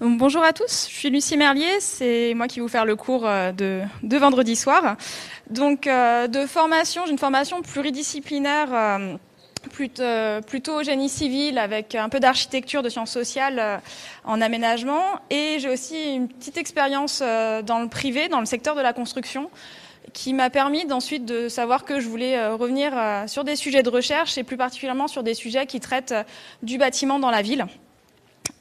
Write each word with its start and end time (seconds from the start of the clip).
Bonjour 0.00 0.42
à 0.42 0.52
tous, 0.52 0.88
je 0.90 0.94
suis 0.94 1.10
Lucie 1.10 1.36
Merlier, 1.36 1.80
c'est 1.80 2.34
moi 2.34 2.48
qui 2.48 2.56
vais 2.56 2.62
vous 2.62 2.68
faire 2.68 2.84
le 2.84 2.96
cours 2.96 3.26
euh, 3.26 3.52
de, 3.52 4.16
vendredi 4.16 4.56
soir. 4.56 4.96
Donc, 5.48 5.86
euh, 5.86 6.26
de 6.26 6.46
formation, 6.46 7.02
j'ai 7.06 7.12
une 7.12 7.18
formation 7.18 7.62
pluridisciplinaire 7.62 8.68
euh, 8.72 9.16
plutôt, 9.72 10.02
plutôt 10.46 10.82
génie 10.82 11.08
civil 11.08 11.58
avec 11.58 11.94
un 11.94 12.08
peu 12.08 12.18
d'architecture, 12.18 12.82
de 12.82 12.88
sciences 12.88 13.12
sociales 13.12 13.80
en 14.24 14.40
aménagement. 14.40 15.20
Et 15.30 15.58
j'ai 15.58 15.70
aussi 15.70 16.14
une 16.14 16.28
petite 16.28 16.58
expérience 16.58 17.20
dans 17.20 17.80
le 17.80 17.88
privé, 17.88 18.28
dans 18.28 18.40
le 18.40 18.46
secteur 18.46 18.74
de 18.74 18.82
la 18.82 18.92
construction 18.92 19.48
qui 20.14 20.32
m'a 20.32 20.48
permis 20.48 20.86
d'ensuite 20.86 21.26
de 21.26 21.48
savoir 21.48 21.84
que 21.84 22.00
je 22.00 22.08
voulais 22.08 22.38
euh, 22.38 22.54
revenir 22.54 22.92
euh, 22.94 23.26
sur 23.26 23.44
des 23.44 23.56
sujets 23.56 23.82
de 23.82 23.90
recherche 23.90 24.38
et 24.38 24.44
plus 24.44 24.56
particulièrement 24.56 25.08
sur 25.08 25.22
des 25.22 25.34
sujets 25.34 25.66
qui 25.66 25.80
traitent 25.80 26.12
euh, 26.12 26.22
du 26.62 26.78
bâtiment 26.78 27.18
dans 27.18 27.30
la 27.30 27.42
ville. 27.42 27.66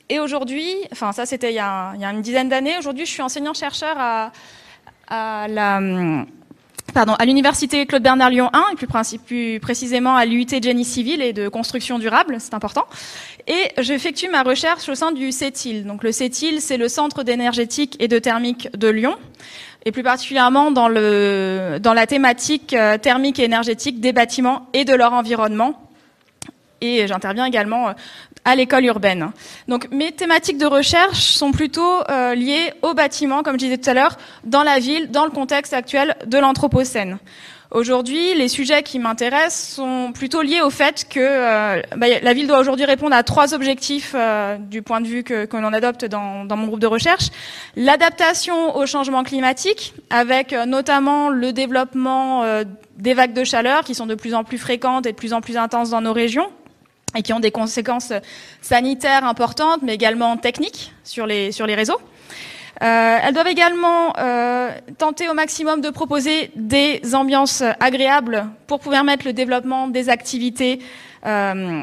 Et 0.09 0.20
aujourd'hui, 0.20 0.67
enfin 0.91 1.13
ça 1.13 1.26
c'était 1.26 1.52
il, 1.52 1.55
y 1.55 1.59
a 1.59 1.93
une 1.95 2.21
dizaine 2.21 2.49
d'années, 2.49 2.77
aujourd'hui 2.77 3.05
je 3.05 3.12
suis 3.12 3.21
enseignant-chercheur 3.21 3.95
à, 3.98 4.31
à 6.95 7.26
l'université 7.26 7.85
Claude 7.85 8.04
Bernard 8.04 8.29
Lyon 8.29 8.49
1, 8.54 8.63
et 8.73 9.17
plus, 9.17 9.59
précisément 9.59 10.15
à 10.15 10.26
l'UT 10.26 10.48
Génie 10.62 10.85
Civil 10.85 11.21
et 11.21 11.34
de 11.34 11.48
construction 11.48 11.99
durable, 11.99 12.38
c'est 12.40 12.54
important. 12.54 12.85
Et 13.48 13.71
j'effectue 13.79 14.29
ma 14.29 14.43
recherche 14.43 14.90
au 14.90 14.95
sein 14.95 15.12
du 15.12 15.31
CETIL. 15.31 15.85
Donc 15.85 16.04
le 16.04 16.12
CETIL, 16.12 16.62
c'est 16.62 16.77
le 16.77 16.90
Centre 16.90 17.23
d'énergétique 17.23 17.95
et 17.99 18.07
de 18.07 18.20
thermique 18.20 18.70
de 18.77 18.90
Lyon 18.90 19.15
et 19.85 19.91
plus 19.91 20.03
particulièrement 20.03 20.71
dans, 20.71 20.87
le, 20.87 21.77
dans 21.81 21.93
la 21.93 22.07
thématique 22.07 22.73
euh, 22.73 22.97
thermique 22.97 23.39
et 23.39 23.43
énergétique 23.43 23.99
des 23.99 24.13
bâtiments 24.13 24.67
et 24.73 24.85
de 24.85 24.93
leur 24.93 25.13
environnement. 25.13 25.79
Et 26.81 27.07
j'interviens 27.07 27.45
également 27.45 27.89
euh, 27.89 27.93
à 28.45 28.55
l'école 28.55 28.85
urbaine. 28.85 29.31
Donc 29.67 29.89
mes 29.91 30.12
thématiques 30.12 30.57
de 30.57 30.65
recherche 30.65 31.20
sont 31.20 31.51
plutôt 31.51 32.01
euh, 32.09 32.35
liées 32.35 32.73
aux 32.81 32.93
bâtiments, 32.93 33.43
comme 33.43 33.53
je 33.53 33.65
disais 33.65 33.77
tout 33.77 33.90
à 33.90 33.93
l'heure, 33.93 34.17
dans 34.43 34.63
la 34.63 34.79
ville, 34.79 35.12
dans 35.12 35.25
le 35.25 35.31
contexte 35.31 35.73
actuel 35.73 36.15
de 36.25 36.37
l'Anthropocène. 36.37 37.18
Aujourd'hui, 37.74 38.35
les 38.35 38.49
sujets 38.49 38.84
qui 38.84 38.99
m'intéressent 38.99 39.77
sont 39.77 40.12
plutôt 40.13 40.43
liés 40.43 40.62
au 40.62 40.70
fait 40.70 41.07
que 41.10 41.20
euh, 41.20 41.82
bah, 41.98 42.05
la 42.21 42.34
ville 42.35 42.46
doit 42.46 42.60
aujourd'hui 42.60 42.85
répondre 42.85 43.15
à 43.15 43.24
trois 43.24 43.55
objectifs 43.55 44.13
euh, 44.15 44.57
du 44.57 44.84
point 44.84 45.02
de 45.02 45.07
vue 45.07 45.24
que, 45.24 45.48
l'on 45.57 45.74
adopte 45.74 46.05
dans, 46.05 46.46
dans, 46.46 46.55
mon 46.55 46.68
groupe 46.68 46.80
de 46.80 46.85
recherche. 46.85 47.30
L'adaptation 47.76 48.76
au 48.76 48.85
changement 48.85 49.24
climatique, 49.24 49.96
avec 50.12 50.54
euh, 50.54 50.68
notamment 50.68 51.30
le 51.30 51.52
développement 51.52 52.43
des 52.98 53.15
vagues 53.15 53.34
de 53.34 53.43
chaleur 53.43 53.84
qui 53.84 53.96
sont 53.96 54.05
de 54.05 54.13
plus 54.13 54.35
en 54.35 54.43
plus 54.43 54.60
fréquentes 54.60 55.08
et 55.08 55.12
de 55.12 55.18
plus 55.18 55.34
en 55.34 55.41
plus 55.41 55.58
intenses 55.58 55.90
dans 55.90 56.02
nos 56.02 56.13
régions 56.13 56.52
et 57.15 57.24
qui 57.24 57.34
ont 57.34 57.40
des 57.40 57.52
conséquences 57.52 58.13
sanitaires 58.62 59.26
importantes, 59.26 59.80
mais 59.82 59.96
également 59.96 60.37
techniques 60.37 60.93
sur 61.04 61.26
les, 61.26 61.52
sur 61.52 61.65
les 61.65 61.74
réseaux. 61.74 61.99
Euh, 62.82 63.18
elles 63.24 63.34
doivent 63.34 63.48
également 63.48 64.13
euh, 64.18 64.72
tenter 64.97 65.29
au 65.29 65.34
maximum 65.34 65.79
de 65.79 65.90
proposer 65.90 66.52
des 66.56 67.13
ambiances 67.13 67.63
agréables 67.80 68.47
pour 68.68 68.80
pouvoir 68.80 69.03
mettre 69.03 69.25
le 69.28 69.34
développement 69.34 69.88
des 69.88 70.09
activités 70.09 70.80
euh, 71.25 71.81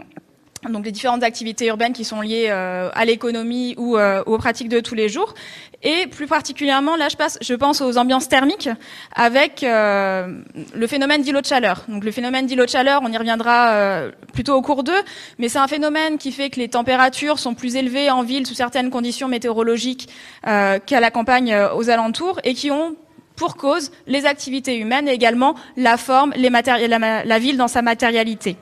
donc 0.68 0.84
les 0.84 0.92
différentes 0.92 1.22
activités 1.22 1.66
urbaines 1.66 1.92
qui 1.92 2.04
sont 2.04 2.20
liées 2.20 2.48
euh, 2.50 2.90
à 2.92 3.04
l'économie 3.04 3.74
ou 3.78 3.96
euh, 3.96 4.22
aux 4.26 4.36
pratiques 4.36 4.68
de 4.68 4.80
tous 4.80 4.94
les 4.94 5.08
jours. 5.08 5.34
Et 5.82 6.06
plus 6.06 6.26
particulièrement, 6.26 6.96
là, 6.96 7.08
je, 7.08 7.16
passe, 7.16 7.38
je 7.40 7.54
pense 7.54 7.80
aux 7.80 7.96
ambiances 7.96 8.28
thermiques 8.28 8.68
avec 9.14 9.62
euh, 9.62 10.42
le 10.74 10.86
phénomène 10.86 11.22
d'îlot 11.22 11.40
de 11.40 11.46
chaleur. 11.46 11.84
Donc 11.88 12.04
le 12.04 12.10
phénomène 12.10 12.46
d'îlot 12.46 12.66
de 12.66 12.70
chaleur, 12.70 13.00
on 13.02 13.10
y 13.10 13.16
reviendra 13.16 14.02
plutôt 14.34 14.54
au 14.54 14.60
cours 14.60 14.84
d'eux, 14.84 14.92
mais 15.38 15.48
c'est 15.48 15.58
un 15.58 15.68
phénomène 15.68 16.18
qui 16.18 16.32
fait 16.32 16.50
que 16.50 16.60
les 16.60 16.68
températures 16.68 17.38
sont 17.38 17.54
plus 17.54 17.76
élevées 17.76 18.10
en 18.10 18.22
ville 18.22 18.46
sous 18.46 18.54
certaines 18.54 18.90
conditions 18.90 19.28
météorologiques 19.28 20.08
qu'à 20.42 21.00
la 21.00 21.10
campagne 21.10 21.56
aux 21.74 21.88
alentours 21.88 22.40
et 22.44 22.52
qui 22.52 22.70
ont 22.70 22.96
pour 23.36 23.56
cause 23.56 23.90
les 24.06 24.26
activités 24.26 24.76
humaines 24.76 25.08
et 25.08 25.12
également 25.12 25.54
la 25.78 25.96
forme, 25.96 26.34
la 26.36 27.38
ville 27.38 27.56
dans 27.56 27.68
sa 27.68 27.80
matérialité. 27.80 28.56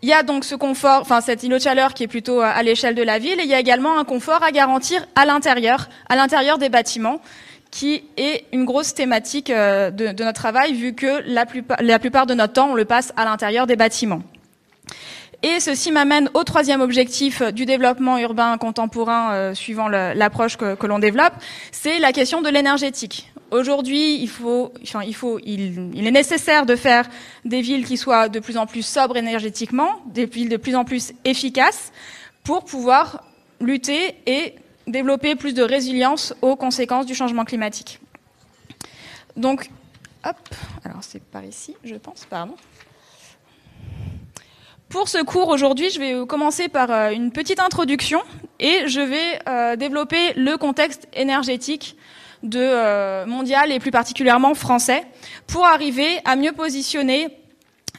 Il 0.00 0.08
y 0.08 0.12
a 0.12 0.22
donc 0.22 0.44
ce 0.44 0.54
confort, 0.54 1.00
enfin 1.00 1.20
cet 1.20 1.42
îlot 1.42 1.56
de 1.56 1.62
chaleur 1.62 1.92
qui 1.92 2.04
est 2.04 2.08
plutôt 2.08 2.40
à 2.40 2.62
l'échelle 2.62 2.94
de 2.94 3.02
la 3.02 3.18
ville, 3.18 3.40
et 3.40 3.42
il 3.42 3.48
y 3.48 3.54
a 3.54 3.58
également 3.58 3.98
un 3.98 4.04
confort 4.04 4.42
à 4.44 4.52
garantir 4.52 5.04
à 5.16 5.24
l'intérieur, 5.24 5.88
à 6.08 6.14
l'intérieur 6.14 6.58
des 6.58 6.68
bâtiments, 6.68 7.20
qui 7.70 8.04
est 8.16 8.44
une 8.52 8.64
grosse 8.64 8.94
thématique 8.94 9.50
euh, 9.50 9.90
de, 9.90 10.22
notre 10.22 10.40
travail, 10.40 10.72
vu 10.72 10.94
que 10.94 11.22
la 11.26 11.46
plupart, 11.98 12.26
de 12.26 12.34
notre 12.34 12.52
temps, 12.52 12.70
on 12.70 12.74
le 12.74 12.84
passe 12.84 13.12
à 13.16 13.24
l'intérieur 13.24 13.66
des 13.66 13.76
bâtiments. 13.76 14.22
Et 15.42 15.60
ceci 15.60 15.92
m'amène 15.92 16.30
au 16.34 16.44
troisième 16.44 16.80
objectif 16.80 17.42
du 17.42 17.66
développement 17.66 18.18
urbain 18.18 18.56
contemporain, 18.56 19.32
euh, 19.32 19.54
suivant 19.54 19.88
l'approche 19.88 20.56
que, 20.56 20.74
que 20.74 20.86
l'on 20.86 20.98
développe, 20.98 21.34
c'est 21.70 21.98
la 21.98 22.12
question 22.12 22.40
de 22.40 22.48
l'énergétique. 22.48 23.32
Aujourd'hui, 23.50 24.20
il 24.20 24.28
faut, 24.28 24.72
enfin, 24.82 25.02
il 25.02 25.14
faut, 25.14 25.38
il, 25.42 26.06
est 26.06 26.10
nécessaire 26.10 26.66
de 26.66 26.76
faire 26.76 27.08
des 27.44 27.62
villes 27.62 27.86
qui 27.86 27.96
soient 27.96 28.28
de 28.28 28.40
plus 28.40 28.58
en 28.58 28.66
plus 28.66 28.82
sobres 28.82 29.16
énergétiquement, 29.16 30.02
des 30.06 30.26
villes 30.26 30.50
de 30.50 30.58
plus 30.58 30.74
en 30.74 30.84
plus 30.84 31.12
efficaces, 31.24 31.92
pour 32.44 32.64
pouvoir 32.64 33.24
lutter 33.60 34.16
et 34.26 34.54
développer 34.86 35.34
plus 35.34 35.54
de 35.54 35.62
résilience 35.62 36.34
aux 36.42 36.56
conséquences 36.56 37.06
du 37.06 37.14
changement 37.14 37.44
climatique. 37.44 38.00
Donc, 39.36 39.70
hop, 40.24 40.36
alors 40.84 41.02
c'est 41.02 41.22
par 41.22 41.44
ici, 41.44 41.74
je 41.84 41.94
pense, 41.94 42.26
pardon. 42.28 42.54
Pour 44.90 45.08
ce 45.08 45.22
cours 45.22 45.48
aujourd'hui, 45.48 45.90
je 45.90 46.00
vais 46.00 46.26
commencer 46.26 46.68
par 46.68 46.90
euh, 46.90 47.10
une 47.10 47.30
petite 47.30 47.60
introduction 47.60 48.22
et 48.58 48.88
je 48.88 49.00
vais 49.00 49.38
euh, 49.46 49.76
développer 49.76 50.32
le 50.34 50.56
contexte 50.56 51.08
énergétique 51.12 51.96
de 52.42 52.60
euh, 52.60 53.26
mondial 53.26 53.72
et 53.72 53.78
plus 53.78 53.90
particulièrement 53.90 54.54
français 54.54 55.04
pour 55.46 55.66
arriver 55.66 56.20
à 56.24 56.36
mieux 56.36 56.52
positionner 56.52 57.28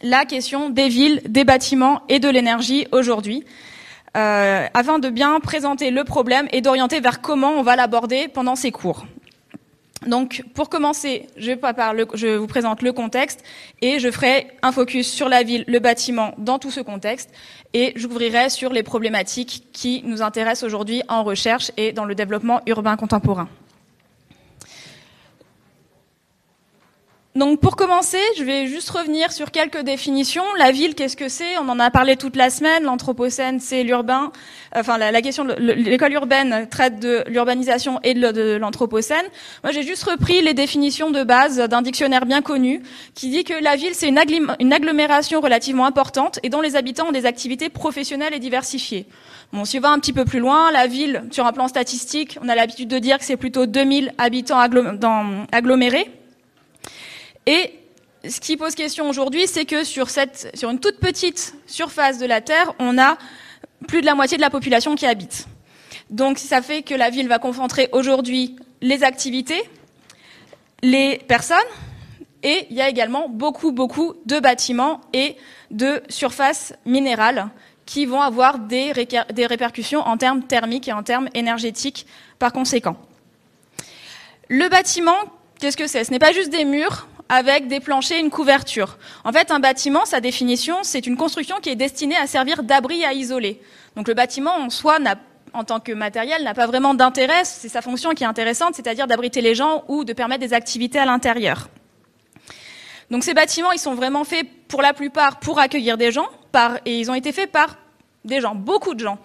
la 0.02 0.26
question 0.26 0.70
des 0.70 0.88
villes, 0.88 1.22
des 1.28 1.44
bâtiments 1.44 2.02
et 2.10 2.20
de 2.20 2.30
l'énergie 2.30 2.88
aujourd'hui. 2.92 3.44
Euh, 4.18 4.66
afin 4.74 4.98
de 4.98 5.10
bien 5.10 5.40
présenter 5.40 5.92
le 5.92 6.04
problème 6.04 6.48
et 6.52 6.62
d'orienter 6.62 7.00
vers 7.00 7.22
comment 7.22 7.52
on 7.52 7.62
va 7.62 7.76
l'aborder 7.76 8.28
pendant 8.28 8.56
ces 8.56 8.72
cours. 8.72 9.06
Donc, 10.08 10.44
pour 10.56 10.70
commencer, 10.70 11.28
je, 11.38 11.52
je, 12.14 12.36
vous 12.38 12.48
présente 12.48 12.82
le 12.82 12.94
contexte 12.94 13.44
et 13.82 14.00
je 14.00 14.10
ferai 14.10 14.48
un 14.62 14.72
focus 14.72 15.12
sur 15.12 15.28
la 15.28 15.44
ville, 15.44 15.66
le 15.68 15.80
bâtiment 15.80 16.34
dans 16.38 16.58
tout 16.58 16.72
ce 16.72 16.80
contexte 16.80 17.30
et 17.74 17.92
j'ouvrirai 17.98 18.50
sur 18.50 18.72
les 18.72 18.82
problématiques 18.82 19.68
qui 19.74 20.02
nous 20.06 20.22
intéressent 20.22 20.64
aujourd'hui 20.64 21.04
en 21.10 21.24
recherche 21.24 21.72
et 21.76 21.92
dans 21.92 22.06
le 22.06 22.16
développement 22.16 22.62
urbain 22.66 22.96
contemporain. 22.96 23.50
Donc 27.35 27.62
pour 27.62 27.75
commencer, 27.75 28.17
je 28.40 28.44
vais 28.44 28.66
juste 28.66 28.90
revenir 28.90 29.31
sur 29.31 29.51
quelques 29.51 29.81
définitions. 29.84 30.44
La 30.57 30.72
ville, 30.72 30.95
qu'est-ce 30.95 31.16
que 31.16 31.29
c'est? 31.29 31.59
On 31.59 31.69
en 31.69 31.79
a 31.79 31.91
parlé 31.91 32.16
toute 32.16 32.35
la 32.35 32.50
semaine. 32.50 32.84
L'anthropocène, 32.84 33.59
c'est 33.59 33.84
l'urbain. 33.84 34.31
Enfin, 34.75 34.97
la, 34.97 35.22
question 35.22 35.45
de 35.45 35.53
l'école 35.53 36.13
urbaine 36.13 36.67
traite 36.72 37.00
de 37.00 37.23
l'urbanisation 37.28 38.00
et 38.03 38.16
de 38.16 38.56
l'anthropocène. 38.56 39.25
Moi, 39.63 39.72
j'ai 39.72 39.84
juste 39.84 40.06
repris 40.06 40.41
les 40.41 40.56
définitions 40.56 41.12
de 41.12 41.23
base 41.23 41.59
d'un 41.59 41.84
dictionnaire 41.84 42.25
bien 42.25 42.41
connu 42.41 42.81
qui 43.13 43.29
dit 43.29 43.44
que 43.44 43.53
la 43.63 43.75
ville, 43.75 43.94
c'est 43.94 44.09
une, 44.09 44.17
agglomération 44.73 45.40
relativement 45.40 45.85
importante 45.85 46.40
et 46.41 46.50
dont 46.50 46.61
les 46.61 46.75
habitants 46.75 47.09
ont 47.09 47.13
des 47.13 47.28
activités 47.28 47.69
professionnelles 47.69 48.34
et 48.34 48.40
diversifiées. 48.40 49.06
Bon, 49.53 49.66
si 49.66 49.78
on 49.78 49.81
va 49.81 49.91
un 49.91 50.00
petit 50.00 50.13
peu 50.13 50.25
plus 50.25 50.40
loin, 50.40 50.72
la 50.72 50.88
ville, 50.88 51.23
sur 51.29 51.46
un 51.46 51.53
plan 51.53 51.67
statistique, 51.67 52.40
on 52.41 52.50
a 52.50 52.56
l'habitude 52.56 52.90
de 52.90 52.97
dire 52.97 53.19
que 53.19 53.23
c'est 53.23 53.38
plutôt 53.38 53.67
2000 53.67 54.13
habitants 54.17 54.59
agglomérés. 55.51 56.19
Et 57.50 57.74
ce 58.30 58.40
qui 58.40 58.58
pose 58.58 58.76
question 58.76 59.10
aujourd'hui, 59.10 59.48
c'est 59.48 59.66
que 59.66 59.84
sur, 59.84 60.08
une 60.62 60.80
toute 60.80 61.00
petite 61.00 61.56
surface 61.66 62.20
de 62.20 62.28
la 62.28 62.41
Terre, 62.41 62.76
on 62.78 63.00
a 63.00 63.18
plus 63.88 64.02
de 64.02 64.06
la 64.06 64.14
moitié 64.14 64.38
de 64.38 64.41
la 64.44 64.52
population 64.52 64.94
qui 64.94 65.08
habite. 65.08 65.47
Donc 66.12 66.38
ça 66.38 66.62
fait 66.62 66.84
que 66.84 66.94
la 66.94 67.09
ville 67.09 67.28
va 67.28 67.40
concentrer 67.40 67.90
aujourd'hui 67.91 68.56
les 68.82 69.03
activités, 69.03 69.64
les 70.84 71.18
personnes, 71.28 71.58
et 72.44 72.68
il 72.70 72.76
y 72.76 72.82
a 72.82 72.88
également 72.88 73.28
beaucoup, 73.28 73.72
beaucoup 73.72 74.14
de 74.28 74.40
bâtiments 74.40 75.02
et 75.14 75.35
de 75.72 76.03
surfaces 76.08 76.73
minérales 76.85 77.50
qui 77.88 78.06
vont 78.06 78.22
avoir 78.22 78.59
des 78.59 78.94
répercussions 78.94 80.02
en 80.02 80.18
termes 80.18 80.44
thermiques 80.44 80.88
et 80.88 80.94
en 80.94 81.02
termes 81.02 81.29
énergétiques 81.34 82.06
par 82.38 82.53
conséquent. 82.53 82.96
Le 84.50 84.70
bâtiment, 84.70 85.18
qu'est-ce 85.59 85.78
que 85.78 85.88
c'est? 85.88 86.03
Ce 86.03 86.12
n'est 86.12 86.20
pas 86.20 86.32
juste 86.32 86.52
des 86.52 86.64
murs, 86.64 87.08
avec 87.29 87.67
des 87.67 87.79
planchers 87.79 88.17
et 88.17 88.22
une 88.22 88.31
couverture. 88.31 88.97
En 89.23 89.31
fait, 89.31 89.52
un 89.52 89.59
bâtiment, 89.59 90.05
sa 90.05 90.20
définition, 90.20 90.78
c'est 90.81 91.05
une 91.05 91.16
construction 91.16 91.58
qui 91.61 91.70
est 91.70 91.76
destinée 91.76 92.17
à 92.17 92.28
servir 92.28 92.64
d'abri 92.64 93.05
à 93.05 93.14
isoler. 93.14 93.61
Donc 93.96 94.08
le 94.08 94.16
bâtiment 94.16 94.55
en 94.55 94.70
soi 94.70 94.97
en 95.53 95.64
tant 95.64 95.79
que 95.79 95.91
matériel, 95.91 96.43
n'a 96.43 96.53
pas 96.53 96.67
vraiment 96.67 96.93
d'intérêt. 96.93 97.46
C'est 97.46 97.70
sa 97.70 97.81
fonction 97.81 98.11
qui 98.11 98.23
est 98.23 98.28
intéressante, 98.28 98.76
c'est-à-dire 98.76 99.08
d'abriter 99.08 99.41
les 99.41 99.55
gens 99.55 99.84
ou 99.87 100.03
de 100.03 100.14
permettre 100.14 100.41
des 100.41 100.53
activités 100.53 100.99
à 100.99 101.05
l'intérieur. 101.05 101.70
Donc 103.09 103.23
ces 103.23 103.34
bâtiments, 103.34 103.72
ils 103.72 103.79
sont 103.79 103.96
vraiment 103.96 104.23
faits 104.23 104.46
pour 104.67 104.82
la 104.82 104.93
plupart 104.93 105.40
pour 105.40 105.59
accueillir 105.59 105.97
des 105.97 106.11
gens, 106.11 106.28
et 106.85 106.99
ils 106.99 107.09
ont 107.09 107.16
été 107.16 107.32
faits 107.32 107.52
par 107.52 107.78
des 108.25 108.41
gens, 108.41 108.53
beaucoup 108.53 108.93
de 108.93 108.99
gens. 108.99 109.17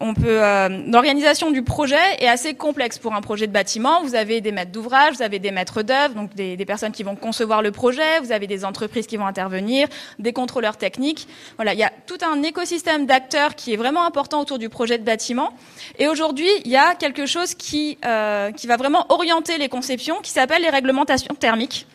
On 0.00 0.14
peut, 0.14 0.42
euh, 0.42 0.68
l'organisation 0.88 1.50
du 1.50 1.62
projet 1.62 1.96
est 2.18 2.28
assez 2.28 2.54
complexe 2.54 2.98
pour 2.98 3.14
un 3.14 3.20
projet 3.20 3.46
de 3.46 3.52
bâtiment. 3.52 4.02
Vous 4.02 4.14
avez 4.14 4.40
des 4.40 4.52
maîtres 4.52 4.72
d'ouvrage, 4.72 5.16
vous 5.16 5.22
avez 5.22 5.38
des 5.38 5.50
maîtres 5.50 5.82
d'œuvre, 5.82 6.14
donc 6.14 6.34
des, 6.34 6.56
personnes 6.64 6.92
qui 6.92 7.02
vont 7.02 7.16
concevoir 7.16 7.62
le 7.62 7.70
projet, 7.70 8.20
vous 8.20 8.32
avez 8.32 8.46
des 8.46 8.64
entreprises 8.64 9.06
qui 9.06 9.16
vont 9.16 9.26
intervenir, 9.26 9.88
des 10.18 10.32
contrôleurs 10.32 10.76
techniques. 10.76 11.28
Voilà, 11.56 11.74
il 11.74 11.78
y 11.78 11.84
a 11.84 11.92
tout 12.06 12.18
un 12.22 12.42
écosystème 12.42 13.06
d'acteurs 13.06 13.54
qui 13.54 13.72
est 13.72 13.76
vraiment 13.76 14.04
important 14.04 14.40
autour 14.40 14.58
du 14.58 14.68
projet 14.68 14.98
de 14.98 15.04
bâtiment. 15.04 15.52
Et 15.98 16.08
aujourd'hui, 16.08 16.48
il 16.64 16.70
y 16.70 16.76
a 16.76 16.94
quelque 16.94 17.26
chose 17.26 17.54
qui, 17.54 17.98
euh, 18.04 18.50
qui 18.52 18.66
va 18.66 18.76
vraiment 18.76 19.06
orienter 19.10 19.58
les 19.58 19.68
conceptions, 19.68 20.20
qui 20.22 20.30
s'appelle 20.30 20.62
les 20.62 20.70
réglementations 20.70 21.34
thermiques 21.34 21.86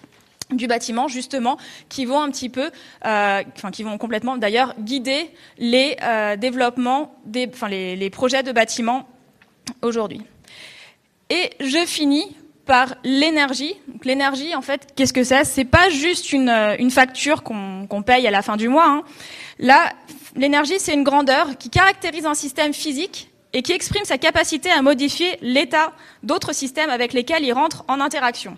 du 0.52 0.68
bâtiment 0.68 1.08
justement 1.08 1.58
qui 1.90 2.06
vont 2.06 2.22
un 2.22 2.30
petit 2.30 2.50
peu, 2.50 2.72
euh, 3.06 3.44
enfin 3.56 3.72
qui 3.72 3.84
vont 3.84 3.98
complètement 3.98 4.38
d'ailleurs 4.38 4.76
guider 4.80 5.30
les 5.58 5.98
euh, 6.04 6.36
développements 6.36 7.16
des, 7.26 7.50
enfin 7.54 7.68
les, 7.68 8.10
projets 8.10 8.44
de 8.44 8.52
bâtiments 8.52 9.08
aujourd'hui. 9.82 10.22
Et 11.30 11.52
je 11.60 11.86
finis 11.86 12.36
par 12.66 12.96
l'énergie. 13.04 13.76
L'énergie, 14.04 14.56
en 14.56 14.62
fait, 14.62 14.94
qu'est-ce 14.96 15.14
que 15.14 15.24
c'est? 15.24 15.44
C'est 15.44 15.66
pas 15.66 15.90
juste 15.90 16.34
une, 16.34 16.50
une 16.80 16.92
facture 16.92 17.44
qu'on 17.44 17.88
qu 17.88 18.04
paye 18.04 18.28
à 18.28 18.32
la 18.32 18.42
fin 18.42 18.58
du 18.58 18.68
mois. 18.68 18.88
Hein. 18.88 19.04
Là, 19.60 19.92
l'énergie, 20.36 20.80
c'est 20.80 20.94
une 20.94 21.04
grandeur 21.04 21.58
qui 21.58 21.70
caractérise 21.70 22.26
un 22.26 22.34
système 22.34 22.74
physique 22.74 23.30
et 23.54 23.62
qui 23.62 23.72
exprime 23.72 24.06
sa 24.06 24.18
capacité 24.18 24.70
à 24.70 24.82
modifier 24.82 25.38
l'état 25.42 25.94
d'autres 26.24 26.54
systèmes 26.54 26.90
avec 26.90 27.14
lesquels 27.14 27.44
il 27.44 27.54
rentre 27.54 27.84
en 27.88 28.00
interaction. 28.00 28.58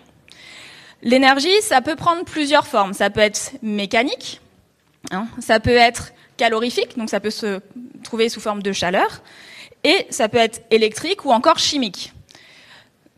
L'énergie, 1.02 1.60
ça 1.62 1.80
peut 1.80 1.96
prendre 1.96 2.24
plusieurs 2.24 2.66
formes. 2.66 2.94
Ça 2.94 3.10
peut 3.10 3.20
être 3.20 3.52
mécanique, 3.60 4.40
hein, 5.10 5.26
ça 5.40 5.58
peut 5.58 5.70
être 5.70 6.12
calorifique, 6.36 6.96
donc 6.96 7.10
ça 7.10 7.20
peut 7.20 7.30
se 7.30 7.60
trouver 8.04 8.28
sous 8.28 8.40
forme 8.40 8.62
de 8.62 8.72
chaleur, 8.72 9.22
et 9.84 10.06
ça 10.10 10.28
peut 10.28 10.38
être 10.38 10.64
électrique 10.70 11.24
ou 11.24 11.32
encore 11.32 11.58
chimique. 11.58 12.12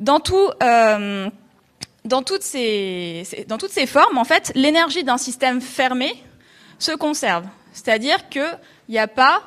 Dans, 0.00 0.20
euh, 0.62 1.30
toutes, 2.26 2.42
ces, 2.42 3.24
formes, 3.86 4.18
en 4.18 4.24
fait, 4.24 4.50
l'énergie 4.54 5.04
d'un 5.04 5.18
système 5.18 5.60
fermé 5.60 6.12
se 6.78 6.92
conserve. 6.92 7.44
C'est-à-dire 7.72 8.28
qu'il 8.28 8.58
n'y 8.88 8.98
a 8.98 9.08
pas, 9.08 9.42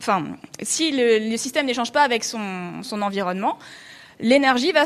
enfin, 0.00 0.24
si 0.62 0.92
le, 0.92 1.36
système 1.36 1.66
n'échange 1.66 1.92
pas 1.92 2.02
avec 2.02 2.24
son 2.24 3.02
environnement, 3.02 3.58
l'énergie 4.20 4.72
va, 4.72 4.84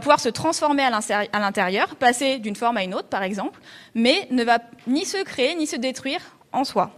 pouvoir 0.00 0.20
se 0.20 0.28
transformer 0.28 0.82
à 0.84 1.40
l'intérieur, 1.40 1.96
passer 1.96 2.38
d'une 2.38 2.56
forme 2.56 2.76
à 2.76 2.84
une 2.84 2.94
autre, 2.94 3.08
par 3.08 3.22
exemple, 3.22 3.58
mais 3.94 4.26
ne 4.30 4.44
va 4.44 4.58
ni 4.86 5.04
se 5.04 5.22
créer 5.22 5.54
ni 5.54 5.66
se 5.66 5.76
détruire 5.76 6.20
en 6.52 6.64
soi. 6.64 6.90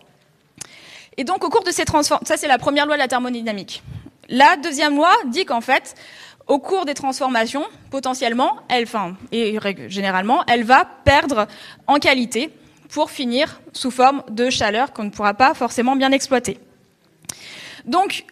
Et 1.16 1.24
donc, 1.24 1.44
au 1.44 1.48
cours 1.48 1.64
de 1.64 1.70
ces 1.70 1.84
transformations, 1.84 2.26
ça 2.26 2.36
c'est 2.36 2.48
la 2.48 2.58
première 2.58 2.86
loi 2.86 2.94
de 2.94 3.00
la 3.00 3.08
thermodynamique. 3.08 3.82
La 4.28 4.56
deuxième 4.56 4.94
loi 4.94 5.10
dit 5.26 5.44
qu'en 5.44 5.60
fait, 5.60 5.94
au 6.46 6.58
cours 6.58 6.84
des 6.84 6.94
transformations, 6.94 7.64
potentiellement, 7.90 8.58
elle, 8.68 8.84
enfin, 8.84 9.16
et 9.32 9.58
généralement, 9.88 10.44
elle 10.46 10.64
va 10.64 10.84
perdre 11.04 11.46
en 11.86 11.98
qualité 11.98 12.50
pour 12.88 13.10
finir 13.10 13.60
sous 13.72 13.90
forme 13.90 14.22
de 14.30 14.48
chaleur 14.48 14.92
qu'on 14.92 15.04
ne 15.04 15.10
pourra 15.10 15.34
pas 15.34 15.54
forcément 15.54 15.96
bien 15.96 16.12
exploiter. 16.12 16.58
Donc, 17.84 18.24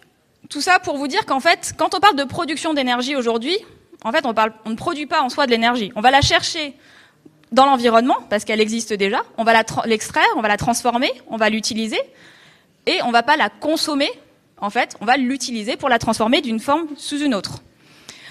tout 0.49 0.61
ça 0.61 0.79
pour 0.79 0.97
vous 0.97 1.09
dire 1.09 1.27
qu'en 1.27 1.41
fait, 1.41 1.75
quand 1.77 1.95
on 1.95 2.01
parle 2.01 2.17
de 2.17 2.25
production 2.25 2.75
d'énergie 2.75 3.17
aujourd'hui, 3.17 3.57
en 4.05 4.13
fait, 4.13 4.25
on, 4.25 4.71
ne 4.71 4.77
produit 4.77 5.07
pas 5.07 5.23
en 5.23 5.29
soi 5.29 5.47
de 5.47 5.51
l'énergie. 5.51 5.93
On 5.97 6.01
va 6.01 6.11
la 6.11 6.21
chercher 6.21 6.75
dans 7.53 7.67
l'environnement, 7.67 8.17
parce 8.29 8.45
qu'elle 8.45 8.61
existe 8.61 8.93
déjà. 8.93 9.23
On 9.39 9.45
va 9.45 9.63
l'extraire, 9.85 10.27
on 10.37 10.43
va 10.43 10.49
la 10.49 10.57
transformer, 10.57 11.11
on 11.29 11.37
va 11.37 11.49
l'utiliser, 11.49 11.99
et 12.87 13.01
on 13.03 13.09
ne 13.09 13.13
va 13.13 13.23
pas 13.23 13.37
la 13.37 13.49
consommer. 13.49 14.11
En 14.59 14.71
fait, 14.71 14.97
on 15.01 15.05
va 15.05 15.17
l'utiliser 15.17 15.77
pour 15.77 15.89
la 15.89 15.99
transformer 15.99 16.41
d'une 16.41 16.61
forme 16.61 16.87
sous 16.97 17.19
une 17.19 17.35
autre. 17.35 17.63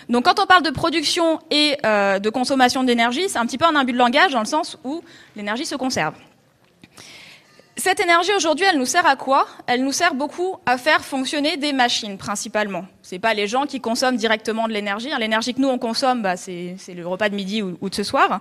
Donc, 0.10 0.26
quand 0.26 0.40
on 0.40 0.46
parle 0.46 0.64
de 0.64 0.70
production 0.70 1.40
et 1.50 1.78
euh, 1.86 2.20
de 2.20 2.30
consommation 2.30 2.84
d'énergie, 2.84 3.28
c'est 3.28 3.40
un 3.40 3.46
petit 3.46 3.58
peu 3.58 3.66
un 3.66 3.76
imbut 3.76 3.94
de 3.94 3.98
langage 3.98 4.34
dans 4.34 4.40
le 4.40 4.46
sens 4.46 4.78
où 4.84 5.04
l'énergie 5.36 5.66
se 5.66 5.76
conserve. 5.76 6.14
Cette 7.78 8.00
énergie 8.00 8.32
aujourd'hui, 8.34 8.66
elle 8.70 8.78
nous 8.78 8.86
sert 8.86 9.06
à 9.06 9.18
quoi? 9.18 9.48
Elle 9.68 9.84
nous 9.84 9.92
sert 9.92 10.14
beaucoup 10.14 10.56
à 10.66 10.78
faire 10.78 11.04
fonctionner 11.04 11.58
des 11.58 11.74
machines 11.74 12.18
principalement. 12.18 12.86
C'est 13.02 13.20
pas 13.20 13.34
les 13.34 13.48
gens 13.48 13.66
qui 13.66 13.82
consomment 13.82 14.16
directement 14.16 14.70
de 14.70 14.74
l'énergie. 14.74 15.12
Hein. 15.12 15.20
L'énergie 15.20 15.54
que 15.54 15.60
nous 15.60 15.68
on 15.68 15.78
consomme, 15.78 16.22
bah, 16.22 16.38
c'est 16.38 16.78
le 16.96 17.06
repas 17.06 17.28
de 17.28 17.36
midi 17.36 17.62
ou, 17.62 17.90
de 17.90 17.94
ce 17.94 18.04
soir. 18.04 18.40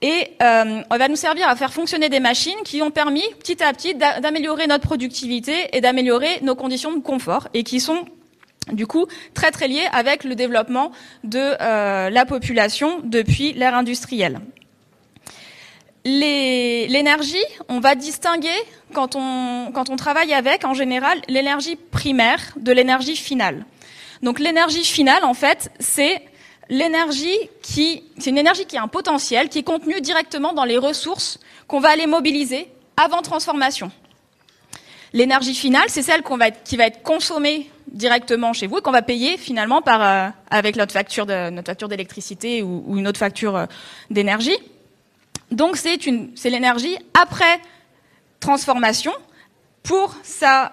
Et 0.00 0.32
euh, 0.42 0.82
elle 0.90 0.98
va 0.98 1.08
nous 1.08 1.16
servir 1.16 1.48
à 1.48 1.54
faire 1.54 1.72
fonctionner 1.72 2.08
des 2.08 2.20
machines 2.20 2.56
qui 2.64 2.80
ont 2.80 2.90
permis 2.90 3.24
petit 3.40 3.62
à 3.62 3.72
petit 3.74 3.94
d'améliorer 3.94 4.66
notre 4.66 4.84
productivité 4.84 5.54
et 5.72 5.82
d'améliorer 5.82 6.40
nos 6.40 6.54
conditions 6.54 6.94
de 6.94 7.02
confort 7.02 7.48
et 7.52 7.62
qui 7.62 7.78
sont 7.78 8.06
du 8.72 8.86
coup 8.86 9.06
très 9.34 9.50
très 9.50 9.68
liées 9.68 9.86
avec 9.92 10.24
le 10.24 10.34
développement 10.34 10.92
de 11.24 11.54
euh, 11.60 12.08
la 12.08 12.24
population 12.24 13.00
depuis 13.04 13.52
l'ère 13.52 13.74
industrielle. 13.74 14.40
L'énergie, 16.08 17.42
on 17.68 17.80
va 17.80 17.96
distinguer, 17.96 18.54
quand 18.94 19.16
on, 19.16 19.96
travaille 19.96 20.32
avec, 20.34 20.64
en 20.64 20.72
général, 20.72 21.20
l'énergie 21.26 21.74
primaire 21.74 22.38
de 22.56 22.70
l'énergie 22.70 23.16
finale. 23.16 23.66
Donc 24.22 24.38
l'énergie 24.38 24.84
finale, 24.84 25.24
en 25.24 25.34
fait, 25.34 25.72
c'est 25.80 26.22
l'énergie 26.68 27.36
qui, 27.60 28.04
c'est 28.18 28.30
une 28.30 28.38
énergie 28.38 28.66
qui 28.66 28.76
a 28.76 28.84
un 28.84 28.88
potentiel, 28.88 29.48
qui 29.48 29.58
est 29.58 29.62
contenue 29.64 30.00
directement 30.00 30.52
dans 30.52 30.64
les 30.64 30.78
ressources 30.78 31.40
qu'on 31.66 31.80
va 31.80 31.88
aller 31.88 32.06
mobiliser 32.06 32.68
avant 32.96 33.20
transformation. 33.20 33.90
L'énergie 35.12 35.56
finale, 35.56 35.86
c'est 35.88 36.02
celle 36.02 36.22
qui 36.62 36.76
va 36.76 36.86
être 36.86 37.02
consommée 37.02 37.68
directement 37.88 38.52
chez 38.52 38.68
vous 38.68 38.78
et 38.78 38.80
qu'on 38.80 38.92
va 38.92 39.02
payer 39.02 39.38
finalement 39.38 39.82
euh, 39.88 40.28
avec 40.50 40.76
notre 40.76 40.92
facture 40.92 41.26
d'électricité 41.26 42.62
ou, 42.62 42.84
ou, 42.86 42.96
une 42.96 43.08
autre 43.08 43.18
facture 43.18 43.56
euh, 43.56 43.66
d'énergie. 44.08 44.56
Donc 45.50 45.76
c'est 45.76 46.50
l'énergie 46.50 46.96
après 47.14 47.60
transformation 48.40 49.12
pour 49.86 50.16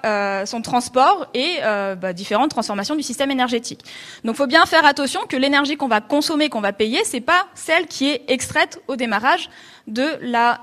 euh, 0.05 0.45
son 0.45 0.61
transport 0.61 1.27
et 1.35 1.57
euh, 1.61 1.95
bah, 1.95 2.13
différentes 2.13 2.49
transformations 2.49 2.95
du 2.95 3.03
système 3.03 3.29
énergétique. 3.29 3.81
Donc, 4.23 4.35
il 4.35 4.37
faut 4.37 4.47
bien 4.47 4.65
faire 4.65 4.85
attention 4.85 5.21
que 5.29 5.37
l'énergie 5.37 5.77
qu'on 5.77 5.87
va 5.87 6.01
consommer, 6.01 6.49
qu'on 6.49 6.61
va 6.61 6.73
payer, 6.73 7.03
c'est 7.05 7.21
pas 7.21 7.45
celle 7.53 7.85
qui 7.85 8.09
est 8.09 8.23
extraite 8.27 8.81
au 8.87 8.95
démarrage 8.95 9.49
de 9.87 10.03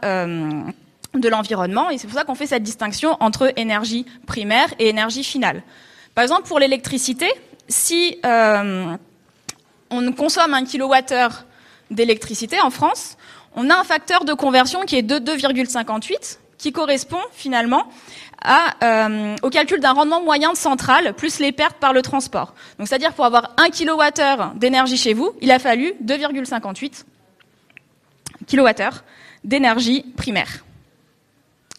euh, 0.03 0.63
de 1.15 1.29
l'environnement. 1.29 1.91
Et 1.91 1.99
c'est 1.99 2.09
pour 2.09 2.19
ça 2.19 2.25
qu'on 2.25 2.35
fait 2.35 2.49
cette 2.49 2.65
distinction 2.65 3.17
entre 3.21 3.53
énergie 3.57 4.05
primaire 4.27 4.69
et 4.81 4.89
énergie 4.89 5.25
finale. 5.25 5.63
Par 6.15 6.23
exemple, 6.23 6.43
pour 6.49 6.59
l'électricité, 6.59 7.31
si 7.69 8.19
on 8.25 10.13
consomme 10.17 10.55
un 10.55 10.65
kilowattheure 10.65 11.45
d'électricité 11.91 12.61
en 12.61 12.71
France, 12.71 13.17
on 13.57 13.71
a 13.71 13.79
un 13.79 13.85
facteur 13.85 14.25
de 14.25 14.33
conversion 14.33 14.83
qui 14.83 14.97
est 14.97 15.03
de 15.03 15.19
2,58, 15.19 16.39
qui 16.59 16.73
correspond 16.73 17.21
finalement 17.33 17.89
euh, 18.83 19.37
au 19.43 19.51
calcul 19.51 19.81
d'un 19.81 19.93
rendement 19.93 20.23
moyen 20.23 20.53
de 20.53 20.57
centrale 20.57 21.15
plus 21.15 21.41
les 21.41 21.53
pertes 21.53 21.77
par 21.77 21.93
le 21.93 22.03
transport. 22.03 22.55
Donc 22.79 22.89
c'est-à-dire 22.89 23.13
pour 23.13 23.25
avoir 23.25 23.55
1 23.59 23.71
kWh 23.71 24.59
d'énergie 24.59 24.97
chez 24.97 25.15
vous, 25.15 25.33
il 25.41 25.51
a 25.51 25.59
fallu 25.59 25.93
2,58 26.05 27.05
kWh 28.49 29.03
d'énergie 29.45 30.03
primaire. 30.17 30.65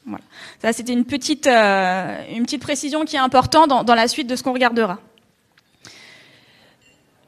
Voilà. 0.05 0.23
C'était 0.73 0.93
une 0.93 1.05
petite, 1.05 1.47
euh, 1.47 2.23
une 2.31 2.43
petite 2.43 2.61
précision 2.61 3.05
qui 3.05 3.15
est 3.15 3.19
importante 3.19 3.85
dans 3.85 3.95
la 3.95 4.07
suite 4.07 4.27
de 4.27 4.35
ce 4.35 4.43
qu'on 4.43 4.53
regardera. 4.53 4.99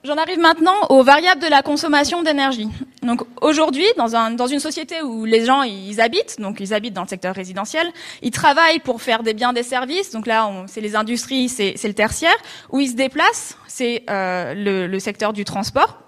J'en 0.03 0.17
arrive 0.17 0.39
maintenant 0.39 0.75
aux 0.89 1.01
variables 1.01 1.41
de 1.41 1.47
la 1.47 1.61
consommation 1.61 2.23
d'énergie. 2.23 2.67
Donc 3.03 3.21
aujourd'hui, 3.41 3.85
dans, 3.97 4.15
un, 4.15 4.31
dans, 4.31 4.47
une 4.47 4.59
société 4.59 5.01
où 5.01 5.25
les 5.25 5.45
gens 5.45 5.63
ils 5.63 5.99
habitent, 5.99 6.39
donc 6.39 6.59
ils 6.59 6.73
habitent 6.73 6.93
dans 6.93 7.03
le 7.03 7.07
secteur 7.07 7.35
résidentiel, 7.35 7.91
ils 8.21 8.31
travaillent 8.31 8.79
pour 8.79 9.01
faire 9.01 9.23
des 9.23 9.33
biens, 9.33 9.53
des 9.53 9.63
services. 9.63 10.11
Donc 10.11 10.27
là, 10.27 10.49
c'est 10.67 10.81
les 10.81 10.95
industries, 10.95 11.49
c'est 11.49 11.83
le 11.83 11.93
tertiaire. 11.93 12.35
Où 12.71 12.79
ils 12.79 12.89
se 12.89 12.95
déplacent, 12.95 13.57
c'est 13.67 14.03
euh, 14.09 14.53
le, 14.53 14.87
le 14.87 14.99
secteur 14.99 15.33
du 15.33 15.43
transport. 15.45 15.99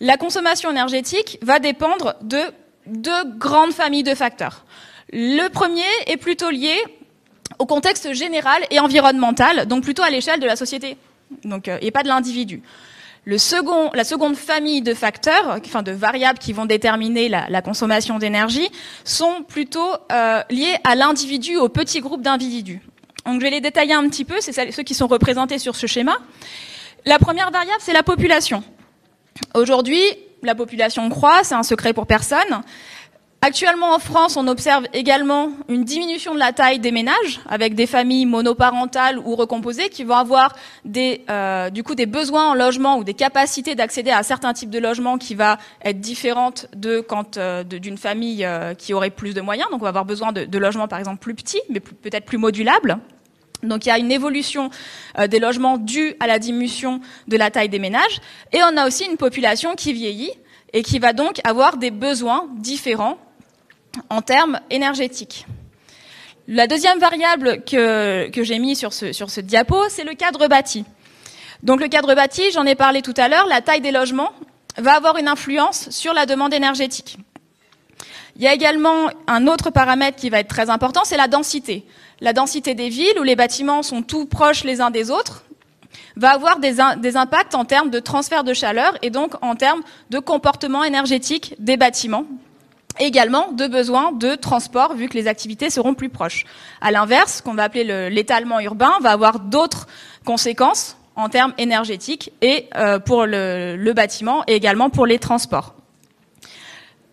La 0.00 0.16
consommation 0.16 0.70
énergétique 0.70 1.38
va 1.42 1.58
dépendre 1.58 2.14
de 2.22 2.40
deux 2.86 3.24
grandes 3.36 3.72
familles 3.72 4.02
de 4.02 4.14
facteurs. 4.14 4.64
Le 5.12 5.48
premier 5.48 5.82
est 6.06 6.16
plutôt 6.16 6.50
lié 6.50 6.74
au 7.58 7.66
contexte 7.66 8.12
général 8.12 8.62
et 8.70 8.80
environnemental, 8.80 9.66
donc 9.66 9.84
plutôt 9.84 10.02
à 10.02 10.10
l'échelle 10.10 10.40
de 10.40 10.46
la 10.46 10.56
société, 10.56 10.96
donc 11.44 11.68
euh, 11.68 11.78
et 11.80 11.90
pas 11.90 12.02
de 12.02 12.08
l'individu. 12.08 12.62
Le 13.24 13.38
second, 13.38 13.90
la 13.94 14.02
seconde 14.02 14.34
famille 14.36 14.82
de 14.82 14.94
facteurs, 14.94 15.60
enfin 15.64 15.82
de 15.82 15.92
variables 15.92 16.40
qui 16.40 16.52
vont 16.52 16.66
déterminer 16.66 17.28
la, 17.28 17.48
la 17.48 17.62
consommation 17.62 18.18
d'énergie, 18.18 18.68
sont 19.04 19.44
plutôt 19.46 19.94
euh, 20.10 20.42
liés 20.50 20.74
à 20.82 20.96
l'individu, 20.96 21.56
au 21.56 21.68
petit 21.68 22.00
groupe 22.00 22.22
d'individus. 22.22 22.80
Donc 23.24 23.36
je 23.36 23.44
vais 23.44 23.50
les 23.50 23.60
détailler 23.60 23.94
un 23.94 24.08
petit 24.08 24.24
peu, 24.24 24.40
c'est 24.40 24.72
ceux 24.72 24.82
qui 24.82 24.94
sont 24.94 25.06
représentés 25.06 25.58
sur 25.58 25.76
ce 25.76 25.86
schéma. 25.86 26.16
La 27.04 27.20
première 27.20 27.52
variable, 27.52 27.78
c'est 27.80 27.92
la 27.92 28.02
population. 28.02 28.64
Aujourd'hui, 29.54 30.02
la 30.42 30.56
population 30.56 31.08
croît, 31.08 31.44
c'est 31.44 31.54
un 31.54 31.62
secret 31.62 31.92
pour 31.92 32.06
personne. 32.06 32.62
Actuellement 33.44 33.92
en 33.92 33.98
France, 33.98 34.36
on 34.36 34.46
observe 34.46 34.86
également 34.92 35.50
une 35.68 35.82
diminution 35.82 36.32
de 36.32 36.38
la 36.38 36.52
taille 36.52 36.78
des 36.78 36.92
ménages, 36.92 37.40
avec 37.48 37.74
des 37.74 37.88
familles 37.88 38.24
monoparentales 38.24 39.18
ou 39.18 39.34
recomposées 39.34 39.88
qui 39.88 40.04
vont 40.04 40.14
avoir 40.14 40.54
des, 40.84 41.24
euh, 41.28 41.68
du 41.68 41.82
coup 41.82 41.96
des 41.96 42.06
besoins 42.06 42.50
en 42.50 42.54
logement 42.54 42.98
ou 42.98 43.02
des 43.02 43.14
capacités 43.14 43.74
d'accéder 43.74 44.12
à 44.12 44.22
certains 44.22 44.52
types 44.52 44.70
de 44.70 44.78
logements 44.78 45.18
qui 45.18 45.34
va 45.34 45.58
être 45.84 45.98
différentes 45.98 46.68
de 46.76 47.00
quand 47.00 47.36
euh, 47.36 47.64
d'une 47.64 47.98
famille 47.98 48.44
euh, 48.44 48.74
qui 48.74 48.94
aurait 48.94 49.10
plus 49.10 49.34
de 49.34 49.40
moyens. 49.40 49.68
Donc 49.72 49.80
on 49.80 49.86
va 49.86 49.88
avoir 49.88 50.04
besoin 50.04 50.30
de, 50.30 50.44
de 50.44 50.58
logements 50.58 50.86
par 50.86 51.00
exemple 51.00 51.18
plus 51.18 51.34
petits, 51.34 51.62
mais 51.68 51.80
peut-être 51.80 52.24
plus 52.24 52.38
modulables. 52.38 52.98
Donc 53.64 53.86
il 53.86 53.88
y 53.88 53.92
a 53.92 53.98
une 53.98 54.12
évolution 54.12 54.70
des 55.28 55.40
logements 55.40 55.78
due 55.78 56.14
à 56.20 56.28
la 56.28 56.38
diminution 56.38 57.00
de 57.26 57.36
la 57.36 57.50
taille 57.50 57.68
des 57.68 57.80
ménages, 57.80 58.20
et 58.52 58.58
on 58.62 58.76
a 58.76 58.86
aussi 58.86 59.04
une 59.04 59.16
population 59.16 59.74
qui 59.74 59.92
vieillit 59.92 60.32
et 60.72 60.82
qui 60.82 61.00
va 61.00 61.12
donc 61.12 61.40
avoir 61.44 61.76
des 61.76 61.90
besoins 61.90 62.48
différents 62.56 63.18
en 64.10 64.22
termes 64.22 64.60
énergétiques. 64.70 65.46
La 66.48 66.66
deuxième 66.66 66.98
variable 66.98 67.62
que, 67.64 68.30
j'ai 68.34 68.58
mis 68.58 68.74
sur 68.74 68.92
ce, 68.92 69.12
sur 69.12 69.28
diapo, 69.28 69.76
c'est 69.88 70.04
le 70.04 70.14
cadre 70.14 70.48
bâti. 70.48 70.84
Donc 71.62 71.80
le 71.80 71.88
cadre 71.88 72.14
bâti, 72.14 72.42
j'en 72.52 72.66
ai 72.66 72.74
parlé 72.74 73.02
tout 73.02 73.14
à 73.16 73.28
l'heure, 73.28 73.46
la 73.46 73.60
taille 73.60 73.80
des 73.80 73.92
logements 73.92 74.32
va 74.76 74.94
avoir 74.94 75.18
une 75.18 75.28
influence 75.28 75.90
sur 75.90 76.12
la 76.12 76.26
demande 76.26 76.52
énergétique. 76.52 77.18
Il 78.36 78.42
y 78.42 78.48
a 78.48 78.54
également 78.54 79.10
un 79.26 79.46
autre 79.46 79.70
paramètre 79.70 80.16
qui 80.16 80.30
va 80.30 80.40
être 80.40 80.48
très 80.48 80.70
important, 80.70 81.02
c'est 81.04 81.16
la 81.16 81.28
densité. 81.28 81.86
La 82.20 82.32
densité 82.32 82.74
des 82.74 82.88
villes 82.88 83.18
où 83.20 83.22
les 83.22 83.36
bâtiments 83.36 83.82
sont 83.82 84.02
tout 84.02 84.26
proches 84.26 84.64
les 84.64 84.80
uns 84.80 84.90
des 84.90 85.10
autres 85.10 85.44
va 86.16 86.30
avoir 86.30 86.58
des 86.58 87.16
impacts 87.16 87.54
en 87.54 87.64
termes 87.64 87.90
de 87.90 87.98
transfert 87.98 88.44
de 88.44 88.54
chaleur 88.54 88.96
et 89.02 89.10
donc 89.10 89.34
en 89.42 89.54
termes 89.54 89.82
de 90.10 90.18
comportement 90.18 90.84
énergétique 90.84 91.54
des 91.58 91.76
bâtiments 91.76 92.26
également 92.98 93.52
de 93.52 93.66
besoins 93.66 94.12
de 94.12 94.34
transport 94.34 94.94
vu 94.94 95.08
que 95.08 95.14
les 95.14 95.28
activités 95.28 95.70
seront 95.70 95.94
plus 95.94 96.08
proches. 96.08 96.44
À 96.80 96.90
l'inverse, 96.90 97.36
ce 97.36 97.42
qu'on 97.42 97.54
va 97.54 97.64
appeler 97.64 98.10
l'étalement 98.10 98.60
urbain 98.60 98.92
va 99.00 99.10
avoir 99.10 99.40
d'autres 99.40 99.86
conséquences 100.24 100.96
en 101.16 101.28
termes 101.28 101.52
énergétiques 101.58 102.32
et 102.40 102.68
euh, 102.76 102.98
pour 102.98 103.26
le, 103.26 103.92
bâtiment 103.94 104.44
et 104.46 104.54
également 104.54 104.90
pour 104.90 105.06
les 105.06 105.18
transports. 105.18 105.74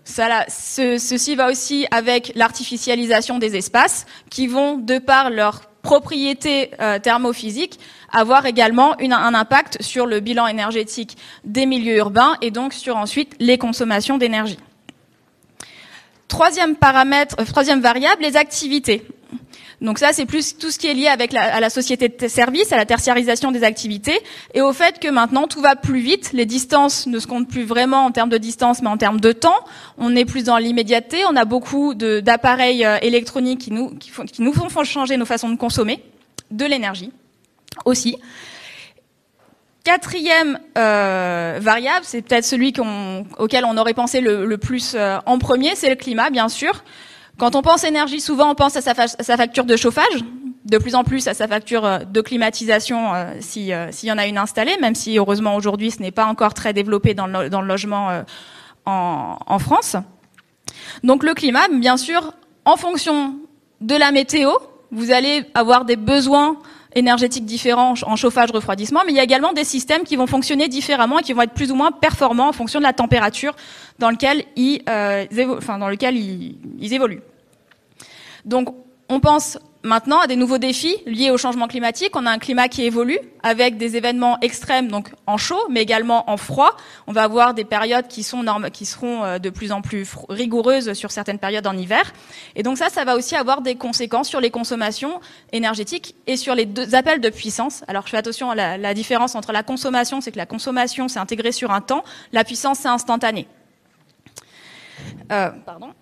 ceci 0.06 1.36
va 1.36 1.50
aussi 1.50 1.86
avec 1.92 2.32
l'artificialisation 2.36 3.40
des 3.40 3.56
espaces 3.56 4.06
qui 4.30 4.48
vont, 4.48 4.78
de 4.78 5.00
par 5.00 5.30
leurs 5.30 5.62
propriétés 5.82 6.72
euh, 6.82 7.00
thermophysiques, 7.00 7.80
avoir 8.12 8.46
également 8.46 8.96
un 9.00 9.34
impact 9.34 9.82
sur 9.82 10.06
le 10.06 10.20
bilan 10.20 10.48
énergétique 10.48 11.18
des 11.44 11.66
milieux 11.66 11.98
urbains 11.98 12.36
et 12.42 12.52
donc 12.52 12.74
sur 12.74 12.98
ensuite 12.98 13.36
les 13.40 13.58
consommations 13.58 14.18
d'énergie. 14.18 14.60
Troisième 16.30 16.76
paramètre, 16.76 17.36
euh, 17.40 17.46
troisième 17.46 17.82
variable, 17.82 18.22
les 18.22 18.38
activités. 18.38 19.04
Donc 19.82 19.98
ça, 19.98 20.14
c'est 20.14 20.26
plus 20.26 20.58
tout 20.58 20.72
ce 20.72 20.78
qui 20.78 20.88
est 20.88 20.94
lié 20.94 21.08
avec 21.08 21.34
la, 21.34 21.56
à 21.56 21.60
la 21.60 21.70
société 21.70 22.08
de 22.08 22.28
service, 22.28 22.72
à 22.72 22.78
la 22.78 22.86
tertiarisation 22.86 23.52
des 23.52 23.64
activités, 23.64 24.20
et 24.54 24.62
au 24.62 24.72
fait 24.72 25.00
que 25.00 25.08
maintenant 25.08 25.48
tout 25.48 25.60
va 25.60 25.76
plus 25.76 26.00
vite. 26.00 26.32
Les 26.34 26.46
distances 26.46 27.08
ne 27.08 27.18
se 27.20 27.28
comptent 27.28 27.50
plus 27.50 27.64
vraiment 27.64 28.06
en 28.06 28.12
termes 28.12 28.30
de 28.30 28.38
distance, 28.38 28.82
mais 28.82 28.90
en 28.90 28.98
termes 28.98 29.20
de 29.20 29.32
temps. 29.32 29.66
On 29.98 30.16
est 30.16 30.26
plus 30.26 30.44
dans 30.44 30.58
l'immédiateté. 30.58 31.24
On 31.30 31.36
a 31.36 31.46
beaucoup 31.46 31.96
d'appareils 31.96 32.86
euh, 32.86 32.98
électroniques 33.02 33.62
qui 33.62 33.72
nous, 33.72 33.96
qui, 33.96 34.12
font, 34.12 34.26
qui 34.26 34.42
nous 34.42 34.54
font 34.54 34.84
changer 34.84 35.18
nos 35.18 35.26
façons 35.26 35.50
de 35.50 35.58
consommer 35.58 36.04
de 36.52 36.66
l'énergie 36.66 37.12
aussi. 37.86 38.18
Quatrième 39.84 40.60
euh, 40.78 41.58
variable, 41.62 42.04
c'est 42.04 42.22
peut-être 42.22 42.44
celui 42.44 42.74
auquel 43.38 43.64
on 43.64 43.78
aurait 43.78 43.94
pensé 43.94 44.20
le, 44.20 44.58
plus 44.58 44.94
euh, 44.94 45.18
en 45.26 45.40
premier, 45.40 45.76
c'est 45.76 45.90
le 45.90 45.96
climat, 45.96 46.30
bien 46.30 46.50
sûr. 46.50 46.84
Quand 47.38 47.56
on 47.56 47.62
pense 47.62 47.86
énergie, 47.86 48.20
souvent 48.20 48.52
on 48.52 48.56
pense 48.56 48.76
à 48.76 48.82
sa, 48.82 49.38
facture 49.38 49.64
de 49.64 49.78
chauffage, 49.78 50.24
de 50.66 50.78
plus 50.78 50.96
en 50.96 51.06
plus 51.06 51.30
à 51.30 51.34
sa 51.34 51.48
facture 51.48 51.86
euh, 51.86 52.00
de 52.00 52.20
climatisation 52.20 53.14
s'il 53.40 53.68
y 53.68 54.12
en 54.12 54.18
a 54.18 54.28
une 54.28 54.38
installée, 54.38 54.76
même 54.82 54.96
si 54.96 55.18
heureusement 55.18 55.56
aujourd'hui 55.56 55.92
ce 55.92 56.02
n'est 56.02 56.12
pas 56.12 56.26
encore 56.26 56.54
très 56.54 56.74
développé 56.74 57.14
dans 57.14 57.28
le, 57.28 57.48
logement 57.48 58.24
en, 58.86 59.38
en 59.46 59.60
France. 59.60 59.96
Donc 61.06 61.24
le 61.24 61.34
climat, 61.34 61.70
bien 61.72 61.96
sûr, 61.96 62.34
en 62.66 62.76
fonction 62.76 63.36
de 63.80 63.96
la 63.96 64.12
météo, 64.12 64.52
vous 64.92 65.12
allez 65.12 65.46
avoir 65.54 65.86
des 65.86 65.96
besoins 65.96 66.58
énergétiques 66.96 67.46
différents 67.46 67.94
en 68.04 68.16
chauffage, 68.16 68.52
refroidissement, 68.52 69.02
mais 69.06 69.12
il 69.12 69.16
y 69.16 69.20
a 69.20 69.24
également 69.24 69.54
des 69.54 69.64
systèmes 69.64 70.04
qui 70.04 70.16
vont 70.16 70.28
fonctionner 70.28 70.68
différemment 70.68 71.20
et 71.20 71.24
qui 71.24 71.34
vont 71.34 71.44
être 71.44 71.54
plus 71.54 71.72
ou 71.72 71.76
moins 71.76 71.92
performants 71.92 72.50
en 72.50 72.54
fonction 72.54 72.80
de 72.80 72.84
la 72.84 72.94
température 72.94 73.56
dans 74.00 74.10
lequel 74.10 74.44
ils, 74.56 74.82
euh, 74.90 75.26
ils 76.80 76.94
évoluent. 76.94 77.22
Donc, 78.46 78.70
on 79.10 79.20
pense 79.20 79.60
maintenant 79.84 80.20
à 80.20 80.28
des 80.28 80.36
nouveaux 80.36 80.58
défis 80.58 80.98
liés 81.06 81.32
au 81.32 81.38
changement 81.38 81.68
climatique. 81.68 82.16
On 82.16 82.26
a 82.26 82.32
un 82.32 82.38
climat 82.38 82.68
qui 82.68 82.84
évolue 82.84 83.20
avec 83.44 83.78
des 83.78 83.96
événements 83.96 84.38
extrêmes, 84.42 84.90
donc 84.90 85.10
en 85.26 85.38
chaud, 85.38 85.62
mais 85.70 85.82
également 85.82 86.30
en 86.30 86.38
froid. 86.38 86.76
On 87.08 87.14
va 87.14 87.24
avoir 87.24 87.54
des 87.54 87.64
périodes 87.64 88.08
qui, 88.08 88.24
sont 88.24 88.44
qui 88.74 88.86
seront 88.86 89.24
euh, 89.24 89.40
de 89.40 89.50
plus 89.50 89.72
en 89.72 89.82
plus 89.82 90.08
rigoureuses 90.28 90.94
sur 90.94 91.12
certaines 91.12 91.40
périodes 91.40 91.68
en 91.68 91.78
hiver. 91.78 92.14
Et 92.56 92.64
donc 92.64 92.78
ça, 92.78 92.90
ça 92.90 93.06
va 93.06 93.16
aussi 93.16 93.36
avoir 93.36 93.62
des 93.62 93.76
conséquences 93.76 94.28
sur 94.28 94.42
les 94.42 94.52
consommations 94.52 95.20
énergétiques 95.52 96.16
et 96.28 96.36
sur 96.36 96.56
les 96.56 96.66
deux 96.66 96.96
appels 96.96 97.22
de 97.22 97.30
puissance. 97.30 97.84
Alors 97.88 98.06
je 98.06 98.12
fais 98.12 98.18
attention 98.18 98.52
à 98.52 98.56
la, 98.56 98.78
la 98.78 98.94
différence 98.94 99.36
entre 99.36 99.52
la 99.52 99.64
consommation, 99.64 100.22
c'est 100.22 100.32
que 100.32 100.38
la 100.38 100.46
consommation, 100.46 101.08
c'est 101.08 101.20
intégré 101.20 101.52
sur 101.52 101.72
un 101.72 101.82
temps. 101.82 102.04
La 102.34 102.44
puissance, 102.44 102.80
c'est 102.80 102.88
instantané. 102.90 103.48
Euh, 105.32 105.50
pardon 105.66 105.94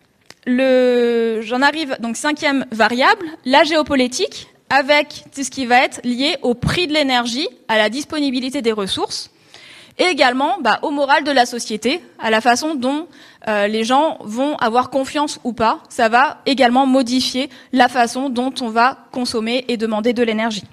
j'en 0.48 1.62
arrive 1.62 1.98
donc 2.00 2.18
cinquième 2.18 2.66
variable, 2.72 3.26
la 3.46 3.64
géopolitique, 3.64 4.48
avec 4.70 5.26
tout 5.34 5.44
ce 5.44 5.52
qui 5.52 5.66
va 5.66 5.84
être 5.84 6.02
lié 6.04 6.38
au 6.42 6.54
prix 6.54 6.88
de 6.88 6.94
l'énergie, 6.94 7.48
à 7.68 7.78
la 7.78 7.90
disponibilité 7.90 8.62
des 8.62 8.72
ressources, 8.72 9.30
et 9.98 10.06
également 10.06 10.58
bah, 10.62 10.80
au 10.84 10.92
moral 10.92 11.24
de 11.24 11.32
la 11.32 11.46
société, 11.46 12.02
à 12.20 12.30
la 12.30 12.42
façon 12.42 12.76
dont 12.76 13.08
euh, 13.48 13.68
les 13.68 13.84
gens 13.84 14.18
vont 14.22 14.56
avoir 14.58 14.90
confiance 14.90 15.40
ou 15.44 15.54
pas. 15.54 15.80
Ça 15.90 16.10
va 16.10 16.42
également 16.46 16.86
modifier 16.86 17.50
la 17.74 17.88
façon 17.88 18.30
dont 18.30 18.54
on 18.62 18.70
va 18.70 18.98
consommer 19.12 19.66
et 19.68 19.78
demander 19.78 20.14
de 20.14 20.24
l'énergie. 20.24 20.64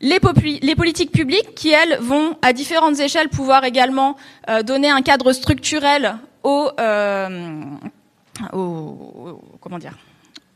Les, 0.00 0.20
les, 0.62 0.76
politiques 0.76 1.10
publiques 1.10 1.56
qui, 1.56 1.70
elles, 1.70 1.98
vont 2.00 2.36
à 2.40 2.52
différentes 2.52 3.00
échelles 3.00 3.28
pouvoir 3.28 3.64
également 3.64 4.16
euh, 4.48 4.62
donner 4.62 4.88
un 4.88 5.02
cadre 5.02 5.32
structurel 5.32 6.18
aux, 6.44 6.68
euh, 6.78 7.60
au, 8.52 9.40
comment 9.60 9.78
dire 9.78 9.96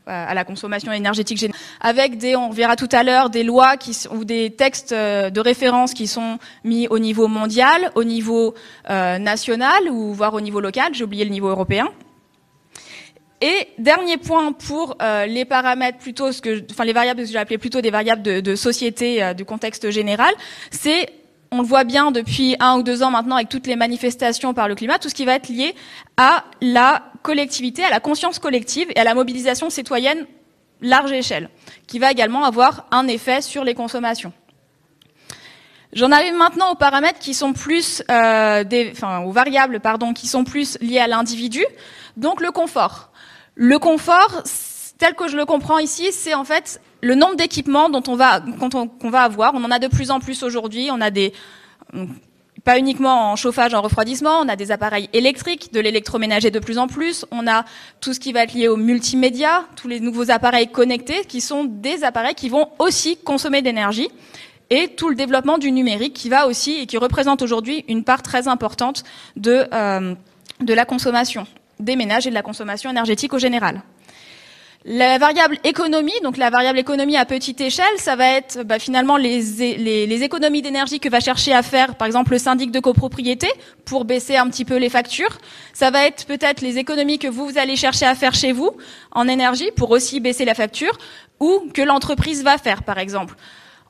à 0.05 0.33
la 0.33 0.43
consommation 0.43 0.91
énergétique 0.91 1.37
générale, 1.37 1.61
avec 1.79 2.17
des, 2.17 2.35
on 2.35 2.49
verra 2.49 2.75
tout 2.75 2.89
à 2.91 3.03
l'heure, 3.03 3.29
des 3.29 3.43
lois 3.43 3.77
qui, 3.77 3.97
ou 4.11 4.25
des 4.25 4.51
textes 4.51 4.91
euh, 4.91 5.29
de 5.29 5.39
référence 5.39 5.93
qui 5.93 6.07
sont 6.07 6.39
mis 6.65 6.89
au 6.89 6.99
niveau 6.99 7.29
mondial, 7.29 7.89
au 7.95 8.03
niveau 8.03 8.53
euh, 8.89 9.17
national 9.17 9.89
ou 9.89 10.13
voire 10.13 10.33
au 10.33 10.41
niveau 10.41 10.59
local. 10.59 10.93
J'ai 10.93 11.05
oublié 11.05 11.23
le 11.23 11.31
niveau 11.31 11.47
européen. 11.47 11.87
Et 13.43 13.67
dernier 13.77 14.15
point 14.15 14.53
pour 14.53 14.95
euh, 15.01 15.25
les 15.25 15.43
paramètres 15.43 15.97
plutôt, 15.97 16.31
ce 16.31 16.41
que, 16.41 16.63
enfin 16.71 16.85
les 16.85 16.93
variables 16.93 17.21
que 17.21 17.27
j'ai 17.27 17.37
appelées 17.37 17.57
plutôt 17.57 17.81
des 17.81 17.91
variables 17.91 18.21
de, 18.21 18.39
de 18.39 18.55
société, 18.55 19.21
euh, 19.21 19.33
du 19.33 19.43
contexte 19.43 19.89
général, 19.89 20.33
c'est 20.71 21.09
on 21.53 21.61
le 21.61 21.67
voit 21.67 21.83
bien 21.83 22.09
depuis 22.09 22.55
un 22.59 22.77
ou 22.77 22.83
deux 22.83 23.03
ans 23.03 23.11
maintenant 23.11 23.35
avec 23.35 23.47
toutes 23.47 23.67
les 23.67 23.75
manifestations 23.75 24.55
par 24.55 24.67
le 24.67 24.73
climat, 24.73 24.97
tout 24.97 25.09
ce 25.09 25.13
qui 25.13 25.23
va 25.23 25.35
être 25.35 25.49
lié 25.49 25.75
à 26.17 26.45
la 26.61 27.03
collectivité, 27.21 27.83
à 27.83 27.91
la 27.91 27.99
conscience 27.99 28.39
collective 28.39 28.87
et 28.95 28.99
à 28.99 29.03
la 29.03 29.13
mobilisation 29.13 29.69
citoyenne 29.69 30.25
large 30.81 31.11
échelle, 31.11 31.49
qui 31.87 31.99
va 31.99 32.11
également 32.11 32.43
avoir 32.43 32.87
un 32.91 33.07
effet 33.07 33.41
sur 33.41 33.63
les 33.63 33.75
consommations. 33.75 34.33
J'en 35.93 36.11
arrive 36.11 36.33
maintenant 36.33 36.71
aux 36.71 36.75
paramètres 36.75 37.19
qui 37.19 37.35
sont 37.35 37.53
plus, 37.53 38.01
euh, 38.09 38.63
enfin 38.91 39.19
aux 39.19 39.31
variables 39.31 39.79
pardon, 39.79 40.13
qui 40.13 40.25
sont 40.25 40.43
plus 40.43 40.79
liées 40.81 40.99
à 40.99 41.07
l'individu. 41.07 41.63
Donc 42.17 42.41
le 42.41 42.51
confort. 42.51 43.11
Le 43.53 43.77
confort, 43.77 44.41
tel 44.97 45.15
que 45.15 45.27
je 45.27 45.37
le 45.37 45.45
comprends 45.45 45.79
ici, 45.79 46.11
c'est 46.11 46.33
en 46.33 46.43
fait 46.43 46.81
le 47.01 47.15
nombre 47.15 47.35
d'équipements 47.35 47.89
dont 47.89 48.03
on 48.07 48.15
va, 48.15 48.41
qu'on 48.41 49.09
va 49.09 49.23
avoir. 49.23 49.53
On 49.55 49.63
en 49.63 49.71
a 49.71 49.79
de 49.79 49.87
plus 49.87 50.11
en 50.11 50.19
plus 50.19 50.43
aujourd'hui. 50.43 50.89
On 50.91 51.01
a 51.01 51.09
des, 51.09 51.33
pas 52.63 52.79
uniquement 52.79 53.31
en 53.31 53.35
chauffage, 53.35 53.73
en 53.73 53.81
refroidissement, 53.81 54.39
on 54.39 54.47
a 54.47 54.55
des 54.55 54.71
appareils 54.71 55.09
électriques, 55.13 55.73
de 55.73 55.79
l'électroménager 55.79 56.49
de 56.49 56.59
plus 56.59 56.77
en 56.77 56.87
plus, 56.87 57.25
on 57.31 57.45
a 57.47 57.65
tout 57.99 58.13
ce 58.13 58.19
qui 58.19 58.31
va 58.31 58.43
être 58.43 58.53
lié 58.53 58.67
au 58.69 58.77
multimédia, 58.77 59.65
tous 59.75 59.87
les 59.87 59.99
nouveaux 59.99 60.31
appareils 60.31 60.69
connectés 60.69 61.25
qui 61.25 61.41
sont 61.41 61.65
des 61.65 62.03
appareils 62.03 62.35
qui 62.35 62.49
vont 62.49 62.69
aussi 62.79 63.17
consommer 63.17 63.61
d'énergie 63.61 64.09
et 64.69 64.87
tout 64.87 65.09
le 65.09 65.15
développement 65.15 65.57
du 65.57 65.71
numérique 65.71 66.13
qui 66.13 66.29
va 66.29 66.47
aussi 66.47 66.79
et 66.79 66.85
qui 66.85 66.97
représente 66.97 67.41
aujourd'hui 67.41 67.83
une 67.89 68.05
part 68.05 68.21
très 68.21 68.47
importante 68.47 69.03
de, 69.35 69.65
euh, 69.73 70.15
de 70.61 70.73
la 70.73 70.85
consommation 70.85 71.45
des 71.79 71.97
ménages 71.97 72.27
et 72.27 72.29
de 72.29 72.35
la 72.35 72.43
consommation 72.43 72.89
énergétique 72.89 73.33
au 73.33 73.39
général. 73.39 73.81
La 74.85 75.17
variable 75.17 75.57
économie, 75.63 76.19
donc 76.23 76.35
la 76.35 76.49
variable 76.49 76.77
économie 76.77 77.15
à 77.15 77.23
petite 77.23 77.61
échelle, 77.61 77.97
ça 77.97 78.17
va 78.17 78.27
être 78.27 78.63
bah, 78.63 78.79
finalement 78.79 79.15
les, 79.15 79.41
les, 79.77 80.05
les 80.05 80.23
économies 80.23 80.61
d'énergie 80.61 80.99
que 80.99 81.07
va 81.07 81.21
chercher 81.21 81.53
à 81.53 81.63
faire, 81.63 81.95
par 81.95 82.05
exemple, 82.05 82.33
le 82.33 82.37
syndic 82.37 82.69
de 82.69 82.81
copropriété 82.81 83.47
pour 83.85 84.03
baisser 84.03 84.35
un 84.35 84.49
petit 84.49 84.65
peu 84.65 84.75
les 84.75 84.89
factures. 84.89 85.37
Ça 85.71 85.89
va 85.89 86.05
être 86.05 86.25
peut-être 86.25 86.59
les 86.59 86.79
économies 86.79 87.17
que 87.17 87.29
vous, 87.29 87.57
allez 87.57 87.77
chercher 87.77 88.05
à 88.05 88.13
faire 88.13 88.35
chez 88.35 88.51
vous 88.51 88.71
en 89.13 89.29
énergie 89.29 89.71
pour 89.77 89.89
aussi 89.91 90.19
baisser 90.19 90.43
la 90.43 90.53
facture, 90.53 90.97
ou 91.39 91.63
que 91.73 91.81
l'entreprise 91.81 92.43
va 92.43 92.57
faire, 92.57 92.83
par 92.83 92.97
exemple. 92.97 93.35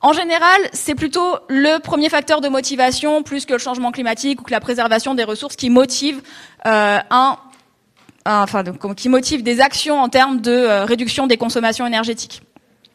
En 0.01 0.13
général, 0.13 0.59
c'est 0.73 0.95
plutôt 0.95 1.38
le 1.47 1.79
premier 1.79 2.09
facteur 2.09 2.39
de 2.39 2.50
motivation, 2.50 3.23
plus 3.23 3.47
que 3.47 3.53
le 3.53 3.59
changement 3.59 3.91
climatique 3.91 4.41
ou 4.41 4.43
que 4.43 4.51
la 4.51 4.59
préservation 4.59 5.15
des 5.15 5.23
ressources, 5.23 5.55
qui 5.55 5.71
motive 5.71 6.21
euh, 6.67 7.00
un 7.09 7.38
enfin, 8.25 8.63
qui 8.95 9.09
motive 9.09 9.43
des 9.43 9.59
actions 9.59 9.99
en 9.99 10.09
termes 10.09 10.41
de 10.41 10.51
euh, 10.51 10.85
réduction 10.85 11.27
des 11.27 11.37
consommations 11.37 11.85
énergétiques. 11.85 12.41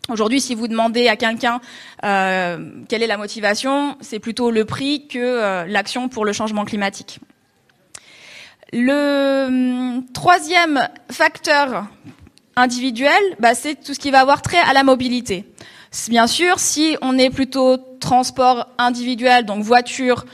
Aujourd'hui, 0.08 0.40
si 0.40 0.54
vous 0.54 0.68
demandez 0.68 1.08
à 1.08 1.16
quelqu'un 1.16 1.60
euh, 2.04 2.70
quelle 2.88 3.02
est 3.02 3.06
la 3.06 3.18
motivation, 3.18 3.96
c'est 4.00 4.18
plutôt 4.18 4.50
le 4.50 4.64
prix 4.64 5.06
que 5.06 5.18
euh, 5.18 5.66
l'action 5.66 6.08
pour 6.08 6.24
le 6.24 6.32
changement 6.32 6.64
climatique. 6.64 7.20
Le 8.72 9.46
hum, 9.46 10.04
troisième 10.14 10.88
facteur 11.10 11.86
individuel, 12.56 13.20
bah, 13.38 13.54
c'est 13.54 13.74
tout 13.74 13.92
ce 13.92 13.98
qui 13.98 14.10
va 14.10 14.20
avoir 14.20 14.40
trait 14.40 14.58
à 14.58 14.72
la 14.72 14.82
mobilité. 14.82 15.44
Bien 16.08 16.26
sûr, 16.26 16.58
si 16.58 16.96
on 17.02 17.18
est 17.18 17.30
plutôt 17.30 17.76
transport 18.00 18.68
individuel, 18.78 19.44
donc 19.44 19.62
voiture, 19.62 20.24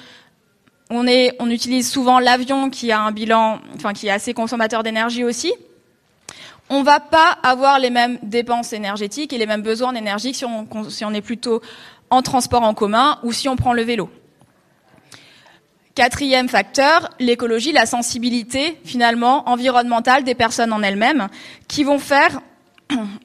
on, 0.90 1.50
utilise 1.50 1.90
souvent 1.90 2.18
l'avion 2.18 2.70
qui 2.70 2.92
a 2.92 3.00
un 3.00 3.12
bilan, 3.12 3.60
enfin 3.74 3.92
qui 3.92 4.08
est 4.08 4.10
assez 4.10 4.34
consommateur 4.34 4.82
d'énergie 4.82 5.24
aussi. 5.24 5.52
On 6.70 6.82
va 6.82 7.00
pas 7.00 7.38
avoir 7.42 7.78
les 7.78 7.90
mêmes 7.90 8.18
dépenses 8.22 8.72
énergétiques 8.72 9.32
et 9.32 9.38
les 9.38 9.46
mêmes 9.46 9.62
besoins 9.62 9.92
d'énergie 9.92 10.34
si 10.34 10.44
on, 10.44 10.66
si 10.88 11.04
on 11.04 11.12
est 11.12 11.20
plutôt 11.20 11.60
en 12.10 12.22
transport 12.22 12.62
en 12.62 12.74
commun 12.74 13.18
ou 13.22 13.32
si 13.32 13.48
on 13.48 13.56
prend 13.56 13.72
le 13.72 13.82
vélo. 13.82 14.10
Quatrième 15.94 16.48
facteur, 16.48 17.10
l'écologie, 17.20 17.72
la 17.72 17.86
sensibilité 17.86 18.80
finalement 18.84 19.48
environnementale 19.48 20.24
des 20.24 20.34
personnes 20.34 20.72
en 20.72 20.82
elles-mêmes 20.82 21.28
qui 21.68 21.84
vont 21.84 21.98
faire 21.98 22.40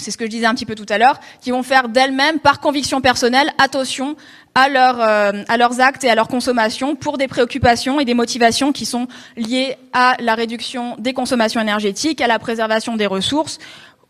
c'est 0.00 0.10
ce 0.10 0.16
que 0.16 0.24
je 0.24 0.30
disais 0.30 0.46
un 0.46 0.54
petit 0.54 0.66
peu 0.66 0.74
tout 0.74 0.86
à 0.88 0.98
l'heure, 0.98 1.20
qui 1.40 1.50
vont 1.50 1.62
faire 1.62 1.88
d'elles-mêmes, 1.88 2.40
par 2.40 2.60
conviction 2.60 3.00
personnelle, 3.00 3.52
attention 3.58 4.16
à, 4.54 4.66
euh, 4.66 5.44
à 5.48 5.56
leurs 5.56 5.80
actes 5.80 6.04
et 6.04 6.10
à 6.10 6.14
leur 6.14 6.28
consommation 6.28 6.96
pour 6.96 7.18
des 7.18 7.28
préoccupations 7.28 8.00
et 8.00 8.04
des 8.04 8.14
motivations 8.14 8.72
qui 8.72 8.86
sont 8.86 9.08
liées 9.36 9.76
à 9.92 10.16
la 10.20 10.34
réduction 10.34 10.96
des 10.98 11.12
consommations 11.12 11.60
énergétiques, 11.60 12.20
à 12.20 12.26
la 12.26 12.38
préservation 12.38 12.96
des 12.96 13.06
ressources, 13.06 13.58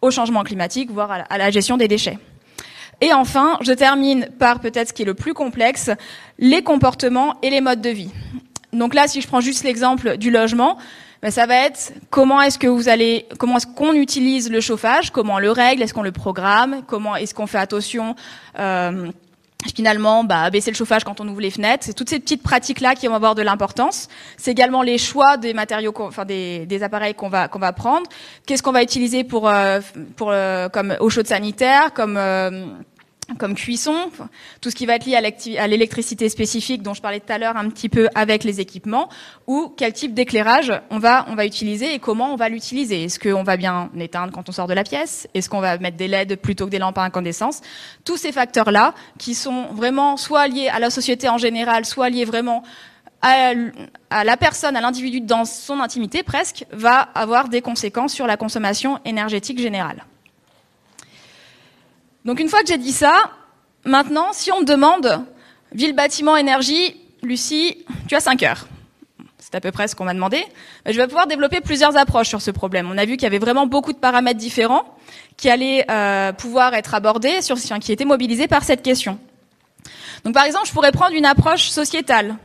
au 0.03 0.11
changement 0.11 0.45
climatique, 0.45 0.91
voire 0.91 1.25
à 1.29 1.39
la 1.39 1.51
gestion 1.51 1.77
des 1.77 1.89
déchets. 1.89 2.19
Et 3.01 3.13
enfin, 3.13 3.59
je 3.63 3.73
termine 3.73 4.29
par 4.39 4.61
peut-être 4.61 4.89
ce 4.89 4.93
qui 4.93 5.03
est 5.03 5.07
le 5.07 5.15
plus 5.15 5.35
complexe, 5.35 5.91
les 6.39 6.63
comportements 6.63 7.35
et 7.43 7.51
les 7.51 7.61
modes 7.61 7.81
de 7.81 7.91
vie. 7.91 8.11
Donc 8.73 8.95
là, 8.95 9.09
si 9.09 9.21
je 9.21 9.27
prends 9.27 9.41
juste 9.41 9.65
l'exemple 9.65 10.17
du 10.17 10.31
logement, 10.31 10.77
ben, 11.23 11.31
ça 11.31 11.47
va 11.47 11.67
être 11.67 11.93
comment 12.11 12.41
est-ce 12.41 12.59
que 12.59 12.67
vous 12.67 12.89
allez, 12.89 13.27
comment 13.39 13.57
est-ce 13.57 13.67
qu'on 13.67 13.95
utilise 13.95 14.51
le 14.51 14.61
chauffage, 14.61 15.11
comment 15.11 15.35
on 15.35 15.39
le 15.39 15.51
règle, 15.51 15.83
est-ce 15.83 15.93
qu'on 15.93 16.03
le 16.03 16.13
programme, 16.13 16.83
comment 16.87 17.17
est-ce 17.17 17.35
qu'on 17.35 17.47
fait 17.47 17.59
attention 17.59 18.15
euh, 18.59 19.11
finalement 19.75 20.25
bah, 20.25 20.51
baisser 20.51 20.71
le 20.71 20.77
chauffage 20.77 21.05
quand 21.05 21.21
on 21.21 21.29
ouvre 21.29 21.41
les 21.41 21.51
fenêtres. 21.51 21.85
C'est 21.85 21.93
toutes 21.93 22.11
ces 22.11 22.21
petites 22.21 22.43
pratiques-là 22.43 22.95
qui 22.95 23.07
vont 23.07 23.15
avoir 23.15 23.35
de 23.35 23.43
l'importance. 23.43 24.09
C'est 24.37 24.51
également 24.51 24.83
les 24.83 24.99
choix 24.99 25.37
des 25.37 25.55
matériaux, 25.55 25.93
enfin 25.99 26.25
des, 26.25 26.67
des 26.67 26.83
appareils 26.83 27.15
qu'on 27.15 27.29
va 27.29 27.49
qu'on 27.49 27.59
va 27.59 27.73
prendre. 27.73 28.07
Qu'est-ce 28.47 28.63
qu'on 28.63 28.73
va 28.73 28.83
utiliser 28.83 29.25
pour 29.25 29.49
euh, 29.49 29.81
pour 30.17 30.31
euh, 30.31 30.69
comme 30.69 30.97
eau 31.01 31.11
chaude 31.11 31.27
sanitaire, 31.27 31.93
comme 31.93 32.19
comme 33.39 33.55
cuisson, 33.55 34.11
tout 34.61 34.71
ce 34.71 34.75
qui 34.75 34.87
va 34.87 34.97
être 34.97 35.07
lié 35.07 35.17
à 35.17 35.67
l'électricité 35.67 36.29
spécifique 36.29 36.83
dont 36.83 36.95
je 36.95 37.03
parlais 37.03 37.21
tout 37.21 37.33
à 37.33 37.39
l'heure 37.39 37.57
un 37.57 37.69
petit 37.69 37.89
peu 37.89 38.09
avec 38.15 38.45
les 38.45 38.61
équipements, 38.61 39.09
ou 39.47 39.73
quel 39.77 39.93
type 39.93 40.15
d'éclairage 40.15 40.73
on 40.91 40.99
va, 40.99 41.25
utiliser 41.45 41.95
et 41.95 41.99
comment 41.99 42.33
on 42.33 42.37
va 42.37 42.49
l'utiliser. 42.49 43.05
Est-ce 43.05 43.19
qu'on 43.19 43.43
va 43.43 43.57
bien 43.57 43.91
l'éteindre 43.95 44.33
quand 44.33 44.49
on 44.49 44.53
sort 44.53 44.67
de 44.67 44.75
la 44.75 44.85
pièce? 44.85 45.29
Est-ce 45.35 45.49
qu'on 45.49 45.61
va 45.61 45.79
mettre 45.79 45.97
des 45.97 46.09
LED 46.09 46.37
plutôt 46.37 46.67
que 46.67 46.71
des 46.71 46.79
lampes 46.79 46.99
à 46.99 47.03
incandescence? 47.03 47.61
Tous 48.05 48.17
ces 48.17 48.33
facteurs-là 48.33 48.95
qui 49.19 49.35
sont 49.35 49.67
vraiment 49.73 50.17
soit 50.17 50.49
liés 50.49 50.69
à 50.69 50.79
la 50.79 50.91
société 50.91 51.29
en 51.29 51.39
général, 51.39 51.85
soit 51.85 52.11
liés 52.11 52.25
vraiment 52.25 52.63
à, 53.23 53.53
à 54.11 54.25
la 54.25 54.37
personne, 54.37 54.77
à 54.77 54.81
l'individu 54.81 55.21
dans 55.21 55.45
son 55.45 55.81
intimité 55.81 56.23
presque, 56.23 56.65
va 56.73 57.01
avoir 57.01 57.49
des 57.49 57.61
conséquences 57.61 58.13
sur 58.13 58.27
la 58.27 58.37
consommation 58.37 58.99
énergétique 59.05 59.59
générale. 59.59 60.05
Donc 62.25 62.41
une 62.41 62.49
fois 62.49 62.61
que 62.61 62.69
j'ai 62.69 62.79
dit 62.79 62.93
ça, 62.93 63.31
maintenant, 63.85 64.29
si 64.33 64.53
on 64.53 64.61
me 64.61 64.65
demande 64.65 65.25
ville, 65.73 65.95
bâtiment, 65.95 66.37
énergie, 66.37 66.97
Lucie, 67.23 67.85
tu 68.09 68.15
as 68.15 68.21
5 68.21 68.43
heures. 68.43 68.67
C'est 69.39 69.55
à 69.55 69.61
peu 69.61 69.73
près 69.73 69.89
ce 69.89 69.97
qu'on 69.97 70.05
m'a 70.05 70.15
demandé. 70.15 70.45
Je 70.87 70.93
vais 70.93 71.07
pouvoir 71.07 71.27
développer 71.27 71.61
plusieurs 71.61 71.97
approches 71.97 72.29
sur 72.29 72.41
ce 72.43 72.51
problème. 72.51 72.89
On 72.91 72.99
a 72.99 73.05
vu 73.05 73.13
qu'il 73.13 73.23
y 73.23 73.27
avait 73.27 73.39
vraiment 73.39 73.67
beaucoup 73.67 73.93
de 73.93 73.99
paramètres 73.99 74.39
différents 74.39 74.85
qui 75.37 75.49
allaient 75.49 75.85
euh, 75.91 76.33
pouvoir 76.33 76.75
être 76.75 76.95
abordés, 76.95 77.41
sur, 77.41 77.57
qui 77.57 77.93
étaient 77.93 78.05
mobilisés 78.05 78.49
par 78.49 78.65
cette 78.65 78.83
question. 78.83 79.19
Donc 80.25 80.35
par 80.35 80.45
exemple, 80.45 80.67
je 80.67 80.73
pourrais 80.73 80.93
prendre 80.93 81.15
une 81.15 81.25
approche 81.25 81.69
sociétale 81.71 82.37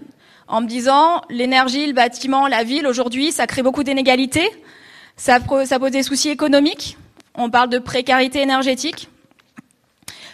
en 0.47 0.61
me 0.61 0.67
disant 0.67 1.21
l'énergie, 1.29 1.85
le 1.88 1.93
bâtiment, 1.93 2.47
la 2.47 2.63
ville, 2.63 2.88
aujourd'hui, 2.88 3.31
ça 3.31 3.47
crée 3.47 3.63
beaucoup 3.63 3.83
d'inégalités, 3.83 4.49
ça 5.17 5.39
pose 5.39 5.91
des 5.91 6.03
soucis 6.03 6.29
économiques, 6.29 6.97
on 7.33 7.49
parle 7.49 7.69
de 7.69 7.79
précarité 7.79 8.41
énergétique, 8.41 9.09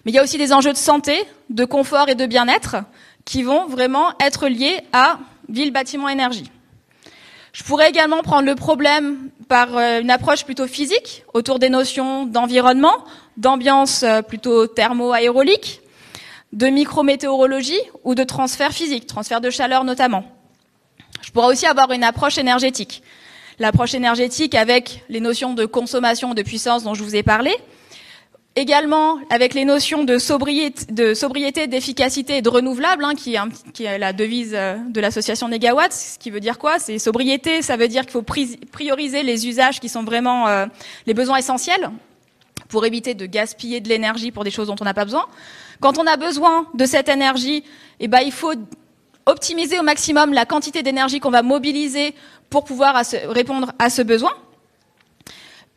mais 0.05 0.11
il 0.11 0.15
y 0.15 0.19
a 0.19 0.23
aussi 0.23 0.37
des 0.37 0.53
enjeux 0.53 0.73
de 0.73 0.77
santé, 0.77 1.23
de 1.49 1.65
confort 1.65 2.09
et 2.09 2.15
de 2.15 2.25
bien-être 2.25 2.77
qui 3.25 3.43
vont 3.43 3.67
vraiment 3.67 4.13
être 4.19 4.47
liés 4.47 4.79
à 4.93 5.19
ville, 5.49 5.71
bâtiment, 5.71 6.09
énergie. 6.09 6.49
Je 7.53 7.63
pourrais 7.63 7.89
également 7.89 8.21
prendre 8.21 8.45
le 8.45 8.55
problème 8.55 9.29
par 9.49 9.75
euh, 9.75 9.99
une 9.99 10.09
approche 10.09 10.45
plutôt 10.45 10.67
physique, 10.67 11.25
autour 11.33 11.59
des 11.59 11.69
notions 11.69 12.25
d'environnement, 12.25 13.03
d'ambiance 13.35 14.03
euh, 14.03 14.21
plutôt 14.21 14.67
thermo-aérolique, 14.67 15.81
de 16.53 16.67
micrométéorologie 16.67 17.79
ou 18.03 18.15
de 18.15 18.23
transfert 18.23 18.71
physique, 18.71 19.05
transfert 19.05 19.41
de 19.41 19.49
chaleur 19.49 19.83
notamment. 19.83 20.23
Je 21.21 21.31
pourrais 21.31 21.47
aussi 21.47 21.65
avoir 21.65 21.91
une 21.91 22.03
approche 22.03 22.37
énergétique. 22.37 23.03
L'approche 23.59 23.93
énergétique 23.93 24.55
avec 24.55 25.03
les 25.09 25.19
notions 25.19 25.53
de 25.53 25.65
consommation 25.65 26.33
de 26.33 26.41
puissance 26.41 26.83
dont 26.83 26.93
je 26.93 27.03
vous 27.03 27.15
ai 27.15 27.23
parlé, 27.23 27.53
Également, 28.57 29.17
avec 29.29 29.53
les 29.53 29.63
notions 29.63 30.03
de 30.03 30.17
sobriété, 30.17 31.67
d'efficacité 31.67 32.37
et 32.37 32.41
de 32.41 32.49
renouvelable, 32.49 33.05
hein, 33.05 33.13
qui, 33.15 33.35
est 33.85 33.97
la 33.97 34.11
devise 34.11 34.51
euh, 34.53 34.75
de 34.89 34.99
l'association 34.99 35.47
Negawatt, 35.47 35.93
ce 35.93 36.19
qui 36.19 36.31
veut 36.31 36.41
dire 36.41 36.59
quoi? 36.59 36.77
C'est 36.77 36.99
sobriété, 36.99 37.61
ça 37.61 37.77
veut 37.77 37.87
dire 37.87 38.01
qu'il 38.01 38.11
faut 38.11 38.23
prioriser 38.23 39.23
les 39.23 39.47
usages 39.47 39.79
qui 39.79 39.87
sont 39.87 40.03
vraiment 40.03 40.49
euh, 40.49 40.65
les 41.05 41.13
besoins 41.13 41.37
essentiels 41.37 41.91
pour 42.67 42.85
éviter 42.85 43.13
de 43.13 43.25
gaspiller 43.25 43.79
de 43.79 43.87
l'énergie 43.87 44.31
pour 44.33 44.43
des 44.43 44.51
choses 44.51 44.67
dont 44.67 44.75
on 44.81 44.85
n'a 44.85 44.93
pas 44.93 45.05
besoin. 45.05 45.27
Quand 45.79 45.97
on 45.97 46.05
a 46.05 46.17
besoin 46.17 46.67
de 46.73 46.85
cette 46.85 47.07
énergie, 47.07 47.63
eh 48.01 48.09
ben, 48.09 48.19
il 48.19 48.33
faut 48.33 48.53
optimiser 49.27 49.79
au 49.79 49.83
maximum 49.83 50.33
la 50.33 50.45
quantité 50.45 50.83
d'énergie 50.83 51.21
qu'on 51.21 51.31
va 51.31 51.41
mobiliser 51.41 52.13
pour 52.49 52.65
pouvoir 52.65 53.01
répondre 53.29 53.71
à 53.79 53.89
ce 53.89 54.01
besoin. 54.01 54.31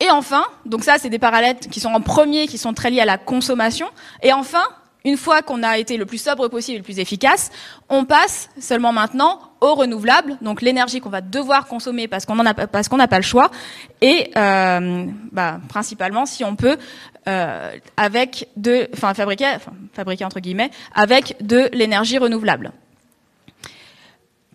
Et 0.00 0.10
enfin, 0.10 0.44
donc 0.66 0.84
ça, 0.84 0.98
c'est 0.98 1.10
des 1.10 1.18
parallèles 1.18 1.56
qui 1.58 1.80
sont 1.80 1.90
en 1.90 2.00
premier, 2.00 2.46
qui 2.46 2.58
sont 2.58 2.74
très 2.74 2.90
liés 2.90 3.00
à 3.00 3.04
la 3.04 3.18
consommation. 3.18 3.86
Et 4.22 4.32
enfin, 4.32 4.64
une 5.04 5.16
fois 5.16 5.42
qu'on 5.42 5.62
a 5.62 5.78
été 5.78 5.96
le 5.96 6.06
plus 6.06 6.18
sobre 6.18 6.48
possible 6.48 6.76
et 6.76 6.78
le 6.78 6.84
plus 6.84 6.98
efficace, 6.98 7.50
on 7.88 8.04
passe 8.04 8.48
seulement 8.58 8.92
maintenant 8.92 9.38
au 9.60 9.74
renouvelable, 9.74 10.36
donc 10.40 10.62
l'énergie 10.62 11.00
qu'on 11.00 11.10
va 11.10 11.20
devoir 11.20 11.66
consommer 11.66 12.08
parce 12.08 12.24
qu'on 12.26 12.38
a 12.44 12.54
parce 12.54 12.90
n'a 12.90 13.08
pas 13.08 13.16
le 13.16 13.22
choix, 13.22 13.50
et 14.00 14.30
euh, 14.36 15.06
bah, 15.30 15.60
principalement 15.68 16.26
si 16.26 16.44
on 16.44 16.56
peut 16.56 16.76
euh, 17.28 17.72
avec 17.96 18.48
de, 18.56 18.88
enfin 18.94 19.14
fabriquer, 19.14 19.46
enfin 19.56 19.72
fabriquer 19.92 20.24
entre 20.24 20.40
guillemets, 20.40 20.70
avec 20.94 21.36
de 21.40 21.68
l'énergie 21.72 22.18
renouvelable. 22.18 22.72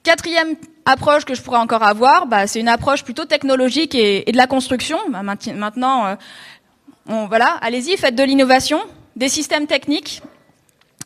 Quatrième 0.10 0.56
approche 0.86 1.24
que 1.24 1.36
je 1.36 1.42
pourrais 1.44 1.60
encore 1.60 1.84
avoir, 1.84 2.26
bah, 2.26 2.48
c'est 2.48 2.60
une 2.60 2.68
approche 2.68 3.04
plutôt 3.04 3.26
technologique 3.26 3.94
et, 3.94 4.24
de 4.24 4.38
la 4.38 4.48
construction. 4.48 4.98
Bah, 5.12 5.22
maintenant, 5.22 6.08
euh, 6.08 7.26
voilà, 7.28 7.60
allez-y, 7.62 7.96
faites 7.96 8.16
de 8.16 8.24
l'innovation, 8.24 8.80
des 9.16 9.30
systèmes 9.30 9.68
techniques, 9.68 10.24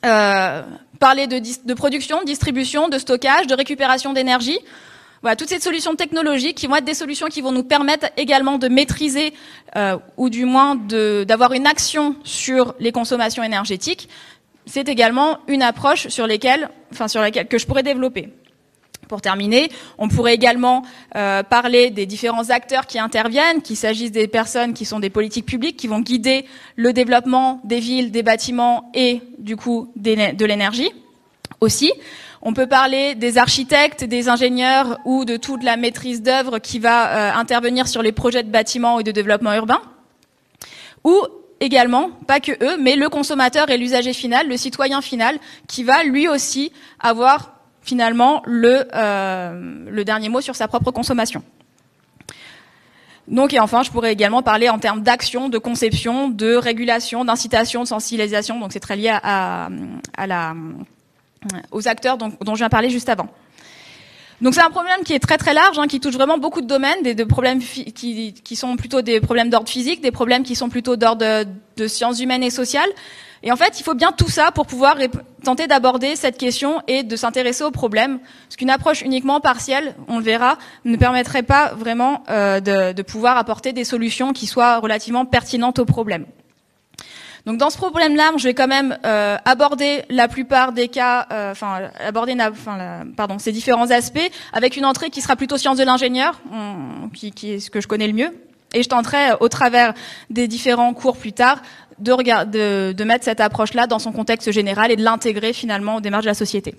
euh, 0.05 0.61
parlez 0.99 1.27
de, 1.27 1.73
production, 1.73 2.21
de 2.21 2.25
distribution, 2.25 2.87
de 2.87 2.97
stockage, 2.97 3.45
de 3.47 3.55
récupération 3.55 4.13
d'énergie. 4.13 4.57
Voilà, 5.21 5.35
toutes 5.35 5.49
ces 5.49 5.59
solutions 5.59 5.95
technologiques 5.95 6.55
qui 6.55 6.67
vont 6.67 6.77
être 6.77 6.85
des 6.85 6.93
solutions 6.93 7.27
qui 7.27 7.41
vont 7.41 7.51
nous 7.51 7.65
permettre 7.65 8.07
également 8.15 8.57
de 8.57 8.69
maîtriser 8.69 9.33
euh, 9.75 9.97
ou 10.15 10.29
du 10.29 10.45
moins 10.45 10.75
d'avoir 10.77 11.51
une 11.51 11.67
action 11.67 12.15
sur 12.23 12.73
les 12.79 12.93
consommations 12.93 13.43
énergétiques. 13.43 14.07
C'est 14.65 14.87
également 14.87 15.39
une 15.49 15.61
approche 15.61 16.07
sur 16.07 16.25
sur 16.25 17.21
laquelle 17.21 17.47
que 17.49 17.57
je 17.57 17.67
pourrais 17.67 17.83
développer. 17.83 18.29
Pour 19.07 19.21
terminer, 19.21 19.69
on 19.97 20.07
pourrait 20.07 20.33
également 20.33 20.83
euh, 21.15 21.43
parler 21.43 21.89
des 21.89 22.05
différents 22.05 22.49
acteurs 22.49 22.87
qui 22.87 22.99
interviennent, 22.99 23.61
qu'il 23.61 23.77
s'agisse 23.77 24.11
des 24.11 24.27
personnes 24.27 24.73
qui 24.73 24.85
sont 24.85 24.99
des 24.99 25.09
politiques 25.09 25.45
publiques, 25.45 25.77
qui 25.77 25.87
vont 25.87 25.99
guider 25.99 26.45
le 26.75 26.93
développement 26.93 27.61
des 27.63 27.79
villes, 27.79 28.11
des 28.11 28.23
bâtiments 28.23 28.89
et 28.93 29.21
du 29.37 29.55
coup 29.55 29.91
de 29.95 30.45
l'énergie 30.45 30.91
aussi. 31.59 31.91
On 32.41 32.53
peut 32.53 32.67
parler 32.67 33.15
des 33.15 33.37
architectes, 33.37 34.03
des 34.03 34.27
ingénieurs 34.27 34.99
ou 35.05 35.23
de 35.23 35.37
toute 35.37 35.63
la 35.63 35.77
maîtrise 35.77 36.21
d'œuvre 36.21 36.59
qui 36.59 36.77
va 36.77 37.07
euh, 37.07 37.39
intervenir 37.39 37.87
sur 37.87 38.01
les 38.01 38.11
projets 38.11 38.43
de 38.43 38.49
bâtiments 38.49 38.99
et 38.99 39.03
de 39.03 39.11
développement 39.11 39.53
urbain. 39.53 39.79
Ou 41.05 41.17
également, 41.61 42.09
pas 42.27 42.41
que 42.41 42.51
eux, 42.51 42.77
mais 42.79 42.97
le 42.97 43.07
consommateur 43.07 43.69
et 43.69 43.77
l'usager 43.77 44.11
final, 44.11 44.49
le 44.49 44.57
citoyen 44.57 45.01
final, 45.01 45.39
qui 45.67 45.83
va 45.83 46.03
lui 46.03 46.27
aussi 46.27 46.73
avoir 46.99 47.52
finalement 47.83 48.41
le, 48.45 48.87
euh, 48.93 49.85
le 49.89 50.05
dernier 50.05 50.29
mot 50.29 50.41
sur 50.41 50.55
sa 50.55 50.67
propre 50.67 50.91
consommation. 50.91 51.43
Donc, 53.27 53.53
et 53.53 53.59
enfin, 53.59 53.83
je 53.83 53.91
pourrais 53.91 54.11
également 54.11 54.41
parler 54.41 54.67
en 54.69 54.79
termes 54.79 55.01
d'action, 55.01 55.47
de 55.47 55.57
conception, 55.57 56.27
de 56.27 56.55
régulation, 56.55 57.23
d'incitation, 57.23 57.83
de 57.83 57.87
sensibilisation. 57.87 58.59
Donc, 58.59 58.73
c'est 58.73 58.81
très 58.81 58.97
lié 58.97 59.13
à, 59.23 59.69
à, 60.17 60.27
la, 60.27 60.53
aux 61.71 61.87
acteurs 61.87 62.17
dont, 62.17 62.33
dont 62.41 62.55
je 62.55 62.59
viens 62.59 62.69
parler 62.69 62.89
juste 62.89 63.07
avant. 63.07 63.29
Donc 64.41 64.55
c'est 64.55 64.61
un 64.61 64.71
problème 64.71 65.03
qui 65.05 65.13
est 65.13 65.19
très 65.19 65.37
très 65.37 65.53
large, 65.53 65.79
hein, 65.79 65.87
qui 65.87 66.01
touche 66.01 66.15
vraiment 66.15 66.37
beaucoup 66.37 66.59
de 66.59 66.67
domaines, 66.67 67.01
des, 67.01 67.15
de 67.15 67.23
problèmes 67.23 67.59
qui, 67.59 68.33
qui, 68.33 68.55
sont 68.57 68.75
plutôt 68.75 69.01
des 69.01 69.21
problèmes 69.21 69.49
d'ordre 69.49 69.69
physique, 69.69 70.01
des 70.01 70.11
problèmes 70.11 70.43
qui 70.43 70.55
sont 70.55 70.67
plutôt 70.67 70.97
d'ordre 70.97 71.21
de, 71.21 71.47
de, 71.77 71.87
sciences 71.87 72.19
humaines 72.19 72.43
et 72.43 72.49
sociales. 72.49 72.89
Et 73.43 73.51
en 73.51 73.57
fait, 73.57 73.79
il 73.79 73.83
faut 73.83 73.93
bien 73.93 74.13
tout 74.13 74.29
ça 74.29 74.51
pour 74.51 74.65
pouvoir 74.65 74.95
tenter 75.43 75.67
d'aborder 75.67 76.15
cette 76.15 76.37
question 76.37 76.81
et 76.87 77.03
de 77.03 77.15
s'intéresser 77.17 77.65
au 77.65 77.71
problème. 77.71 78.19
Parce 78.47 78.55
qu'une 78.55 78.69
approche 78.69 79.01
uniquement 79.01 79.41
partielle, 79.41 79.95
on 80.07 80.19
le 80.19 80.23
verra, 80.23 80.57
ne 80.85 80.95
permettrait 80.95 81.43
pas 81.43 81.73
vraiment 81.75 82.23
euh, 82.29 82.61
de, 82.61 83.01
pouvoir 83.01 83.37
apporter 83.37 83.73
des 83.73 83.83
solutions 83.83 84.31
qui 84.31 84.47
soient 84.47 84.79
relativement 84.79 85.25
pertinentes 85.25 85.77
au 85.79 85.85
problème. 85.85 86.25
Donc 87.45 87.57
dans 87.57 87.69
ce 87.69 87.75
problème-là, 87.75 88.31
je 88.37 88.45
vais 88.45 88.53
quand 88.53 88.69
même 88.69 88.97
euh, 89.05 89.35
aborder 89.43 90.03
la 90.09 90.29
plupart 90.29 90.71
des 90.71 90.87
cas, 90.87 91.27
euh, 91.33 91.51
enfin 91.51 91.89
aborder, 91.99 92.37
pardon, 93.17 93.37
ces 93.37 93.51
différents 93.51 93.91
aspects 93.91 94.31
avec 94.53 94.77
une 94.77 94.85
entrée 94.85 95.09
qui 95.09 95.19
sera 95.19 95.35
plutôt 95.35 95.57
science 95.57 95.77
de 95.77 95.83
l'ingénieur, 95.83 96.39
qui, 97.13 97.31
qui, 97.33 97.51
est 97.51 97.59
ce 97.59 97.69
que 97.69 97.81
je 97.81 97.87
connais 97.89 98.07
le 98.07 98.13
mieux, 98.13 98.31
et 98.73 98.83
je 98.83 98.89
tenterai 98.89 99.33
au 99.39 99.49
travers 99.49 99.93
des 100.29 100.47
différents 100.47 100.93
cours 100.93 101.17
plus 101.17 101.33
tard 101.33 101.61
de, 101.99 102.45
de, 102.45 102.93
de 102.93 103.03
mettre 103.03 103.25
cette 103.25 103.39
approche-là 103.39 103.87
dans 103.87 103.99
son 103.99 104.11
contexte 104.11 104.51
général 104.51 104.91
et 104.91 104.95
de 104.95 105.03
l'intégrer 105.03 105.53
finalement 105.53 105.97
aux 105.97 106.01
démarches 106.01 106.25
de 106.25 106.29
la 106.29 106.35
société. 106.35 106.75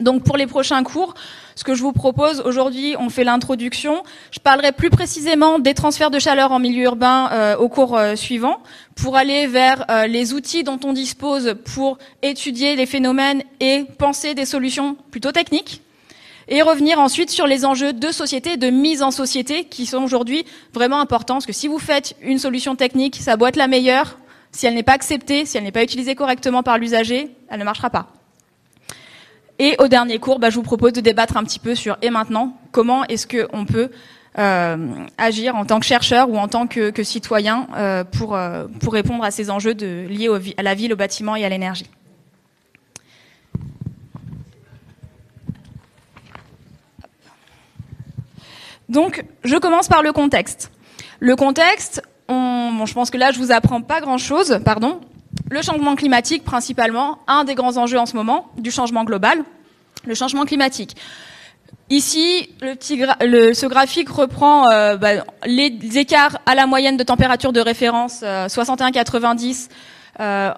Donc 0.00 0.24
pour 0.24 0.36
les 0.38 0.46
prochains 0.46 0.82
cours, 0.82 1.14
ce 1.54 1.64
que 1.64 1.74
je 1.74 1.82
vous 1.82 1.92
propose 1.92 2.40
aujourd'hui, 2.40 2.96
on 2.98 3.10
fait 3.10 3.24
l'introduction. 3.24 4.02
Je 4.30 4.38
parlerai 4.38 4.72
plus 4.72 4.88
précisément 4.88 5.58
des 5.58 5.74
transferts 5.74 6.10
de 6.10 6.18
chaleur 6.18 6.50
en 6.50 6.58
milieu 6.58 6.84
urbain 6.84 7.28
euh, 7.30 7.56
au 7.56 7.68
cours 7.68 7.96
euh, 7.96 8.16
suivant, 8.16 8.62
pour 8.96 9.16
aller 9.16 9.46
vers 9.46 9.84
euh, 9.90 10.06
les 10.06 10.32
outils 10.32 10.64
dont 10.64 10.80
on 10.84 10.94
dispose 10.94 11.54
pour 11.74 11.98
étudier 12.22 12.74
les 12.74 12.86
phénomènes 12.86 13.42
et 13.60 13.84
penser 13.98 14.34
des 14.34 14.46
solutions 14.46 14.96
plutôt 15.10 15.30
techniques, 15.30 15.82
et 16.48 16.62
revenir 16.62 16.98
ensuite 16.98 17.30
sur 17.30 17.46
les 17.46 17.64
enjeux 17.64 17.92
de 17.92 18.10
société, 18.10 18.56
de 18.56 18.70
mise 18.70 19.02
en 19.02 19.10
société, 19.10 19.64
qui 19.64 19.86
sont 19.86 20.02
aujourd'hui 20.02 20.44
vraiment 20.72 21.00
importants. 21.00 21.34
Parce 21.34 21.46
que 21.46 21.52
si 21.52 21.68
vous 21.68 21.78
faites 21.78 22.16
une 22.20 22.38
solution 22.38 22.76
technique, 22.76 23.16
ça 23.16 23.36
doit 23.36 23.50
être 23.50 23.56
la 23.56 23.68
meilleure. 23.68 24.16
Si 24.52 24.66
elle 24.66 24.74
n'est 24.74 24.82
pas 24.82 24.92
acceptée, 24.92 25.46
si 25.46 25.56
elle 25.56 25.64
n'est 25.64 25.72
pas 25.72 25.82
utilisée 25.82 26.14
correctement 26.14 26.62
par 26.62 26.78
l'usager, 26.78 27.30
elle 27.48 27.58
ne 27.58 27.64
marchera 27.64 27.90
pas. 27.90 28.08
Et 29.58 29.76
au 29.78 29.88
dernier 29.88 30.18
cours, 30.18 30.38
bah, 30.38 30.50
je 30.50 30.56
vous 30.56 30.62
propose 30.62 30.92
de 30.92 31.00
débattre 31.00 31.36
un 31.36 31.44
petit 31.44 31.58
peu 31.58 31.74
sur 31.74 31.96
et 32.02 32.10
maintenant, 32.10 32.58
comment 32.70 33.04
est-ce 33.04 33.26
qu'on 33.26 33.64
peut 33.64 33.90
euh, 34.38 35.06
agir 35.18 35.56
en 35.56 35.64
tant 35.64 35.78
que 35.78 35.86
chercheur 35.86 36.30
ou 36.30 36.38
en 36.38 36.48
tant 36.48 36.66
que, 36.66 36.90
que 36.90 37.02
citoyen 37.02 37.68
euh, 37.76 38.02
pour, 38.02 38.34
euh, 38.34 38.66
pour 38.80 38.92
répondre 38.92 39.24
à 39.24 39.30
ces 39.30 39.50
enjeux 39.50 39.74
de, 39.74 40.06
liés 40.08 40.54
à 40.56 40.62
la 40.62 40.74
ville, 40.74 40.92
au 40.92 40.96
bâtiment 40.96 41.36
et 41.36 41.44
à 41.44 41.48
l'énergie. 41.48 41.88
Donc, 48.88 49.24
je 49.44 49.56
commence 49.56 49.88
par 49.88 50.02
le 50.02 50.12
contexte. 50.12 50.70
Le 51.20 51.36
contexte, 51.36 52.02
on, 52.28 52.72
bon, 52.72 52.86
je 52.86 52.94
pense 52.94 53.10
que 53.10 53.18
là, 53.18 53.30
je 53.30 53.38
vous 53.38 53.52
apprends 53.52 53.80
pas 53.80 54.00
grand-chose, 54.00 54.60
pardon. 54.64 55.00
Le 55.50 55.62
changement 55.62 55.96
climatique, 55.96 56.44
principalement, 56.44 57.18
un 57.26 57.44
des 57.44 57.54
grands 57.54 57.76
enjeux 57.76 57.98
en 57.98 58.06
ce 58.06 58.16
moment 58.16 58.50
du 58.58 58.70
changement 58.70 59.04
global, 59.04 59.44
le 60.06 60.14
changement 60.14 60.44
climatique. 60.44 60.96
Ici, 61.90 62.48
le 62.62 62.74
petit 62.74 62.98
ce 62.98 63.66
graphique 63.66 64.08
reprend 64.08 64.70
euh, 64.70 64.96
bah, 64.96 65.24
les, 65.44 65.98
écarts 65.98 66.38
à 66.46 66.54
la 66.54 66.66
moyenne 66.66 66.96
de 66.96 67.02
température 67.02 67.52
de 67.52 67.60
référence 67.60 68.20
euh, 68.22 68.46
61-90 68.46 69.68
euh, 70.20 70.52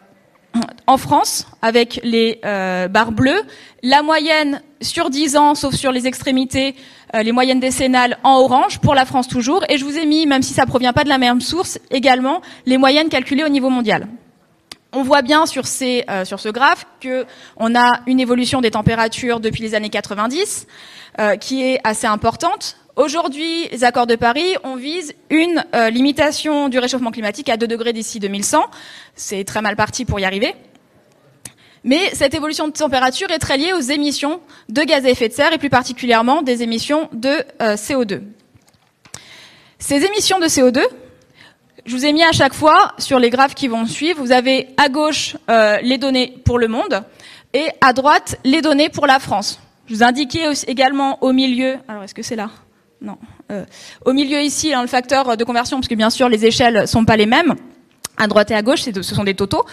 en 0.86 0.96
France, 0.96 1.46
avec 1.62 2.00
les 2.02 2.40
euh, 2.44 2.88
barres 2.88 3.12
bleues. 3.12 3.42
La 3.82 4.02
moyenne 4.02 4.62
sur 4.80 5.10
10 5.10 5.36
ans, 5.36 5.54
sauf 5.54 5.74
sur 5.74 5.92
les 5.92 6.06
extrémités, 6.06 6.74
les 7.14 7.30
moyennes 7.30 7.60
décennales 7.60 8.18
en 8.24 8.38
orange, 8.38 8.80
pour 8.80 8.94
la 8.94 9.04
France 9.04 9.28
toujours. 9.28 9.64
Et 9.68 9.78
je 9.78 9.84
vous 9.84 9.96
ai 9.96 10.04
mis, 10.04 10.26
même 10.26 10.42
si 10.42 10.52
ça 10.52 10.66
provient 10.66 10.92
pas 10.92 11.04
de 11.04 11.08
la 11.08 11.18
même 11.18 11.40
source, 11.40 11.78
également 11.92 12.42
les 12.66 12.76
moyennes 12.76 13.08
calculées 13.08 13.44
au 13.44 13.48
niveau 13.48 13.70
mondial. 13.70 14.08
On 14.96 15.02
voit 15.02 15.22
bien 15.22 15.44
sur, 15.44 15.66
ces, 15.66 16.04
euh, 16.08 16.24
sur 16.24 16.38
ce 16.38 16.48
graphe 16.48 16.86
que 17.00 17.26
on 17.56 17.74
a 17.74 18.00
une 18.06 18.20
évolution 18.20 18.60
des 18.60 18.70
températures 18.70 19.40
depuis 19.40 19.60
les 19.60 19.74
années 19.74 19.90
90 19.90 20.68
euh, 21.18 21.36
qui 21.36 21.64
est 21.64 21.80
assez 21.82 22.06
importante. 22.06 22.76
Aujourd'hui, 22.96 23.68
les 23.72 23.83
accords 23.83 24.07
de 24.07 24.14
Paris, 24.14 24.54
on 24.62 24.76
vise 24.76 25.14
une 25.28 25.64
euh, 25.74 25.90
limitation 25.90 26.68
du 26.68 26.78
réchauffement 26.78 27.11
climatique 27.11 27.48
à 27.48 27.57
2 27.57 27.66
degrés 27.66 27.92
d'ici 27.92 28.20
2100. 28.20 28.64
C'est 29.16 29.42
très 29.42 29.62
mal 29.62 29.74
parti 29.74 30.04
pour 30.04 30.20
y 30.20 30.24
arriver. 30.24 30.54
Mais 31.83 32.14
cette 32.14 32.35
évolution 32.35 32.68
de 32.68 32.72
température 32.72 33.30
est 33.33 33.40
très 33.40 33.59
liée 33.59 33.72
aux 33.72 33.80
émissions 33.80 34.40
de 34.68 34.83
gaz 34.83 35.04
à 35.04 35.11
effet 35.11 35.28
de 35.28 35.35
serre 35.35 35.52
et 35.52 35.59
plus 35.59 35.70
particulièrement 35.70 36.42
des 36.42 36.62
émissions 36.62 37.11
de 37.12 37.44
CO2. 37.61 38.22
Ces 39.78 40.04
émissions 40.04 40.38
de 40.38 40.46
CO2, 40.46 40.80
je 41.85 41.94
vous 41.94 42.07
ai 42.07 42.12
mis 42.14 42.22
à 42.22 42.33
chaque 42.33 42.54
fois 42.54 42.92
sur 42.98 43.18
les 43.18 43.28
graphes 43.28 43.54
qui 43.54 43.68
vont 43.68 43.85
suivre, 43.85 44.22
vous 44.22 44.33
avez 44.33 44.68
à 44.78 44.88
gauche 44.88 45.37
euh, 45.50 45.78
les 45.83 45.98
données 45.98 46.33
pour 46.44 46.59
le 46.59 46.68
monde 46.68 47.04
et 47.52 47.66
à 47.83 47.92
droite 47.92 48.38
les 48.44 48.62
données 48.62 48.88
pour 48.88 49.07
la 49.07 49.18
France. 49.18 49.61
Je 49.87 49.94
vous 49.94 50.02
indiquais 50.02 50.46
également 50.66 51.22
au 51.22 51.33
milieu, 51.33 51.76
alors 51.87 52.04
est-ce 52.04 52.14
que 52.14 52.22
c'est 52.22 52.37
là? 52.37 52.50
Non. 53.04 53.18
Euh, 53.52 53.64
au 54.04 54.12
milieu 54.12 54.40
ici, 54.40 54.72
dans 54.72 54.80
le 54.80 54.88
facteur 54.88 55.36
de 55.36 55.44
conversion, 55.44 55.76
parce 55.76 55.88
que 55.88 55.94
bien 55.94 56.10
sûr 56.10 56.28
les 56.28 56.46
échelles 56.46 56.88
sont 56.88 57.04
pas 57.04 57.16
les 57.16 57.26
mêmes. 57.26 57.54
À 58.16 58.28
droite 58.28 58.52
et 58.52 58.54
à 58.54 58.62
gauche, 58.62 58.82
ce 58.82 59.02
sont 59.02 59.24
des 59.24 59.34
totaux. 59.34 59.64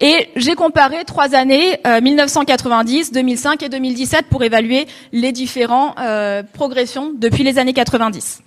Et 0.00 0.30
j'ai 0.34 0.54
comparé 0.54 1.04
trois 1.04 1.34
années, 1.34 1.78
1990, 1.84 3.12
2005 3.12 3.62
et 3.62 3.68
2017, 3.68 4.26
pour 4.30 4.42
évaluer 4.42 4.86
les 5.12 5.30
différentes 5.30 5.94
euh, 6.00 6.42
progressions 6.42 7.12
depuis 7.14 7.44
les 7.44 7.58
années 7.58 7.74
90 7.74 8.42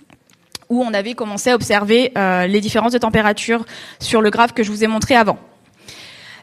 où 0.68 0.82
on 0.82 0.92
avait 0.94 1.14
commencé 1.14 1.50
à 1.50 1.54
observer 1.54 2.12
euh, 2.16 2.46
les 2.46 2.60
différences 2.60 2.92
de 2.92 2.98
température 2.98 3.64
sur 4.00 4.20
le 4.20 4.30
graphe 4.30 4.52
que 4.52 4.62
je 4.62 4.70
vous 4.70 4.84
ai 4.84 4.86
montré 4.86 5.14
avant. 5.14 5.38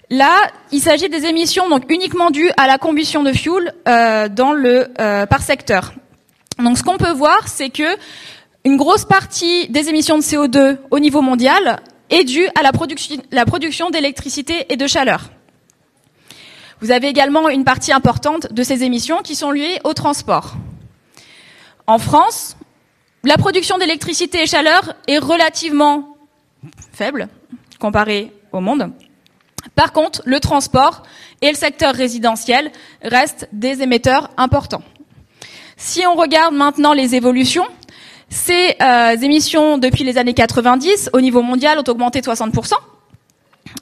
Là, 0.10 0.32
il 0.71 0.79
s'agit 0.79 1.10
des 1.10 1.25
émissions 1.25 1.69
donc 1.69 1.89
uniquement 1.89 2.29
dues 2.29 2.51
à 2.58 2.67
la 2.67 2.77
combustion 2.77 3.23
de 3.23 3.32
fuel 3.32 3.73
euh, 3.88 4.27
dans 4.27 4.51
le 4.51 4.88
euh, 4.99 5.25
par 5.25 5.41
secteur. 5.41 5.93
Donc, 6.60 6.78
ce 6.78 6.84
qu'on 6.84 6.98
peut 6.98 7.12
voir, 7.12 7.48
c'est 7.48 7.70
que 7.70 7.98
une 8.66 8.78
grosse 8.78 9.06
partie 9.06 9.68
des 9.70 9.89
émissions 9.89 10.18
de 10.18 10.24
CO2 10.24 10.78
au 10.92 11.00
niveau 11.00 11.22
mondial 11.22 11.82
est 12.10 12.24
due 12.24 12.48
à 12.58 12.62
la 12.63 12.72
production, 13.46 13.89
d'électricité 13.89 14.66
et 14.70 14.78
de 14.78 14.88
chaleur. 14.88 15.30
Vous 16.80 16.92
avez 16.92 17.08
également 17.08 17.50
une 17.50 17.63
partie 17.63 17.92
importante 17.92 18.52
de 18.52 18.63
ces 18.63 18.84
émissions 18.84 19.22
qui 19.22 19.36
sont 19.36 19.52
liées 19.52 19.80
au 19.84 19.94
transport. 19.94 20.54
En 21.88 21.98
France, 21.98 22.56
la 23.24 23.38
production 23.38 23.78
d'électricité 23.78 24.44
et 24.44 24.48
chaleur 24.48 24.94
est 25.08 25.18
relativement 25.18 26.18
faible 26.94 27.28
comparée 27.80 28.32
au 28.52 28.60
monde. 28.60 28.92
Par 29.76 29.92
contre, 29.92 30.22
le 30.26 30.39
transport 30.39 31.04
et 31.42 31.50
le 31.50 31.56
secteur 31.56 31.94
résidentiel 31.94 32.72
restent 33.02 33.48
des 33.52 33.82
émetteurs 33.82 34.30
importants. 34.38 34.84
Si 35.86 36.08
on 36.08 36.15
regarde 36.15 36.56
maintenant 36.56 36.93
les 36.93 37.13
évolutions, 37.13 37.67
ces 38.30 38.78
euh, 38.82 39.17
émissions 39.17 39.78
depuis 39.78 40.06
les 40.06 40.17
années 40.17 40.34
90 40.34 41.10
au 41.12 41.19
niveau 41.19 41.41
mondial 41.41 41.78
ont 41.78 41.84
augmenté 41.91 42.22
de 42.22 42.26
60% 42.26 42.72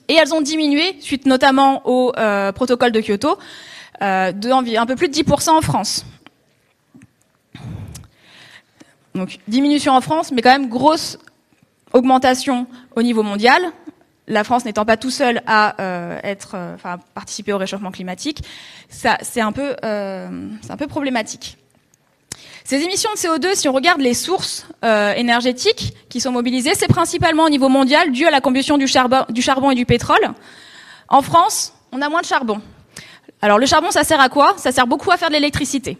et 0.07 0.15
elles 0.15 0.33
ont 0.33 0.41
diminué 0.41 0.95
suite 0.99 1.27
notamment 1.27 1.83
au 1.85 2.11
euh, 2.17 2.51
protocole 2.53 2.91
de 2.91 3.01
Kyoto 3.01 3.37
euh, 4.01 4.31
de 4.31 4.49
un 4.49 4.85
peu 4.87 4.95
plus 4.95 5.09
de 5.09 5.13
10% 5.13 5.51
en 5.51 5.61
France. 5.61 6.03
Donc 9.13 9.37
diminution 9.47 9.93
en 9.93 10.01
France, 10.01 10.31
mais 10.31 10.41
quand 10.41 10.51
même 10.51 10.69
grosse 10.69 11.19
augmentation 11.93 12.65
au 12.95 13.03
niveau 13.03 13.21
mondial. 13.21 13.61
La 14.27 14.43
France 14.43 14.65
n'étant 14.65 14.85
pas 14.85 14.97
tout 14.97 15.11
seul 15.11 15.43
à 15.45 15.79
euh, 15.79 16.19
euh, 16.55 16.77
participer 17.13 17.53
au 17.53 17.59
réchauffement 17.59 17.91
climatique, 17.91 18.41
c'est 18.89 19.39
un 19.39 19.51
peu 19.51 19.75
problématique. 20.89 21.59
Ces 22.63 22.83
émissions 22.83 23.09
de 23.13 23.17
CO2, 23.17 23.55
si 23.55 23.67
on 23.67 23.73
regarde 23.73 24.01
les 24.01 24.13
sources 24.13 24.65
euh, 24.83 25.13
énergétiques 25.13 25.93
qui 26.09 26.19
sont 26.21 26.31
mobilisées, 26.31 26.73
c'est 26.75 26.87
principalement 26.87 27.45
au 27.45 27.49
niveau 27.49 27.69
mondial 27.69 28.11
dû 28.11 28.25
à 28.25 28.31
la 28.31 28.41
combustion 28.41 28.77
du 28.77 28.87
charbon, 28.87 29.25
du 29.29 29.41
charbon 29.41 29.71
et 29.71 29.75
du 29.75 29.85
pétrole. 29.85 30.31
En 31.09 31.21
France, 31.21 31.73
on 31.91 32.01
a 32.01 32.09
moins 32.09 32.21
de 32.21 32.25
charbon. 32.25 32.61
Alors 33.41 33.57
le 33.57 33.65
charbon, 33.65 33.91
ça 33.91 34.03
sert 34.03 34.19
à 34.19 34.29
quoi? 34.29 34.53
Ça 34.57 34.71
sert 34.71 34.87
beaucoup 34.87 35.11
à 35.11 35.17
faire 35.17 35.29
de 35.29 35.33
l'électricité. 35.33 35.97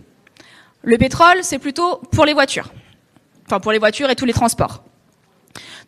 Le 0.83 0.97
pétrole, 0.97 1.39
c'est 1.41 1.59
plutôt 1.59 1.97
pour 2.11 2.25
les 2.25 2.33
voitures. 2.33 2.71
Enfin, 3.47 3.59
pour 3.59 3.71
les 3.71 3.79
voitures 3.79 4.09
et 4.09 4.15
tous 4.15 4.25
les 4.25 4.33
transports. 4.33 4.83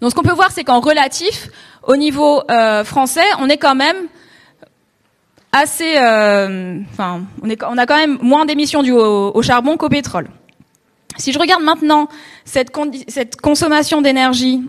Donc 0.01 0.11
ce 0.11 0.15
qu'on 0.15 0.23
peut 0.23 0.33
voir, 0.33 0.51
c'est 0.51 0.63
qu'en 0.63 0.79
relatif, 0.79 1.49
au 1.83 1.95
niveau 1.95 2.41
euh, 2.49 2.83
français, 2.83 3.25
on 3.39 3.47
est 3.47 3.57
quand 3.57 3.75
même 3.75 3.95
assez... 5.51 5.97
Euh, 5.97 6.79
enfin, 6.91 7.21
on, 7.41 7.49
est, 7.49 7.63
on, 7.63 7.77
a 7.77 7.85
quand 7.85 7.95
même 7.95 8.17
moins 8.21 8.45
d'émissions 8.45 8.83
dues 8.83 8.91
au, 8.91 9.31
au 9.33 9.41
charbon 9.41 9.77
qu'au 9.77 9.89
pétrole. 9.89 10.27
Si 11.17 11.31
je 11.31 11.39
regarde 11.39 11.63
maintenant 11.63 12.07
cette, 12.45 12.71
consommation 13.41 14.01
d'énergie, 14.01 14.63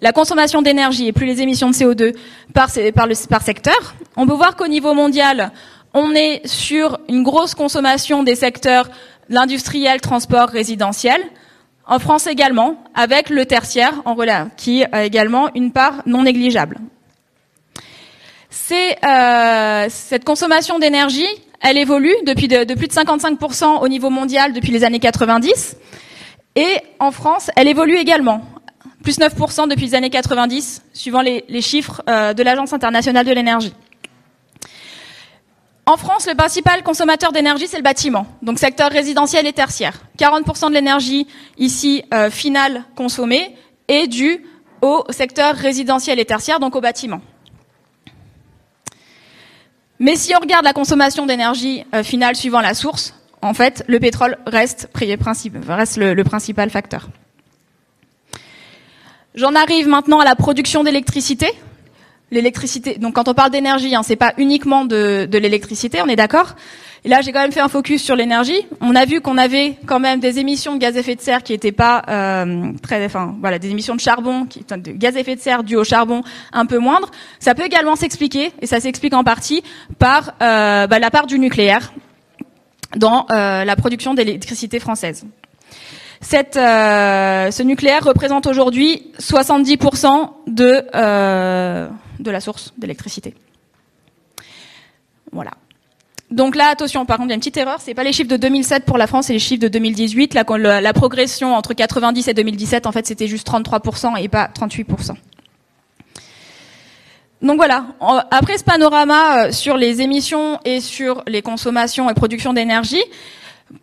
la 0.00 0.12
consommation 0.12 0.62
d'énergie 0.62 1.08
et 1.08 1.12
plus 1.12 1.26
les 1.26 1.40
émissions 1.40 1.70
de 1.70 1.74
CO2 1.74 2.14
par, 2.52 2.68
par, 2.94 3.06
le, 3.06 3.28
par 3.28 3.42
secteur, 3.42 3.94
on 4.16 4.26
peut 4.26 4.34
voir 4.34 4.56
qu'au 4.56 4.68
niveau 4.68 4.94
mondial, 4.94 5.52
on 5.92 6.14
est 6.14 6.46
sur 6.46 6.98
une 7.08 7.22
grosse 7.22 7.54
consommation 7.54 8.22
des 8.22 8.34
secteurs 8.34 8.88
l'industriel, 9.28 10.00
transport, 10.00 10.48
résidentiel. 10.48 11.20
En 11.86 11.98
France 11.98 12.26
également, 12.26 12.82
avec 12.94 13.30
le 13.30 13.44
tertiaire 13.46 13.94
en 14.04 14.14
relais, 14.14 14.44
qui 14.56 14.84
a 14.84 15.04
également 15.04 15.50
une 15.54 15.70
part 15.70 16.02
non 16.06 16.22
négligeable. 16.22 16.78
C'est 18.50 18.96
euh, 19.04 19.86
cette 19.90 20.24
consommation 20.24 20.78
d'énergie, 20.78 21.26
elle 21.64 21.78
évolue 21.78 22.14
depuis 22.26 22.46
de, 22.46 22.74
plus 22.74 22.88
de 22.88 22.92
55% 22.92 23.80
au 23.80 23.88
niveau 23.88 24.10
mondial 24.10 24.52
depuis 24.52 24.70
les 24.70 24.84
années 24.84 25.00
90. 25.00 25.76
Et 26.56 26.76
en 27.00 27.10
France, 27.10 27.50
elle 27.56 27.68
évolue 27.68 27.96
également. 27.96 28.42
Plus 29.02 29.18
9% 29.18 29.68
depuis 29.68 29.86
les 29.86 29.94
années 29.94 30.10
90, 30.10 30.82
suivant 30.92 31.22
les, 31.22 31.44
les 31.48 31.62
chiffres 31.62 32.02
euh, 32.08 32.34
de 32.34 32.42
l'Agence 32.42 32.74
internationale 32.74 33.26
de 33.26 33.32
l'énergie. 33.32 33.72
En 35.86 35.96
France, 35.96 36.26
le 36.26 36.34
principal 36.34 36.82
consommateur 36.82 37.32
d'énergie, 37.32 37.66
c'est 37.66 37.76
le 37.76 37.82
bâtiment, 37.82 38.26
donc 38.42 38.58
secteur 38.58 38.90
résidentiel 38.90 39.46
et 39.46 39.52
tertiaire. 39.52 40.00
40% 40.18 40.68
de 40.68 40.74
l'énergie 40.74 41.26
ici 41.58 42.04
euh, 42.12 42.30
finale 42.30 42.84
consommée 42.94 43.54
est 43.88 44.06
due 44.06 44.44
au 44.82 45.04
secteur 45.10 45.54
résidentiel 45.54 46.18
et 46.20 46.24
tertiaire, 46.24 46.60
donc 46.60 46.76
au 46.76 46.80
bâtiment. 46.80 47.20
Mais 49.98 50.16
si 50.16 50.34
on 50.34 50.40
regarde 50.40 50.64
la 50.64 50.72
consommation 50.72 51.26
d'énergie 51.26 51.84
euh, 51.94 52.02
finale 52.02 52.36
suivant 52.36 52.60
la 52.60 52.74
source, 52.74 53.14
en 53.42 53.54
fait, 53.54 53.84
le 53.86 54.00
pétrole 54.00 54.38
reste, 54.46 54.88
reste 54.94 55.96
le, 55.98 56.22
principal 56.22 56.70
facteur. 56.70 57.08
J'en 59.34 59.54
arrive 59.54 59.88
maintenant 59.88 60.20
à 60.20 60.24
la 60.24 60.34
production 60.34 60.82
d'électricité. 60.82 61.48
L'électricité, 62.30 62.96
donc 62.96 63.14
quand 63.14 63.28
on 63.28 63.34
parle 63.34 63.50
d'énergie, 63.50 63.94
hein, 63.94 64.02
c'est 64.02 64.16
pas 64.16 64.32
uniquement 64.38 64.84
de 64.84 65.28
l'électricité, 65.30 66.00
on 66.02 66.08
est 66.08 66.16
d'accord 66.16 66.54
et 67.04 67.08
là, 67.08 67.20
j'ai 67.20 67.32
quand 67.32 67.40
même 67.40 67.52
fait 67.52 67.60
un 67.60 67.68
focus 67.68 68.02
sur 68.02 68.16
l'énergie. 68.16 68.66
On 68.80 68.96
a 68.96 69.04
vu 69.04 69.20
qu'on 69.20 69.36
avait 69.36 69.76
quand 69.84 70.00
même 70.00 70.20
des 70.20 70.38
émissions 70.38 70.74
de 70.74 70.78
gaz 70.78 70.96
à 70.96 71.00
effet 71.00 71.14
de 71.14 71.20
serre 71.20 71.42
qui 71.42 71.52
n'étaient 71.52 71.70
pas 71.70 72.02
euh, 72.08 72.72
très, 72.82 73.04
enfin 73.04 73.36
voilà, 73.40 73.58
des 73.58 73.70
émissions 73.70 73.94
de 73.94 74.00
charbon, 74.00 74.46
qui, 74.46 74.64
de 74.64 74.92
gaz 74.92 75.14
à 75.16 75.20
effet 75.20 75.36
de 75.36 75.40
serre 75.40 75.64
dues 75.64 75.76
au 75.76 75.84
charbon 75.84 76.22
un 76.52 76.64
peu 76.64 76.78
moindres. 76.78 77.10
Ça 77.40 77.54
peut 77.54 77.64
également 77.64 77.94
s'expliquer, 77.94 78.52
et 78.62 78.66
ça 78.66 78.80
s'explique 78.80 79.12
en 79.12 79.22
partie 79.22 79.62
par 79.98 80.34
euh, 80.42 80.86
bah, 80.86 80.98
la 80.98 81.10
part 81.10 81.26
du 81.26 81.38
nucléaire 81.38 81.92
dans 82.96 83.26
euh, 83.30 83.64
la 83.64 83.76
production 83.76 84.14
d'électricité 84.14 84.80
française. 84.80 85.26
Cette, 86.22 86.56
euh, 86.56 87.50
ce 87.50 87.62
nucléaire 87.62 88.02
représente 88.02 88.46
aujourd'hui 88.46 89.12
70% 89.18 90.30
de, 90.46 90.82
euh, 90.94 91.88
de 92.18 92.30
la 92.30 92.40
source 92.40 92.72
d'électricité. 92.78 93.34
Voilà. 95.32 95.50
Donc 96.30 96.56
là, 96.56 96.68
attention, 96.68 97.04
par 97.04 97.18
contre, 97.18 97.28
il 97.28 97.30
y 97.30 97.32
a 97.32 97.34
une 97.34 97.40
petite 97.40 97.56
erreur, 97.56 97.80
c'est 97.80 97.94
pas 97.94 98.02
les 98.02 98.12
chiffres 98.12 98.30
de 98.30 98.36
2007 98.36 98.84
pour 98.84 98.98
la 98.98 99.06
France, 99.06 99.26
c'est 99.26 99.34
les 99.34 99.38
chiffres 99.38 99.62
de 99.62 99.68
2018. 99.68 100.34
La, 100.34 100.80
la 100.80 100.92
progression 100.92 101.54
entre 101.54 101.74
90 101.74 102.28
et 102.28 102.34
2017, 102.34 102.86
en 102.86 102.92
fait, 102.92 103.06
c'était 103.06 103.28
juste 103.28 103.46
33% 103.46 104.20
et 104.20 104.28
pas 104.28 104.48
38%. 104.48 105.14
Donc 107.44 107.56
voilà, 107.56 107.84
après 108.30 108.56
ce 108.56 108.64
panorama 108.64 109.48
euh, 109.48 109.52
sur 109.52 109.76
les 109.76 110.00
émissions 110.00 110.58
et 110.64 110.80
sur 110.80 111.22
les 111.26 111.42
consommations 111.42 112.08
et 112.08 112.14
production 112.14 112.54
d'énergie, 112.54 113.02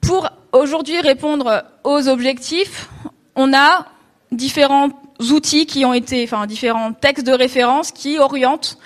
pour 0.01 0.27
aujourd'hui 0.51 0.99
répondre 0.99 1.63
aux 1.83 2.07
objectifs, 2.07 2.89
on 3.35 3.53
a 3.53 3.85
différents 4.31 4.89
outils 5.29 5.67
qui 5.67 5.85
ont 5.85 5.93
été, 5.93 6.23
enfin 6.23 6.47
différents 6.47 6.91
textes 6.93 7.25
de 7.25 7.33
référence 7.33 7.91
qui 7.91 8.17
orientent 8.17 8.79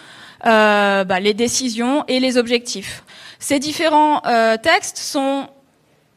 euh, 0.46 1.06
bah, 1.06 1.22
les 1.22 1.34
décisions 1.34 2.04
et 2.10 2.20
les 2.20 2.38
objectifs. 2.38 3.05
Ces 3.40 3.60
différents 3.60 4.22
euh, 4.26 4.58
textes 4.58 4.98
sont 4.98 5.48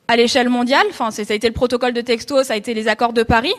à 0.09 0.17
l'échelle 0.17 0.49
mondiale. 0.49 0.87
Enfin, 0.91 1.11
ça 1.11 1.23
a 1.29 1.35
été 1.35 1.47
le 1.47 1.55
protocole 1.55 1.93
de 1.93 2.01
Texto, 2.01 2.43
ça 2.43 2.55
a 2.55 2.57
été 2.57 2.75
les 2.75 2.89
accords 2.89 3.13
de 3.13 3.23
Paris. 3.23 3.55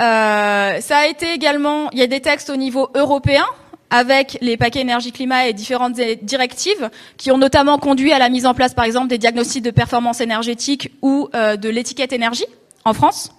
Euh, 0.00 0.80
ça 0.80 0.98
a 0.98 1.06
été 1.06 1.32
également, 1.32 1.90
il 1.90 1.98
y 1.98 2.02
a 2.02 2.06
des 2.06 2.20
textes 2.20 2.50
au 2.50 2.56
niveau 2.56 2.88
européen 2.94 3.44
avec 3.90 4.38
les 4.40 4.56
paquets 4.56 4.80
énergie-climat 4.80 5.48
et 5.48 5.52
différentes 5.52 6.00
directives 6.22 6.88
qui 7.18 7.30
ont 7.30 7.36
notamment 7.36 7.78
conduit 7.78 8.12
à 8.12 8.18
la 8.18 8.30
mise 8.30 8.46
en 8.46 8.54
place, 8.54 8.72
par 8.72 8.86
exemple, 8.86 9.08
des 9.08 9.18
diagnostics 9.18 9.62
de 9.62 9.70
performance 9.70 10.22
énergétique 10.22 10.92
ou 11.02 11.28
euh, 11.34 11.56
de 11.56 11.68
l'étiquette 11.68 12.12
énergie 12.14 12.46
en 12.86 12.94
France. 12.94 13.30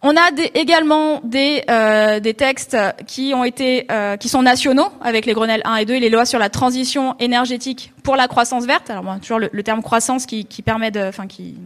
On 0.00 0.16
a 0.16 0.30
également 0.54 1.20
des, 1.24 1.64
euh, 1.68 2.20
des, 2.20 2.34
textes 2.34 2.76
qui 3.08 3.32
ont 3.34 3.42
été 3.42 3.86
euh, 3.90 4.16
qui 4.16 4.28
sont 4.28 4.42
nationaux 4.42 4.90
avec 5.00 5.26
les 5.26 5.32
Grenelles 5.32 5.62
1 5.64 5.76
et 5.76 5.84
2 5.86 5.94
et 5.94 6.00
les 6.00 6.08
lois 6.08 6.24
sur 6.24 6.38
la 6.38 6.50
transition 6.50 7.16
énergétique 7.18 7.92
pour 8.04 8.14
la 8.14 8.28
croissance 8.28 8.64
verte. 8.64 8.90
Alors 8.90 9.02
moi, 9.02 9.18
toujours 9.20 9.40
le, 9.40 9.62
terme 9.64 9.82
croissance 9.82 10.24
qui, 10.24 10.44
qui 10.44 10.62
permet 10.62 10.92
de, 10.92 11.00
enfin 11.00 11.26
qui 11.26 11.56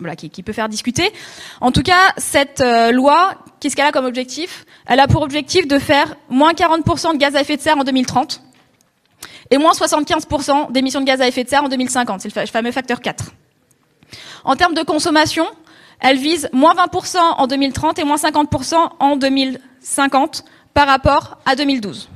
voilà, 0.00 0.16
qui, 0.16 0.28
qui, 0.28 0.42
peut 0.42 0.52
faire 0.52 0.68
discuter. 0.68 1.12
En 1.60 1.70
tout 1.70 1.82
cas, 1.82 2.12
cette 2.16 2.60
euh, 2.60 2.90
loi, 2.90 3.34
qu'est-ce 3.60 3.76
qu'elle 3.76 3.86
a 3.86 3.92
comme 3.92 4.06
objectif? 4.06 4.64
Elle 4.86 4.98
a 4.98 5.06
pour 5.06 5.22
objectif 5.22 5.68
de 5.68 5.78
faire 5.78 6.16
moins 6.28 6.54
40% 6.54 7.12
de 7.12 7.18
gaz 7.18 7.36
à 7.36 7.42
effet 7.42 7.56
de 7.56 7.62
serre 7.62 7.78
en 7.78 7.84
2030 7.84 8.42
et 9.52 9.58
moins 9.58 9.72
75% 9.72 10.72
d'émissions 10.72 11.00
de 11.00 11.06
gaz 11.06 11.20
à 11.20 11.28
effet 11.28 11.44
de 11.44 11.48
serre 11.48 11.62
en 11.62 11.68
2050. 11.68 12.22
C'est 12.22 12.34
le 12.34 12.46
fameux 12.46 12.72
facteur 12.72 13.00
4. 13.00 13.32
En 14.44 14.56
termes 14.56 14.74
de 14.74 14.82
consommation, 14.82 15.46
elle 16.02 16.18
vise 16.18 16.50
moins 16.52 16.74
20% 16.74 17.16
en 17.18 17.46
2030 17.46 17.98
et 18.00 18.04
moins 18.04 18.16
50% 18.16 18.74
en 18.98 19.16
2050 19.16 20.44
par 20.74 20.86
rapport 20.86 21.38
à 21.46 21.54
2012. 21.56 22.10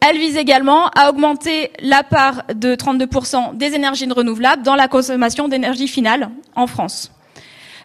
Elle 0.00 0.18
vise 0.18 0.36
également 0.36 0.88
à 0.90 1.08
augmenter 1.08 1.70
la 1.80 2.02
part 2.02 2.44
de 2.54 2.74
32% 2.74 3.56
des 3.56 3.74
énergies 3.74 4.08
renouvelables 4.08 4.62
dans 4.62 4.76
la 4.76 4.88
consommation 4.88 5.48
d'énergie 5.48 5.88
finale 5.88 6.30
en 6.54 6.66
France. 6.66 7.10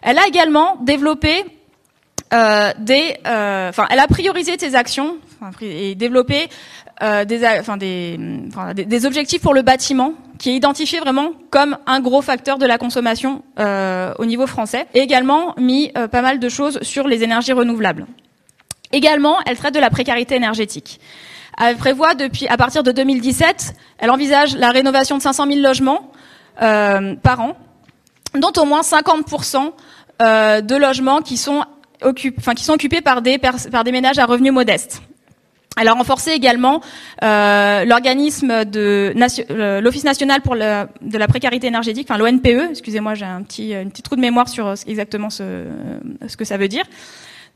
Elle 0.02 0.18
a 0.18 0.26
également 0.26 0.76
développé 0.82 1.44
euh, 2.32 2.72
des, 2.78 3.16
euh, 3.26 3.68
enfin, 3.70 3.86
elle 3.90 3.98
a 3.98 4.06
priorisé 4.06 4.56
ses 4.58 4.74
actions 4.74 5.16
et 5.60 5.94
développé 5.94 6.48
euh, 7.02 7.24
des, 7.24 9.06
objectifs 9.06 9.42
pour 9.42 9.54
le 9.54 9.62
bâtiment, 9.62 10.14
qui 10.42 10.50
est 10.50 10.56
identifié 10.56 10.98
vraiment 10.98 11.30
comme 11.50 11.78
un 11.86 12.00
gros 12.00 12.20
facteur 12.20 12.58
de 12.58 12.66
la 12.66 12.76
consommation 12.76 13.44
euh, 13.60 14.12
au 14.18 14.24
niveau 14.24 14.48
français, 14.48 14.88
et 14.92 14.98
également 14.98 15.54
mis 15.56 15.92
euh, 15.96 16.08
pas 16.08 16.20
mal 16.20 16.40
de 16.40 16.48
choses 16.48 16.80
sur 16.82 17.06
les 17.06 17.22
énergies 17.22 17.52
renouvelables. 17.52 18.06
Également, 18.90 19.36
elle 19.46 19.56
traite 19.56 19.72
de 19.72 19.78
la 19.78 19.88
précarité 19.88 20.34
énergétique. 20.34 20.98
Elle 21.62 21.76
prévoit 21.76 22.16
depuis, 22.16 22.48
à 22.48 22.56
partir 22.56 22.82
de 22.82 22.90
2017, 22.90 23.74
elle 23.98 24.10
envisage 24.10 24.56
la 24.56 24.72
rénovation 24.72 25.16
de 25.16 25.22
500 25.22 25.46
000 25.46 25.60
logements 25.60 26.10
par 26.56 27.40
an, 27.40 27.56
dont 28.34 28.52
au 28.60 28.64
moins 28.64 28.82
50 28.82 29.24
de 30.18 30.76
logements 30.76 31.20
qui 31.20 31.36
sont, 31.36 31.62
enfin, 32.02 32.54
qui 32.54 32.64
sont 32.64 32.72
occupés 32.72 33.00
par 33.00 33.22
des, 33.22 33.38
par 33.38 33.84
des 33.84 33.92
ménages 33.92 34.18
à 34.18 34.26
revenus 34.26 34.52
modestes. 34.52 35.02
Elle 35.80 35.88
a 35.88 35.92
renforcé 35.92 36.32
également 36.32 36.80
euh, 37.22 37.84
l'organisme 37.84 38.64
de 38.64 39.14
euh, 39.50 39.80
l'Office 39.80 40.04
national 40.04 40.42
pour 40.42 40.54
le, 40.54 40.86
de 41.00 41.18
la 41.18 41.26
précarité 41.28 41.66
énergétique, 41.66 42.06
enfin 42.10 42.18
l'ONPE. 42.18 42.70
Excusez-moi, 42.70 43.14
j'ai 43.14 43.24
un 43.24 43.42
petit, 43.42 43.74
trou 44.04 44.16
de 44.16 44.20
mémoire 44.20 44.48
sur 44.48 44.66
euh, 44.66 44.74
exactement 44.86 45.30
ce, 45.30 45.64
ce 46.26 46.36
que 46.36 46.44
ça 46.44 46.58
veut 46.58 46.68
dire. 46.68 46.84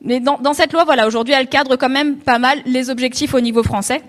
Mais 0.03 0.21
dans, 0.21 0.39
dans 0.39 0.55
cette 0.55 0.73
loi, 0.73 0.85
voilà, 0.85 1.07
aujourd'hui, 1.07 1.35
elle 1.35 1.49
cadre 1.49 1.77
quand 1.77 1.89
même 1.89 2.17
pas 2.17 2.39
mal 2.39 2.61
les 2.65 2.91
objectifs 2.91 3.35
au 3.35 3.41
niveau 3.41 3.63
français. 3.63 4.03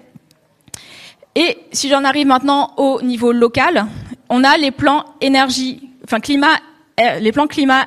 Et 1.36 1.58
si 1.72 1.90
j'en 1.90 2.04
arrive 2.04 2.28
maintenant 2.28 2.74
au 2.78 3.02
niveau 3.02 3.32
local, 3.32 3.86
on 4.30 4.44
a 4.44 4.58
les 4.58 4.72
plans 4.72 5.06
énergie, 5.22 5.90
enfin 6.04 6.20
climat, 6.20 6.58
les 6.98 7.32
plans 7.32 7.48
climat, 7.48 7.86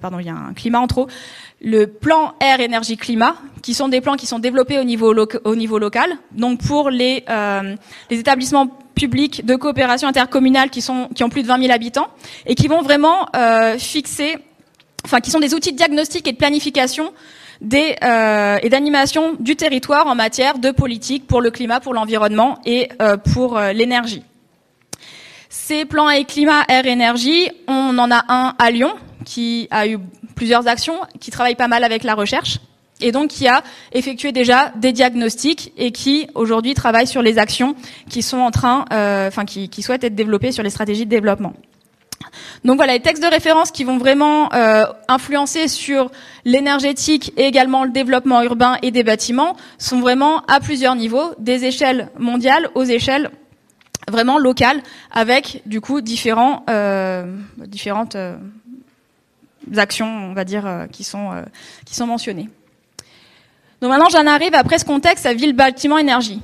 pardon, 0.00 0.18
il 0.18 0.26
y 0.26 0.30
a 0.30 0.34
un 0.34 0.54
climat 0.54 0.80
en 0.80 0.86
trop, 0.86 1.08
le 1.62 1.86
plan 1.86 2.34
air 2.40 2.60
énergie 2.60 2.96
climat, 2.96 3.36
qui 3.62 3.74
sont 3.74 3.88
des 3.88 4.00
plans 4.00 4.16
qui 4.16 4.26
sont 4.26 4.38
développés 4.38 4.78
au 4.78 4.84
niveau, 4.84 5.14
au 5.44 5.56
niveau 5.56 5.78
local. 5.78 6.10
Donc 6.32 6.60
pour 6.64 6.90
les, 6.90 7.24
euh, 7.28 7.74
les 8.10 8.18
établissements 8.18 8.66
publics 8.94 9.44
de 9.44 9.56
coopération 9.56 10.08
intercommunale 10.08 10.70
qui 10.70 10.82
sont 10.82 11.08
qui 11.14 11.24
ont 11.24 11.30
plus 11.30 11.42
de 11.42 11.48
20 11.48 11.60
000 11.60 11.72
habitants 11.72 12.08
et 12.46 12.54
qui 12.54 12.68
vont 12.68 12.82
vraiment 12.82 13.26
fixer, 13.78 14.36
enfin 15.04 15.20
qui 15.20 15.30
sont 15.30 15.40
des 15.40 15.54
outils 15.54 15.72
de 15.72 15.76
diagnostic 15.76 16.28
et 16.28 16.32
de 16.32 16.36
planification 16.36 17.12
euh, 17.62 18.58
et 18.62 18.68
d'animation 18.70 19.34
du 19.38 19.54
territoire 19.54 20.06
en 20.06 20.14
matière 20.14 20.58
de 20.58 20.70
politique 20.70 21.26
pour 21.26 21.42
le 21.42 21.50
climat, 21.50 21.78
pour 21.80 21.92
l'environnement 21.92 22.58
et 22.64 22.88
euh, 23.02 23.18
pour 23.18 23.58
euh, 23.58 23.72
l'énergie. 23.72 24.22
Ces 25.52 25.84
plans 25.84 26.08
et 26.08 26.24
climat, 26.24 26.62
air, 26.68 26.86
énergie, 26.86 27.50
on 27.66 27.98
en 27.98 28.12
a 28.12 28.24
un 28.28 28.54
à 28.60 28.70
Lyon 28.70 28.94
qui 29.24 29.66
a 29.72 29.88
eu 29.88 29.98
plusieurs 30.36 30.68
actions, 30.68 31.00
qui 31.18 31.32
travaille 31.32 31.56
pas 31.56 31.66
mal 31.66 31.82
avec 31.82 32.04
la 32.04 32.14
recherche 32.14 32.60
et 33.00 33.10
donc 33.10 33.30
qui 33.30 33.48
a 33.48 33.64
effectué 33.92 34.30
déjà 34.30 34.72
des 34.76 34.92
diagnostics 34.92 35.72
et 35.76 35.90
qui 35.90 36.28
aujourd'hui 36.36 36.74
travaille 36.74 37.08
sur 37.08 37.20
les 37.20 37.36
actions 37.36 37.74
qui 38.08 38.22
sont 38.22 38.38
en 38.38 38.52
train, 38.52 38.84
enfin 39.26 39.44
qui, 39.44 39.68
qui 39.68 39.82
souhaitent 39.82 40.04
être 40.04 40.14
développées 40.14 40.52
sur 40.52 40.62
les 40.62 40.70
stratégies 40.70 41.04
de 41.04 41.10
développement. 41.10 41.52
Donc 42.64 42.76
voilà, 42.76 42.92
les 42.92 43.00
textes 43.00 43.22
de 43.22 43.28
référence 43.28 43.72
qui 43.72 43.82
vont 43.82 43.98
vraiment 43.98 44.52
euh, 44.52 44.84
influencer 45.08 45.66
sur 45.66 46.12
l'énergétique 46.44 47.32
et 47.36 47.46
également 47.46 47.82
le 47.82 47.90
développement 47.90 48.40
urbain 48.42 48.76
et 48.82 48.92
des 48.92 49.02
bâtiments 49.02 49.56
sont 49.78 49.98
vraiment 49.98 50.42
à 50.46 50.60
plusieurs 50.60 50.94
niveaux, 50.94 51.34
des 51.38 51.64
échelles 51.64 52.10
mondiales 52.18 52.68
aux 52.76 52.84
échelles 52.84 53.30
vraiment 54.10 54.38
locales, 54.38 54.82
avec 55.10 55.62
du 55.66 55.80
coup 55.80 56.00
euh, 56.00 57.36
différentes 57.66 58.16
euh, 58.16 58.36
actions, 59.76 60.06
on 60.06 60.34
va 60.34 60.44
dire, 60.44 60.86
qui 60.92 61.04
sont 61.04 61.30
qui 61.84 61.94
sont 61.94 62.06
mentionnées. 62.06 62.48
Donc 63.80 63.90
maintenant, 63.90 64.08
j'en 64.10 64.26
arrive 64.26 64.54
après 64.54 64.78
ce 64.78 64.84
contexte 64.84 65.24
à 65.24 65.32
ville, 65.32 65.54
bâtiment, 65.54 65.96
énergie. 65.96 66.40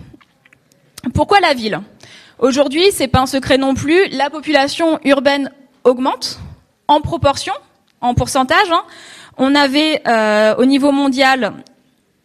Pourquoi 1.12 1.40
la 1.40 1.54
ville? 1.54 1.80
Aujourd'hui, 2.38 2.84
c'est 2.92 3.08
pas 3.08 3.20
un 3.20 3.26
secret 3.26 3.58
non 3.58 3.74
plus. 3.74 4.08
La 4.08 4.30
population 4.30 4.98
urbaine 5.04 5.50
augmente 5.84 6.38
en 6.88 7.00
proportion, 7.00 7.54
en 8.00 8.14
pourcentage. 8.14 8.70
Hein. 8.70 8.82
On 9.38 9.54
avait 9.54 10.02
euh, 10.06 10.54
au 10.56 10.64
niveau 10.64 10.92
mondial, 10.92 11.52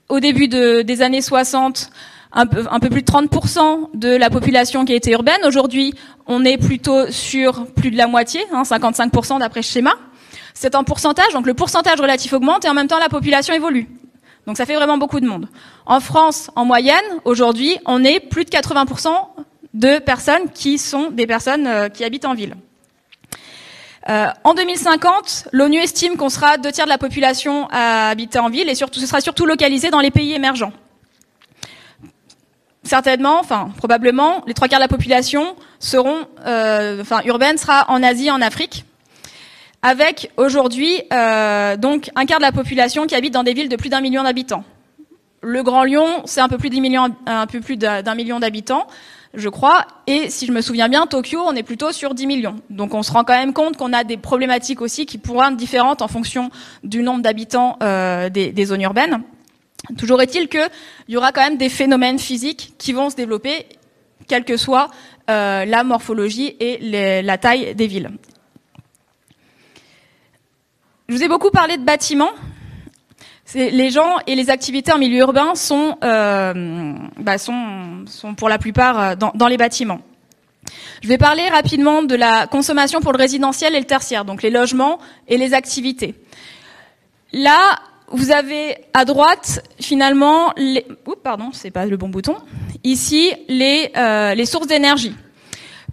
au 0.10 0.20
début 0.20 0.48
des 0.48 1.02
années 1.02 1.22
60, 1.22 1.90
un 2.34 2.46
peu, 2.46 2.90
plus 2.90 3.02
de 3.02 3.12
30% 3.12 3.90
de 3.94 4.10
la 4.10 4.30
population 4.30 4.86
qui 4.86 4.94
était 4.94 5.12
urbaine. 5.12 5.40
Aujourd'hui, 5.46 5.94
on 6.28 6.46
est 6.46 6.58
plutôt 6.58 7.12
sur 7.12 7.66
plus 7.68 7.92
de 7.92 7.98
la 7.98 8.08
moitié, 8.08 8.42
hein, 8.54 8.64
55% 8.64 9.40
d'après 9.40 9.62
ce 9.62 9.74
schéma. 9.74 9.94
C'est 10.54 10.76
un 10.76 10.84
pourcentage, 10.84 11.34
donc 11.34 11.46
le 11.46 11.54
pourcentage 11.54 12.00
relatif 12.00 12.34
augmente 12.34 12.66
et 12.66 12.70
en 12.70 12.74
même 12.74 12.88
temps 12.88 13.00
la 13.00 13.10
population 13.10 13.54
évolue. 13.54 13.88
Donc 14.48 14.58
ça 14.58 14.66
fait 14.66 14.76
vraiment 14.76 14.98
beaucoup 14.98 15.20
de 15.20 15.28
monde. 15.28 15.48
En 15.86 16.00
France, 16.00 16.50
en 16.56 16.66
moyenne, 16.66 17.04
aujourd'hui, 17.26 17.78
on 17.86 18.04
est 18.04 18.20
plus 18.20 18.46
de 18.46 18.50
80% 18.50 19.10
de 19.74 20.00
personnes 20.00 20.50
qui 20.54 20.78
sont 20.78 21.12
des 21.12 21.28
personnes 21.28 21.68
euh, 21.68 21.90
qui 21.90 22.04
habitent 22.04 22.26
en 22.26 22.34
ville. 22.34 22.56
Euh, 24.10 24.28
en 24.44 24.54
2050, 24.54 25.50
l'ONU 25.52 25.78
estime 25.78 26.18
qu'on 26.18 26.30
sera 26.30 26.58
deux 26.58 26.72
tiers 26.72 26.86
de 26.86 26.90
la 26.90 26.98
population 26.98 27.68
à 27.72 28.10
habiter 28.10 28.40
en 28.40 28.50
ville 28.50 28.68
et 28.68 28.76
surtout, 28.76 29.00
ce 29.00 29.06
sera 29.06 29.22
surtout 29.22 29.46
localisé 29.46 29.90
dans 29.90 30.00
les 30.00 30.12
pays 30.12 30.34
émergents. 30.34 30.74
Certainement, 32.84 33.40
enfin 33.40 33.70
probablement, 33.78 34.44
les 34.48 34.54
trois 34.54 34.68
quarts 34.68 34.80
de 34.80 34.84
la 34.84 34.88
population 34.88 35.56
seront, 35.80 36.26
euh, 36.46 37.02
enfin 37.02 37.22
urbaine 37.26 37.58
sera 37.58 37.86
en 37.90 38.02
Asie, 38.02 38.32
en 38.32 38.42
Afrique, 38.42 38.86
avec 39.82 40.32
aujourd'hui 40.38 41.02
euh, 41.14 41.78
donc 41.78 42.10
un 42.16 42.26
quart 42.26 42.40
de 42.40 42.44
la 42.44 42.52
population 42.52 43.06
qui 43.06 43.16
habite 43.16 43.34
dans 43.34 43.44
des 43.44 43.54
villes 43.54 43.70
de 43.70 43.76
plus 43.76 43.90
d'un 43.90 44.02
million 44.02 44.24
d'habitants. 44.24 44.64
Le 45.44 45.64
Grand 45.64 45.84
Lyon, 45.84 46.08
c'est 46.26 46.42
un 46.42 46.48
peu 46.48 46.58
plus 46.58 46.70
d'un 46.70 48.16
million 48.16 48.40
d'habitants 48.40 48.88
je 49.34 49.50
crois. 49.50 49.86
Et 50.08 50.30
si 50.30 50.46
je 50.46 50.52
me 50.52 50.62
souviens 50.62 50.90
bien, 50.90 51.08
Tokyo, 51.08 51.40
on 51.46 51.56
est 51.56 51.64
plutôt 51.64 51.92
sur 51.92 52.14
10 52.14 52.28
millions. 52.28 52.56
Donc 52.70 52.94
on 52.94 53.04
se 53.04 53.12
rend 53.12 53.24
quand 53.24 53.38
même 53.38 53.54
compte 53.54 53.78
qu'on 53.78 53.94
a 53.94 54.04
des 54.04 54.18
problématiques 54.18 54.82
aussi 54.82 55.06
qui 55.06 55.18
pourraient 55.18 55.48
être 55.48 55.58
différentes 55.58 56.02
en 56.02 56.08
fonction 56.08 56.50
du 56.84 57.02
nombre 57.02 57.22
d'habitants 57.22 57.78
euh, 57.84 58.30
des, 58.30 58.66
zones 58.66 58.82
urbaines. 58.82 59.22
Toujours 59.98 60.22
est-il 60.22 60.48
qu'il 60.48 60.70
y 61.10 61.18
aura 61.18 61.32
quand 61.32 61.42
même 61.42 61.58
des 61.58 61.70
phénomènes 61.70 62.20
physiques 62.20 62.74
qui 62.78 62.94
vont 62.94 63.10
se 63.10 63.16
développer, 63.16 63.66
quelle 64.28 64.46
que 64.46 64.58
soit 64.58 64.90
euh, 65.30 65.66
la 65.66 65.84
morphologie 65.84 66.56
et 66.60 67.22
la 67.22 67.38
taille 67.38 67.74
des 67.76 67.88
villes. 67.88 68.12
Je 71.10 71.16
vous 71.16 71.24
ai 71.24 71.28
beaucoup 71.28 71.52
parlé 71.52 71.78
de 71.78 71.84
bâtiments 71.84 72.32
les 73.54 73.90
gens 73.90 74.18
et 74.28 74.36
les 74.36 74.50
activités 74.50 74.92
en 74.92 74.98
milieu 74.98 75.20
urbain 75.20 75.56
sont, 75.56 75.98
euh, 76.04 76.94
bah 77.18 77.38
sont, 77.38 78.06
pour 78.38 78.50
la 78.50 78.58
plupart 78.58 79.00
euh, 79.00 79.16
dans, 79.16 79.32
dans, 79.36 79.48
les 79.48 79.58
bâtiments. 79.58 80.02
Je 81.02 81.08
vais 81.08 81.18
parler 81.18 81.48
rapidement 81.50 82.04
de 82.04 82.16
la 82.16 82.48
consommation 82.48 83.02
pour 83.02 83.12
le 83.12 83.18
résidentiel 83.18 83.76
et 83.76 83.80
le 83.80 83.86
tertiaire, 83.86 84.26
donc 84.26 84.42
les 84.42 84.50
logements 84.50 85.00
et 85.28 85.38
les 85.38 85.54
activités. 85.54 86.16
Là, 87.34 87.80
vous 88.14 88.32
avez 88.32 88.76
à 88.94 89.06
droite 89.06 89.64
finalement 89.80 90.54
les, 90.58 90.86
pardon, 91.24 91.50
c'est 91.54 91.72
pas 91.72 91.86
le 91.86 91.98
bon 91.98 92.10
bouton. 92.10 92.36
Ici, 92.84 93.32
les, 93.48 93.92
euh, 93.98 94.36
les 94.36 94.46
sources 94.46 94.68
d'énergie. 94.68 95.14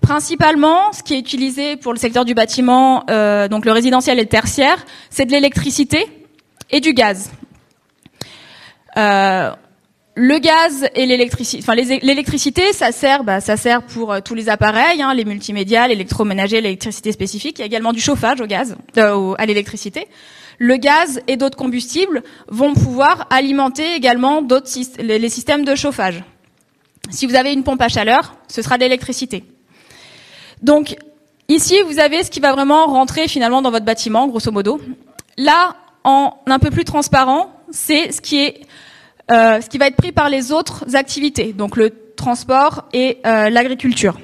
Principalement, 0.01 0.93
ce 0.93 1.03
qui 1.03 1.15
est 1.15 1.19
utilisé 1.19 1.77
pour 1.77 1.93
le 1.93 1.99
secteur 1.99 2.25
du 2.25 2.35
bâtiment, 2.35 3.05
euh, 3.11 3.49
donc 3.49 3.65
le 3.65 3.73
résidentiel 3.73 4.19
et 4.19 4.23
le 4.23 4.29
tertiaire, 4.29 4.85
c'est 5.11 5.27
de 5.27 5.33
l'électricité 5.33 6.07
et 6.71 6.81
du 6.81 6.93
gaz. 6.93 7.31
Euh, 8.97 9.51
le 10.15 10.39
gaz 10.39 10.89
et 10.97 11.07
l'électricité, 11.07 11.63
enfin 11.63 11.75
l'électricité, 11.75 12.73
ça 12.73 12.91
sert, 12.91 13.23
bah, 13.23 13.41
ça 13.41 13.57
sert 13.57 13.83
pour 13.83 14.21
tous 14.23 14.35
les 14.35 14.49
appareils, 14.49 15.01
hein, 15.01 15.15
les 15.15 15.25
multimédias, 15.25 15.87
l'électroménager, 15.87 16.61
l'électricité 16.61 17.13
spécifique. 17.13 17.59
Il 17.59 17.61
y 17.61 17.63
a 17.63 17.67
également 17.67 17.93
du 17.93 18.01
chauffage 18.01 18.41
au 18.41 18.47
gaz, 18.47 18.77
euh, 18.97 19.35
à 19.39 19.47
l'électricité. 19.47 20.09
Le 20.59 20.77
gaz 20.77 21.21
et 21.29 21.37
d'autres 21.37 21.57
combustibles 21.57 22.23
vont 22.49 22.75
pouvoir 22.75 23.27
alimenter 23.31 23.95
également 23.95 24.43
les 24.99 25.29
systèmes 25.29 25.65
de 25.65 25.75
chauffage. 25.75 26.25
Si 27.11 27.27
vous 27.27 27.37
avez 27.37 27.53
une 27.53 27.63
pompe 27.63 27.81
à 27.81 27.89
chaleur, 27.89 28.37
ce 28.49 28.61
sera 28.61 28.77
de 28.77 28.83
l'électricité. 28.83 29.45
Donc 30.63 30.97
ici, 31.49 31.81
vous 31.87 32.01
avez 32.01 32.25
ce 32.25 32.31
qui 32.31 32.41
va 32.41 32.53
vraiment 32.53 32.87
rentrer 32.87 33.29
finalement 33.29 33.63
dans 33.63 33.71
votre 33.71 33.85
bâtiment, 33.85 34.27
grosso 34.27 34.51
modo. 34.51 34.81
Là, 35.37 35.77
en 36.05 36.35
un 36.47 36.59
peu 36.59 36.71
plus 36.71 36.85
transparent, 36.85 37.53
c'est 37.71 38.13
ce 38.13 38.21
qui 38.21 38.53
euh, 39.31 39.61
va 39.79 39.87
être 39.87 39.97
pris 39.97 40.13
par 40.13 40.29
les 40.29 40.53
autres 40.53 40.97
activités, 40.97 41.53
donc 41.53 41.77
le 41.77 41.93
transport 42.17 42.85
et 42.93 43.19
euh, 43.25 43.49
l'agriculture. 43.49 44.19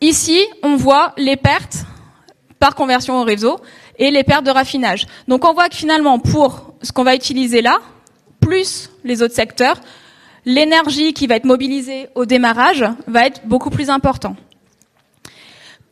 Ici, 0.00 0.44
on 0.62 0.76
voit 0.76 1.14
les 1.16 1.36
pertes 1.36 1.84
par 2.58 2.74
conversion 2.74 3.20
au 3.20 3.24
réseau 3.24 3.58
et 3.98 4.10
les 4.10 4.24
pertes 4.24 4.44
de 4.44 4.50
raffinage. 4.50 5.06
Donc 5.28 5.44
on 5.44 5.52
voit 5.52 5.68
que 5.68 5.76
finalement, 5.76 6.18
pour 6.18 6.74
ce 6.82 6.92
qu'on 6.92 7.04
va 7.04 7.14
utiliser 7.14 7.62
là, 7.62 7.78
plus 8.40 8.90
les 9.04 9.22
autres 9.22 9.34
secteurs, 9.34 9.80
l'énergie 10.44 11.12
qui 11.12 11.26
va 11.26 11.36
être 11.36 11.44
mobilisée 11.44 12.08
au 12.14 12.24
démarrage 12.24 12.84
va 13.06 13.26
être 13.26 13.40
beaucoup 13.46 13.70
plus 13.70 13.90
importante 13.90 14.36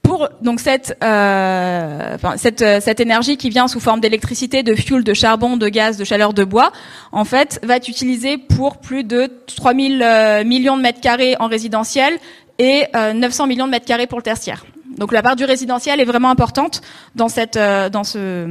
pour 0.04 0.28
donc 0.42 0.60
cette, 0.60 0.96
euh, 1.02 2.16
euh, 2.22 2.80
cette 2.80 3.00
énergie 3.00 3.36
qui 3.36 3.48
vient 3.48 3.66
sous 3.66 3.80
forme 3.80 4.00
d'électricité, 4.00 4.62
de 4.62 4.74
fuel, 4.74 5.02
de 5.02 5.14
charbon, 5.14 5.56
de 5.56 5.68
gaz, 5.68 5.96
de 5.96 6.04
chaleur, 6.04 6.34
de 6.34 6.44
bois, 6.44 6.70
en 7.10 7.24
fait, 7.24 7.58
va 7.64 7.76
être 7.76 7.88
utilisée 7.88 8.36
pour 8.38 8.76
plus 8.76 9.02
de 9.02 9.30
3000 9.56 10.02
euh, 10.02 10.44
millions 10.44 10.76
de 10.76 10.82
mètres 10.82 11.00
carrés 11.00 11.34
en 11.40 11.48
résidentiel 11.48 12.18
et 12.60 12.84
900 12.94 13.48
millions 13.48 13.66
de 13.66 13.72
mètres 13.72 13.86
carrés 13.86 14.06
pour 14.06 14.18
le 14.18 14.22
tertiaire. 14.22 14.64
Donc 14.96 15.12
la 15.12 15.22
part 15.22 15.36
du 15.36 15.44
résidentiel 15.44 16.00
est 16.00 16.04
vraiment 16.04 16.30
importante 16.30 16.80
dans 17.14 17.28
cette, 17.28 17.56
dans 17.56 18.04
ce, 18.04 18.46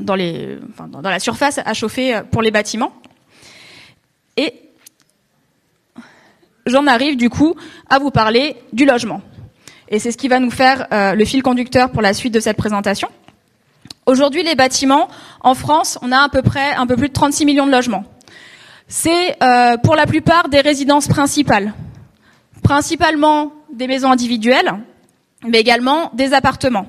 dans 0.00 0.14
les, 0.14 0.58
enfin, 0.70 0.88
dans 0.88 1.00
la 1.00 1.18
surface 1.18 1.58
à 1.64 1.74
chauffer 1.74 2.20
pour 2.30 2.42
les 2.42 2.50
bâtiments. 2.50 2.92
Et 4.36 4.54
j'en 6.66 6.86
arrive 6.86 7.16
du 7.16 7.30
coup 7.30 7.54
à 7.90 7.98
vous 7.98 8.10
parler 8.10 8.56
du 8.72 8.84
logement. 8.84 9.20
Et 9.88 9.98
c'est 9.98 10.10
ce 10.10 10.16
qui 10.16 10.28
va 10.28 10.40
nous 10.40 10.50
faire 10.50 10.86
euh, 10.92 11.14
le 11.14 11.24
fil 11.24 11.42
conducteur 11.42 11.90
pour 11.90 12.02
la 12.02 12.14
suite 12.14 12.32
de 12.32 12.40
cette 12.40 12.56
présentation. 12.56 13.08
Aujourd'hui, 14.06 14.42
les 14.42 14.54
bâtiments, 14.54 15.08
en 15.40 15.54
France, 15.54 15.98
on 16.02 16.10
a 16.12 16.18
à 16.18 16.28
peu 16.28 16.42
près 16.42 16.74
un 16.74 16.86
peu 16.86 16.96
plus 16.96 17.08
de 17.08 17.12
36 17.12 17.44
millions 17.44 17.66
de 17.66 17.70
logements. 17.70 18.04
C'est 18.88 19.36
euh, 19.42 19.76
pour 19.76 19.94
la 19.94 20.06
plupart 20.06 20.48
des 20.48 20.60
résidences 20.60 21.08
principales, 21.08 21.74
principalement 22.62 23.52
des 23.72 23.86
maisons 23.86 24.10
individuelles, 24.10 24.72
mais 25.46 25.60
également 25.60 26.10
des 26.14 26.32
appartements. 26.32 26.86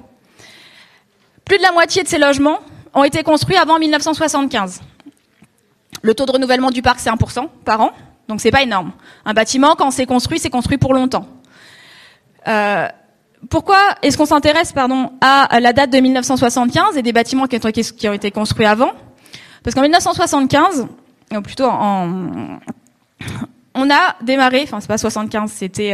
Plus 1.45 1.57
de 1.57 1.63
la 1.63 1.71
moitié 1.71 2.03
de 2.03 2.07
ces 2.07 2.17
logements 2.17 2.59
ont 2.93 3.03
été 3.03 3.23
construits 3.23 3.57
avant 3.57 3.79
1975. 3.79 4.81
Le 6.01 6.13
taux 6.13 6.25
de 6.25 6.31
renouvellement 6.31 6.69
du 6.69 6.81
parc, 6.81 6.99
c'est 6.99 7.09
1% 7.09 7.47
par 7.65 7.81
an, 7.81 7.91
donc 8.27 8.41
c'est 8.41 8.51
pas 8.51 8.63
énorme. 8.63 8.91
Un 9.25 9.33
bâtiment, 9.33 9.75
quand 9.75 9.91
c'est 9.91 10.05
construit, 10.05 10.39
c'est 10.39 10.49
construit 10.49 10.77
pour 10.77 10.93
longtemps. 10.93 11.27
Euh, 12.47 12.87
pourquoi 13.49 13.77
est-ce 14.01 14.17
qu'on 14.17 14.25
s'intéresse 14.25 14.71
pardon, 14.71 15.11
à 15.21 15.59
la 15.59 15.73
date 15.73 15.89
de 15.89 15.99
1975 15.99 16.97
et 16.97 17.01
des 17.01 17.13
bâtiments 17.13 17.47
qui 17.47 17.57
ont, 18.07 18.13
été 18.13 18.31
construits 18.31 18.65
avant? 18.65 18.91
Parce 19.63 19.75
qu'en 19.75 19.81
1975, 19.81 20.87
ou 21.31 21.41
plutôt 21.41 21.65
en, 21.65 22.59
on 23.75 23.89
a 23.89 24.15
démarré, 24.21 24.61
enfin 24.63 24.79
c'est 24.79 24.87
pas 24.87 24.97
75, 24.97 25.51
c'était 25.51 25.93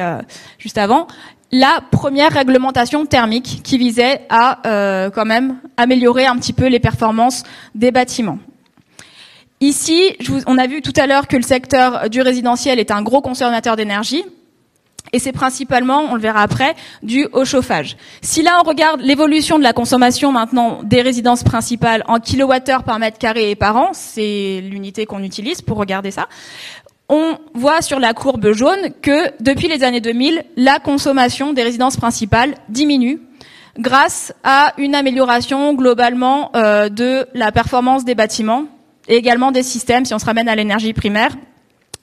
juste 0.60 0.78
avant, 0.78 1.08
la 1.52 1.82
première 1.92 2.32
réglementation 2.32 3.06
thermique 3.06 3.62
qui 3.64 3.78
visait 3.78 4.22
à 4.30 5.10
quand 5.14 5.26
même 5.26 5.58
améliorer 5.78 6.26
un 6.26 6.38
petit 6.38 6.54
peu 6.54 6.68
les 6.68 6.80
performances 6.80 7.44
des 7.76 7.92
bâtiments. 7.92 8.40
Ici, 9.62 10.16
on 10.48 10.58
a 10.58 10.68
vu 10.68 10.82
tout 10.82 10.94
à 10.96 11.06
l'heure 11.06 11.28
que 11.28 11.36
le 11.36 11.44
secteur 11.44 12.10
du 12.10 12.22
résidentiel 12.22 12.80
est 12.80 12.92
un 12.92 13.02
gros 13.02 13.22
consommateur 13.22 13.76
d'énergie. 13.76 14.24
Et 15.12 15.18
c'est 15.18 15.32
principalement, 15.32 16.04
on 16.12 16.16
le 16.16 16.22
verra 16.22 16.42
après, 16.44 16.76
dû 17.02 17.28
au 17.34 17.44
chauffage. 17.44 17.98
Si 18.22 18.44
là 18.44 18.60
on 18.64 18.68
regarde 18.68 19.02
l'évolution 19.02 19.58
de 19.58 19.64
la 19.64 19.74
consommation 19.74 20.32
maintenant 20.32 20.82
des 20.84 21.02
résidences 21.02 21.44
principales 21.44 22.04
en 22.08 22.20
kilowattheures 22.20 22.84
par 22.84 23.00
mètre 23.00 23.18
carré 23.18 23.50
et 23.50 23.56
par 23.56 23.76
an, 23.76 23.90
c'est 23.94 24.62
l'unité 24.62 25.08
qu'on 25.08 25.24
utilise 25.24 25.64
pour 25.64 25.78
regarder 25.78 26.12
ça, 26.12 26.28
on 27.10 27.38
voit 27.56 27.82
sur 27.82 28.00
la 28.00 28.14
courbe 28.14 28.54
jaune 28.54 28.94
que 29.02 29.32
depuis 29.42 29.68
les 29.68 29.84
années 29.84 30.00
2000, 30.00 30.44
la 30.56 30.80
consommation 30.80 31.54
des 31.54 31.64
résidences 31.64 31.98
principales 31.98 32.54
diminue 32.70 33.20
grâce 33.78 34.34
à 34.44 34.74
une 34.78 34.94
amélioration 34.94 35.74
globalement 35.74 36.52
euh, 36.56 36.90
de 36.90 37.28
la 37.34 37.52
performance 37.52 38.06
des 38.06 38.16
bâtiments 38.16 38.66
et 39.08 39.16
également 39.16 39.52
des 39.52 39.64
systèmes, 39.64 40.06
si 40.06 40.14
on 40.14 40.20
se 40.20 40.26
ramène 40.26 40.48
à 40.48 40.56
l'énergie 40.56 40.94
primaire. 40.94 41.32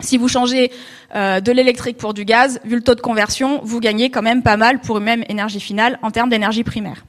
Si 0.01 0.19
vous 0.19 0.29
changez 0.29 0.73
euh, 1.15 1.41
de 1.41 1.53
l'électrique 1.53 1.97
pour 1.97 2.13
du 2.13 2.25
gaz, 2.25 2.61
vu 2.65 2.77
le 2.77 2.83
taux 2.83 2.95
de 2.95 3.01
conversion, 3.01 3.61
vous 3.63 3.81
gagnez 3.81 4.11
quand 4.11 4.23
même 4.23 4.43
pas 4.43 4.57
mal 4.57 4.81
pour 4.81 4.99
une 4.99 5.05
même 5.05 5.25
énergie 5.29 5.61
finale 5.61 5.99
en 6.03 6.11
termes 6.11 6.29
d'énergie 6.29 6.65
primaire. 6.65 7.05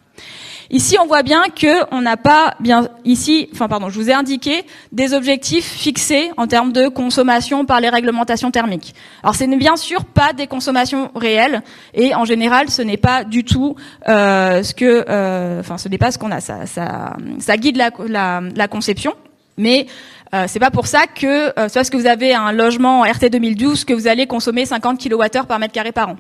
Ici, 0.69 0.97
on 1.01 1.05
voit 1.05 1.23
bien 1.23 1.43
que 1.55 1.85
on 1.93 2.01
n'a 2.01 2.17
pas 2.17 2.55
bien 2.59 2.89
ici, 3.05 3.49
enfin 3.53 3.67
pardon, 3.67 3.89
je 3.89 3.99
vous 3.99 4.09
ai 4.09 4.13
indiqué 4.13 4.65
des 4.91 5.13
objectifs 5.13 5.65
fixés 5.65 6.31
en 6.35 6.47
termes 6.47 6.73
de 6.73 6.87
consommation 6.87 7.65
par 7.65 7.79
les 7.79 7.89
réglementations 7.89 8.51
thermiques. 8.51 8.93
Alors, 9.23 9.35
ce 9.35 9.45
n'est 9.45 9.57
bien 9.57 9.77
sûr 9.77 10.03
pas 10.03 10.33
des 10.33 10.47
consommations 10.47 11.11
réelles 11.15 11.61
et 11.93 12.13
en 12.15 12.25
général, 12.25 12.69
ce 12.69 12.81
n'est 12.81 12.97
pas 12.97 13.23
du 13.23 13.43
tout 13.43 13.75
euh, 14.09 14.61
ce 14.63 14.73
que, 14.73 15.05
euh, 15.07 15.61
enfin, 15.61 15.77
ce 15.77 15.87
n'est 15.87 15.97
pas 15.97 16.11
ce 16.11 16.17
qu'on 16.17 16.31
a. 16.31 16.41
Ça, 16.41 17.57
guide 17.57 17.77
la, 17.77 18.67
conception. 18.67 19.13
Mais 19.57 19.87
euh, 20.33 20.45
c'est 20.47 20.59
pas 20.59 20.71
pour 20.71 20.87
ça 20.87 21.07
que 21.07 21.57
euh, 21.59 21.69
soit 21.69 21.83
ce 21.83 21.91
que 21.91 21.97
vous 21.97 22.05
avez 22.05 22.33
un 22.33 22.51
logement 22.51 23.01
RT 23.01 23.29
2012 23.31 23.85
que 23.85 23.93
vous 23.93 24.07
allez 24.07 24.27
consommer 24.27 24.65
50 24.65 25.01
kWh 25.01 25.45
par 25.47 25.57
mètre 25.59 25.73
carré 25.73 25.91
par 25.91 26.09
an. 26.09 26.17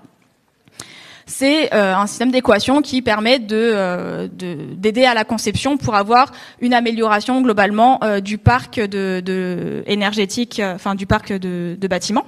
C'est 1.27 1.73
euh, 1.73 1.93
un 1.93 2.07
système 2.07 2.31
d'équation 2.31 2.81
qui 2.81 3.01
permet 3.03 3.37
de 3.37 4.27
d'aider 4.75 5.05
à 5.05 5.13
la 5.13 5.25
conception 5.25 5.77
pour 5.77 5.95
avoir 5.95 6.31
une 6.61 6.73
amélioration 6.73 7.41
globalement 7.41 7.99
du 8.23 8.37
parc 8.37 8.79
de, 8.79 9.83
énergétique, 9.85 10.61
enfin 10.63 10.95
du 10.95 11.05
parc 11.05 11.33
de, 11.33 11.87
bâtiments. 11.87 12.25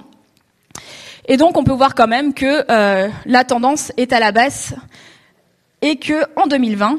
Et 1.26 1.36
donc 1.36 1.56
on 1.56 1.64
peut 1.64 1.72
voir 1.72 1.94
quand 1.94 2.08
même 2.08 2.34
que 2.34 2.64
la 3.26 3.44
tendance 3.44 3.92
est 3.96 4.12
à 4.12 4.20
la 4.20 4.32
baisse 4.32 4.74
et 5.82 5.96
que 5.96 6.24
en 6.36 6.46
2020 6.46 6.98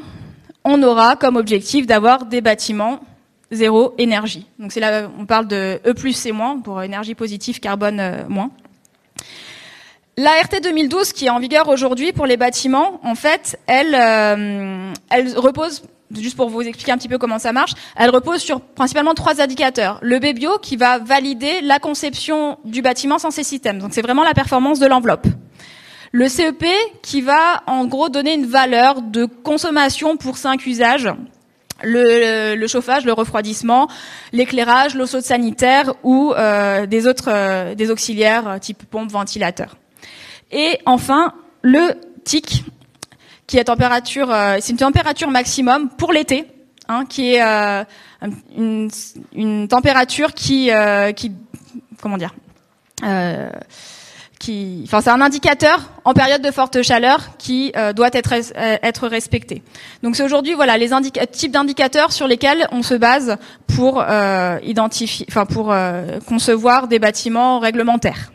on 0.64 0.82
aura 0.82 1.16
comme 1.16 1.36
objectif 1.36 1.86
d'avoir 1.86 2.26
des 2.26 2.40
bâtiments 2.40 3.00
zéro 3.52 3.94
énergie. 3.98 4.46
Donc 4.58 4.72
c'est 4.72 4.80
là, 4.80 5.08
on 5.18 5.26
parle 5.26 5.46
de 5.46 5.80
E 5.86 5.92
plus 5.92 6.14
C 6.14 6.32
moins 6.32 6.58
pour 6.58 6.82
énergie 6.82 7.14
positive, 7.14 7.60
carbone 7.60 8.00
euh, 8.00 8.22
moins. 8.28 8.50
La 10.18 10.32
RT 10.42 10.60
2012 10.62 11.14
qui 11.14 11.24
est 11.24 11.30
en 11.30 11.38
vigueur 11.38 11.68
aujourd'hui 11.68 12.12
pour 12.12 12.26
les 12.26 12.36
bâtiments, 12.36 13.00
en 13.02 13.14
fait, 13.14 13.58
elle, 13.66 13.94
euh, 13.94 14.92
elle 15.08 15.38
repose, 15.38 15.84
juste 16.14 16.36
pour 16.36 16.50
vous 16.50 16.60
expliquer 16.60 16.92
un 16.92 16.98
petit 16.98 17.08
peu 17.08 17.16
comment 17.16 17.38
ça 17.38 17.54
marche, 17.54 17.72
elle 17.96 18.10
repose 18.10 18.42
sur 18.42 18.60
principalement 18.60 19.14
trois 19.14 19.40
indicateurs. 19.40 19.98
Le 20.02 20.18
BBio 20.18 20.58
qui 20.58 20.76
va 20.76 20.98
valider 20.98 21.62
la 21.62 21.78
conception 21.78 22.58
du 22.66 22.82
bâtiment 22.82 23.18
sans 23.18 23.30
ces 23.30 23.42
systèmes. 23.42 23.78
Donc 23.78 23.94
c'est 23.94 24.02
vraiment 24.02 24.22
la 24.22 24.34
performance 24.34 24.78
de 24.78 24.86
l'enveloppe. 24.86 25.26
Le 26.10 26.28
CEP 26.28 26.66
qui 27.02 27.22
va 27.22 27.62
en 27.66 27.86
gros 27.86 28.10
donner 28.10 28.34
une 28.34 28.44
valeur 28.44 29.00
de 29.00 29.24
consommation 29.24 30.18
pour 30.18 30.36
cinq 30.36 30.66
usages 30.66 31.08
le, 31.82 32.66
chauffage, 32.66 33.06
le 33.06 33.14
refroidissement, 33.14 33.88
l'éclairage, 34.34 34.94
l'eau 34.94 35.06
chaude 35.06 35.22
sanitaire 35.22 35.94
ou 36.02 36.34
euh, 36.36 36.84
des 36.84 37.06
autres 37.06 37.28
euh, 37.28 37.74
des 37.74 37.90
auxiliaires 37.90 38.58
type 38.60 38.84
pompe, 38.84 39.10
ventilateur. 39.10 39.76
Et 40.52 40.78
enfin 40.86 41.32
le 41.62 41.94
TIC, 42.24 42.64
qui 43.46 43.58
est 43.58 43.64
température, 43.64 44.34
c'est 44.60 44.72
une 44.72 44.78
température 44.78 45.30
maximum 45.30 45.88
pour 45.90 46.12
l'été, 46.12 46.46
hein, 46.88 47.04
qui 47.08 47.34
est 47.34 47.86
une, 48.56 48.88
une, 49.34 49.68
température 49.68 50.32
qui, 50.34 50.70
qui 51.16 51.32
comment 52.00 52.16
dire 52.16 52.34
enfin, 54.84 55.00
c'est 55.00 55.10
un 55.10 55.20
indicateur 55.20 55.90
en 56.04 56.14
période 56.14 56.42
de 56.42 56.50
forte 56.50 56.82
chaleur 56.82 57.36
qui 57.38 57.72
euh, 57.76 57.92
doit 57.92 58.10
être 58.12 58.32
euh, 58.34 58.76
être 58.82 59.08
respecté. 59.08 59.62
Donc 60.02 60.16
c'est 60.16 60.24
aujourd'hui 60.24 60.54
voilà 60.54 60.76
les 60.78 60.90
types 61.30 61.52
d'indicateurs 61.52 62.12
sur 62.12 62.26
lesquels 62.26 62.66
on 62.72 62.82
se 62.82 62.94
base 62.94 63.36
pour 63.66 64.00
euh, 64.00 64.58
identifier, 64.64 65.26
enfin 65.28 65.46
pour 65.46 65.74
concevoir 66.26 66.88
des 66.88 66.98
bâtiments 66.98 67.58
réglementaires. 67.58 68.31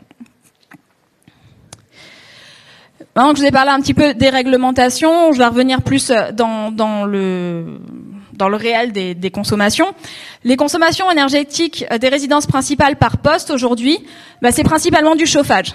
Maintenant 3.18 3.32
que 3.32 3.38
je 3.38 3.42
vous 3.42 3.48
ai 3.48 3.50
parlé 3.50 3.72
un 3.72 3.80
petit 3.80 3.94
peu 3.94 4.14
des 4.14 4.30
réglementations, 4.30 5.32
je 5.32 5.38
vais 5.38 5.46
revenir 5.46 5.82
plus 5.82 6.12
dans, 6.34 6.70
dans 6.70 7.04
le 7.04 7.80
réel 8.38 8.92
des, 8.92 9.30
consommations. 9.32 9.86
Les 10.44 10.54
consommations 10.54 11.10
énergétiques 11.10 11.84
des 12.00 12.08
résidences 12.08 12.46
principales 12.46 12.94
par 12.94 13.16
poste 13.16 13.50
aujourd'hui, 13.50 13.98
bah, 14.40 14.52
c'est 14.52 14.62
principalement 14.62 15.16
du 15.16 15.26
chauffage 15.26 15.74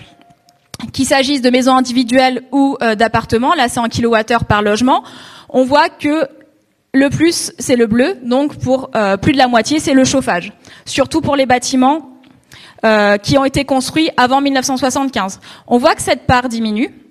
qu'il 0.93 1.05
s'agisse 1.05 1.41
de 1.41 1.49
maisons 1.49 1.75
individuelles 1.75 2.43
ou 2.53 2.77
euh, 2.81 2.95
d'appartements, 2.95 3.53
là 3.55 3.67
c'est 3.67 3.81
en 3.81 3.89
kilowattheure 3.89 4.45
par 4.45 4.61
logement, 4.61 5.03
on 5.49 5.65
voit 5.65 5.89
que 5.89 6.29
le 6.93 7.09
plus 7.09 7.51
c'est 7.59 7.75
le 7.75 7.87
bleu, 7.87 8.15
donc 8.23 8.55
pour 8.55 8.89
euh, 8.95 9.17
plus 9.17 9.33
de 9.33 9.37
la 9.37 9.49
moitié 9.49 9.81
c'est 9.81 9.93
le 9.93 10.05
chauffage, 10.05 10.53
surtout 10.85 11.19
pour 11.19 11.35
les 11.35 11.45
bâtiments 11.45 12.09
euh, 12.85 13.17
qui 13.17 13.37
ont 13.37 13.43
été 13.43 13.65
construits 13.65 14.09
avant 14.15 14.39
1975. 14.39 15.41
On 15.67 15.77
voit 15.77 15.95
que 15.95 16.01
cette 16.01 16.25
part 16.25 16.47
diminue. 16.47 17.02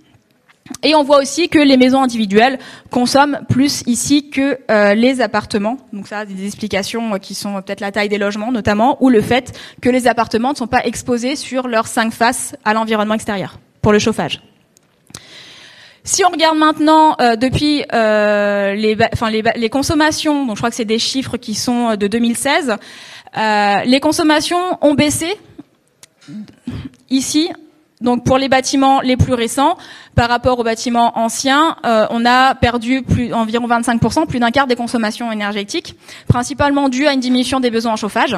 Et 0.83 0.95
on 0.95 1.03
voit 1.03 1.19
aussi 1.19 1.49
que 1.49 1.59
les 1.59 1.77
maisons 1.77 2.03
individuelles 2.03 2.59
consomment 2.91 3.41
plus 3.49 3.83
ici 3.87 4.31
que 4.31 4.59
les 4.95 5.21
appartements. 5.21 5.77
Donc 5.93 6.07
ça 6.07 6.25
des 6.25 6.47
explications 6.47 7.19
qui 7.19 7.35
sont 7.35 7.61
peut-être 7.63 7.81
la 7.81 7.93
taille 7.93 8.09
des 8.09 8.19
logements 8.19 8.53
notamment, 8.53 8.97
ou 9.03 9.11
le 9.11 9.21
fait 9.21 9.59
que 9.81 9.91
les 9.91 10.07
appartements 10.07 10.53
ne 10.53 10.57
sont 10.57 10.69
pas 10.69 10.85
exposés 10.87 11.37
sur 11.37 11.67
leurs 11.67 11.89
cinq 11.89 12.13
faces 12.13 12.55
à 12.65 12.75
l'environnement 12.75 13.15
extérieur 13.15 13.59
pour 13.81 13.93
le 13.93 13.99
chauffage. 13.99 14.41
Si 16.05 16.25
on 16.25 16.31
regarde 16.31 16.59
maintenant 16.59 17.17
euh, 17.21 17.37
depuis 17.37 17.85
euh, 17.93 18.75
les, 18.75 18.97
les, 19.57 19.69
consommations, 19.71 20.47
donc 20.47 20.57
je 20.57 20.61
crois 20.61 20.71
que 20.71 20.77
c'est 20.77 20.85
des 20.85 20.99
chiffres 20.99 21.37
qui 21.37 21.55
sont 21.55 21.91
euh, 21.91 21.97
de 21.97 22.09
2016, 22.09 22.77
euh, 23.37 23.81
les 23.85 24.01
consommations 24.01 24.79
ont 24.81 24.95
baissé 24.95 25.33
ici. 27.09 27.51
Donc 28.03 28.25
pour 28.25 28.37
les 28.37 28.49
bâtiments 28.49 29.01
les 29.01 29.17
plus 29.17 29.33
récents, 29.33 29.79
par 30.15 30.29
rapport 30.29 30.59
aux 30.59 30.65
bâtiments 30.65 31.17
anciens, 31.17 31.77
euh, 31.87 32.07
on 32.11 32.27
a 32.27 32.55
perdu 32.57 33.05
environ 33.33 33.69
25%, 33.69 34.27
plus 34.27 34.41
d'un 34.41 34.51
quart 34.51 34.67
des 34.67 34.77
consommations 34.77 35.31
énergétiques, 35.31 35.97
principalement 36.27 36.89
dû 36.89 37.07
à 37.07 37.13
une 37.13 37.21
diminution 37.21 37.61
des 37.61 37.71
besoins 37.71 37.93
en 37.93 37.97
chauffage. 37.97 38.37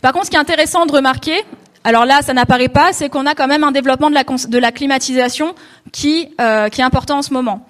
Par 0.00 0.12
contre, 0.12 0.26
ce 0.26 0.30
qui 0.30 0.36
est 0.36 0.40
intéressant 0.40 0.86
de 0.86 0.92
remarquer, 0.92 1.44
alors 1.84 2.06
là, 2.06 2.22
ça 2.22 2.32
n'apparaît 2.32 2.68
pas, 2.68 2.92
c'est 2.92 3.10
qu'on 3.10 3.26
a 3.26 3.34
quand 3.34 3.48
même 3.48 3.64
un 3.64 3.72
développement 3.72 4.10
de 4.10 4.58
la, 4.58 4.72
climatisation 4.72 5.54
qui, 5.92 6.28
euh, 6.40 6.68
qui 6.68 6.80
est 6.80 6.84
important 6.84 7.18
en 7.18 7.22
ce 7.22 7.32
moment. 7.34 7.66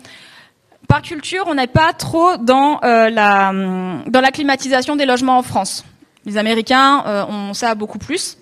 Par 0.87 1.03
culture, 1.03 1.45
on 1.49 1.55
n'est 1.55 1.67
pas 1.67 1.93
trop 1.93 2.37
dans, 2.37 2.81
euh, 2.85 3.11
la, 3.11 3.53
dans 4.07 4.21
la 4.21 4.31
climatisation 4.31 4.97
des 4.97 5.07
logements 5.07 5.39
en 5.39 5.43
France. 5.43 5.85
Les 6.25 6.37
Américains 6.37 7.27
ont 7.29 7.55
ça 7.55 7.75
beaucoup 7.75 7.99
plus. 7.99 8.37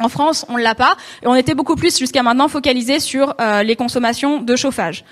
En 0.00 0.08
France, 0.08 0.46
on 0.48 0.56
ne 0.56 0.62
l'a 0.62 0.74
pas. 0.74 0.96
Et 1.22 1.26
on 1.26 1.34
était 1.34 1.54
beaucoup 1.54 1.76
plus 1.76 1.96
jusqu'à 1.98 2.22
maintenant 2.22 2.48
focalisé 2.48 3.00
sur 3.00 3.34
euh, 3.40 3.62
les 3.62 3.76
consommations 3.76 4.40
de 4.40 4.56
chauffage. 4.56 5.04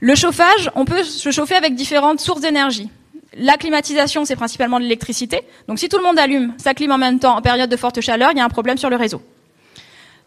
Le 0.00 0.14
chauffage, 0.14 0.70
on 0.74 0.84
peut 0.84 1.04
se 1.04 1.30
chauffer 1.30 1.54
avec 1.54 1.74
différentes 1.74 2.18
sources 2.18 2.40
d'énergie. 2.40 2.90
La 3.36 3.56
climatisation, 3.56 4.24
c'est 4.24 4.36
principalement 4.36 4.78
de 4.78 4.84
l'électricité. 4.84 5.42
Donc 5.68 5.78
si 5.78 5.88
tout 5.88 5.98
le 5.98 6.02
monde 6.02 6.18
allume 6.18 6.54
sa 6.58 6.74
clim 6.74 6.90
en 6.90 6.98
même 6.98 7.18
temps 7.18 7.36
en 7.36 7.42
période 7.42 7.70
de 7.70 7.76
forte 7.76 8.00
chaleur, 8.00 8.30
il 8.32 8.38
y 8.38 8.40
a 8.40 8.44
un 8.44 8.48
problème 8.48 8.78
sur 8.78 8.90
le 8.90 8.96
réseau. 8.96 9.22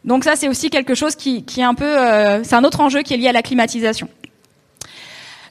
Donc 0.06 0.24
ça, 0.24 0.36
c'est 0.36 0.48
aussi 0.48 0.70
quelque 0.70 0.94
chose 0.94 1.16
qui, 1.16 1.44
est 1.58 1.64
un 1.64 1.74
peu, 1.74 1.84
euh, 1.84 2.44
c'est 2.44 2.56
un 2.56 2.64
autre 2.64 2.80
enjeu 2.82 3.02
qui 3.02 3.16
est 3.16 3.18
lié 3.18 3.28
à 3.28 3.32
la 3.32 3.42
climatisation. 3.42 4.08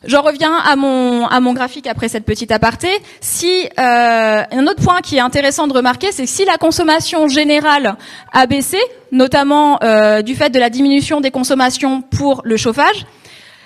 Je 0.07 0.17
reviens 0.17 0.55
à 0.55 0.77
mon, 0.77 1.27
à 1.27 1.41
mon 1.41 1.53
graphique 1.53 1.87
après 1.87 2.09
cette 2.09 2.25
petite 2.25 2.53
aparté. 2.53 2.89
Si 3.21 3.69
euh, 3.79 4.43
un 4.51 4.67
autre 4.67 4.83
point 4.83 5.01
qui 5.01 5.17
est 5.17 5.21
intéressant 5.21 5.67
de 5.67 5.73
remarquer, 5.73 6.13
c'est 6.13 6.25
que 6.25 6.31
si 6.31 6.45
la 6.45 6.59
consommation 6.59 7.29
générale 7.29 7.97
a 8.33 8.47
baissé, 8.47 8.79
notamment 9.13 9.79
euh, 9.83 10.23
du 10.23 10.35
fait 10.35 10.51
de 10.51 10.59
la 10.59 10.71
diminution 10.71 11.21
des 11.21 11.31
consommations 11.31 12.03
pour 12.03 12.43
le 12.45 12.57
chauffage, 12.57 13.07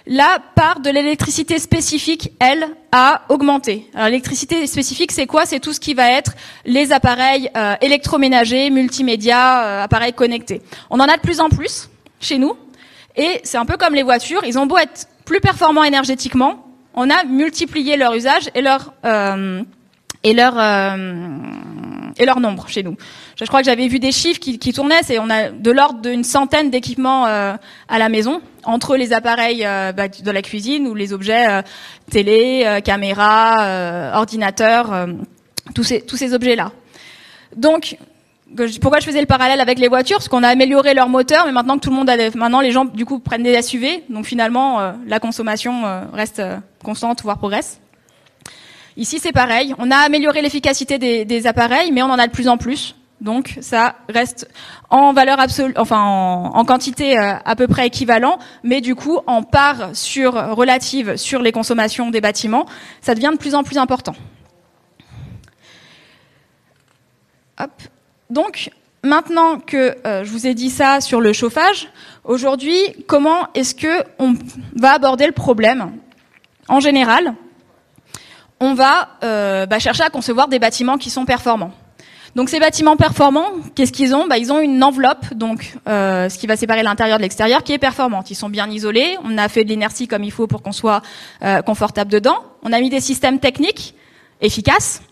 la 0.09 0.39
part 0.55 0.81
de 0.81 0.89
l'électricité 0.89 1.59
spécifique, 1.59 2.33
elle, 2.41 2.67
a 2.93 3.23
augmenté. 3.29 3.91
L'électricité 3.95 4.67
spécifique, 4.67 5.13
c'est 5.13 5.27
quoi? 5.27 5.45
C'est 5.45 5.61
tout 5.61 5.75
ce 5.75 5.81
qui 5.81 5.93
va 5.93 6.11
être 6.11 6.33
les 6.65 6.93
appareils 6.93 7.51
euh, 7.55 7.75
électroménagers, 7.83 8.71
multimédia, 8.71 9.65
euh, 9.65 9.85
appareils 9.85 10.15
connectés. 10.15 10.63
On 10.89 10.99
en 11.01 11.09
a 11.09 11.17
de 11.17 11.21
plus 11.21 11.41
en 11.41 11.51
plus 11.51 11.91
chez 12.21 12.39
nous, 12.39 12.57
et 13.17 13.41
c'est 13.45 13.59
un 13.59 13.67
peu 13.67 13.77
comme 13.77 13.95
les 13.95 14.03
voitures. 14.03 14.43
Ils 14.47 14.59
ont 14.59 14.65
beau 14.65 14.79
être 14.79 15.07
plus 15.29 15.41
performants 15.41 15.85
énergétiquement, 15.85 16.67
on 16.95 17.11
a 17.11 17.25
multiplié 17.25 17.97
leur 17.97 18.15
usage 18.15 18.51
et 18.55 18.63
leur 18.63 18.95
euh, 19.05 19.63
et 20.25 20.33
leur 20.33 20.59
et 22.19 22.25
leur 22.25 22.41
nombre 22.41 22.69
chez 22.69 22.83
nous. 22.83 22.97
Je 23.37 23.45
crois 23.45 23.61
que 23.61 23.67
j'avais 23.67 23.89
vu 23.89 23.99
des 23.99 24.13
chiffres 24.13 24.41
qui, 24.41 24.59
tournaient, 24.73 25.03
c'est 25.03 25.19
on 25.19 25.31
a 25.31 25.51
de 25.51 25.71
l'ordre 25.71 26.01
d'une 26.01 26.25
centaine 26.25 26.71
d'équipements 26.71 27.27
euh, 27.27 27.55
à 27.89 27.99
la 27.99 28.09
maison, 28.09 28.41
entre 28.65 28.97
les 28.97 29.13
appareils 29.13 29.65
euh, 29.65 29.93
bah, 29.93 30.09
de 30.09 30.31
la 30.31 30.43
cuisine 30.43 30.87
ou 30.89 30.95
les 30.95 31.13
objets 31.13 31.49
euh, 31.49 31.63
télé, 32.11 32.81
caméra, 32.85 34.13
ordinateur, 34.15 35.07
tous 35.75 35.85
ces 35.85 36.01
tous 36.01 36.17
ces 36.17 36.35
objets 36.35 36.57
là. 36.57 36.73
Donc 37.57 37.97
pourquoi 38.81 39.01
je 39.01 39.07
faisais 39.07 39.21
le 39.21 39.27
parallèle 39.27 39.61
avec 39.61 39.79
les 39.79 39.89
voitures 39.89 40.19
Parce 40.19 40.29
qu'on 40.29 40.43
a 40.43 40.49
amélioré 40.49 40.95
leur 40.95 41.09
moteur, 41.09 41.47
mais 41.47 41.53
maintenant 41.53 41.77
que 41.77 41.81
tout 41.81 41.91
le 41.91 41.97
monde 41.97 42.11
a 42.11 42.17
maintenant 42.35 42.61
les 42.61 42.73
gens 42.73 42.85
du 42.85 43.05
coup 43.05 43.19
prennent 43.19 43.43
des 43.43 43.61
SUV, 43.61 44.05
donc 44.09 44.25
finalement 44.25 44.95
la 45.07 45.21
consommation 45.21 45.83
reste 46.13 46.43
constante 46.83 47.23
voire 47.23 47.39
progresse. 47.39 47.81
Ici, 48.99 49.21
c'est 49.21 49.33
pareil. 49.33 49.77
On 49.79 49.93
a 49.93 49.97
amélioré 49.97 50.43
l'efficacité 50.43 50.99
des, 50.99 51.47
appareils, 51.47 51.93
mais 51.93 52.03
on 52.03 52.07
en 52.07 52.19
a 52.19 52.27
de 52.27 52.33
plus 52.33 52.49
en 52.49 52.59
plus. 52.59 52.97
Donc, 53.21 53.57
ça 53.61 53.95
reste 54.09 54.49
en 54.91 55.13
valeur 55.13 55.39
absolue, 55.39 55.73
enfin 55.77 56.01
en, 56.01 56.65
quantité 56.65 57.17
euh, 57.17 57.35
à 57.45 57.57
peu 57.57 57.69
près 57.69 57.87
équivalent, 57.87 58.39
mais 58.65 58.81
du 58.81 58.95
coup, 58.97 59.19
en 59.27 59.43
part 59.43 59.91
sur 59.95 60.35
relative 60.57 61.17
sur 61.17 61.43
les 61.43 61.53
consommations 61.53 62.11
des 62.11 62.21
bâtiments, 62.21 62.67
ça 63.01 63.15
devient 63.15 63.31
de 63.33 63.39
plus 63.39 63.55
en 63.55 63.63
plus 63.63 63.79
important. 63.79 64.15
Hop. 67.61 67.73
Donc, 68.31 68.71
maintenant 69.03 69.59
que 69.59 69.97
euh, 70.07 70.25
je 70.25 70.31
vous 70.31 70.47
ai 70.47 70.55
dit 70.55 70.71
ça 70.71 71.01
sur 71.01 71.21
le 71.21 71.33
chauffage, 71.33 71.89
aujourd'hui, 72.25 72.77
comment 73.07 73.49
est-ce 73.55 73.75
que 73.75 74.05
on 74.19 74.35
va 74.77 74.93
aborder 74.93 75.27
le 75.27 75.33
problème? 75.33 75.93
En 76.69 76.81
général, 76.81 77.35
on 78.61 78.75
va 78.75 79.09
euh, 79.25 79.67
bah, 79.67 79.79
chercher 79.79 80.03
à 80.03 80.11
concevoir 80.11 80.49
des 80.49 80.59
bâtiments 80.59 80.99
qui 80.99 81.11
sont 81.11 81.25
performants. 81.25 81.73
Donc 82.35 82.51
ces 82.51 82.61
bâtiments 82.61 82.97
performants, 82.97 83.51
qu'est-ce 83.75 83.93
qu'ils 83.93 84.15
ont? 84.15 84.27
Bah, 84.27 84.39
Ils 84.39 84.53
ont 84.53 84.61
une 84.61 84.85
enveloppe, 84.85 85.35
donc 85.35 85.75
euh, 85.89 86.29
ce 86.29 86.39
qui 86.39 86.47
va 86.47 86.57
séparer 86.57 86.83
l'intérieur 86.83 87.19
de 87.19 87.23
l'extérieur, 87.23 87.63
qui 87.63 87.73
est 87.73 87.79
performante. 87.79 88.31
Ils 88.31 88.35
sont 88.35 88.51
bien 88.51 88.69
isolés, 88.69 89.17
on 89.25 89.39
a 89.39 89.49
fait 89.49 89.65
de 89.65 89.71
l'inertie 89.71 90.07
comme 90.07 90.25
il 90.25 90.31
faut 90.31 90.47
pour 90.47 90.63
qu'on 90.63 90.73
soit 90.73 91.03
euh, 91.43 91.63
confortable 91.63 92.11
dedans. 92.11 92.43
On 92.63 92.73
a 92.73 92.81
mis 92.81 92.91
des 92.91 93.01
systèmes 93.01 93.39
techniques 93.41 93.95
efficaces. 94.41 95.03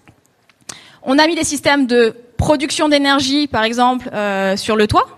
On 1.03 1.19
a 1.19 1.27
mis 1.27 1.35
des 1.35 1.45
systèmes 1.45 1.87
de 1.87 2.15
production 2.37 2.89
d'énergie, 2.89 3.47
par 3.47 3.65
exemple, 3.65 4.11
sur 4.57 4.77
le 4.77 4.87
toit. 4.87 5.17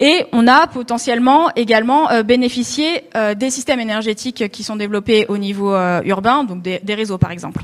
Et 0.00 0.24
on 0.32 0.48
a 0.48 0.66
potentiellement 0.66 1.50
également 1.54 2.10
euh, 2.10 2.22
bénéficié 2.22 3.04
euh, 3.14 3.34
des 3.34 3.50
systèmes 3.50 3.80
énergétiques 3.80 4.48
qui 4.48 4.64
sont 4.64 4.76
développés 4.76 5.26
au 5.28 5.36
niveau 5.36 5.74
euh, 5.74 6.00
urbain, 6.04 6.44
donc 6.44 6.62
des, 6.62 6.94
réseaux 6.94 7.18
par 7.18 7.30
exemple. 7.30 7.60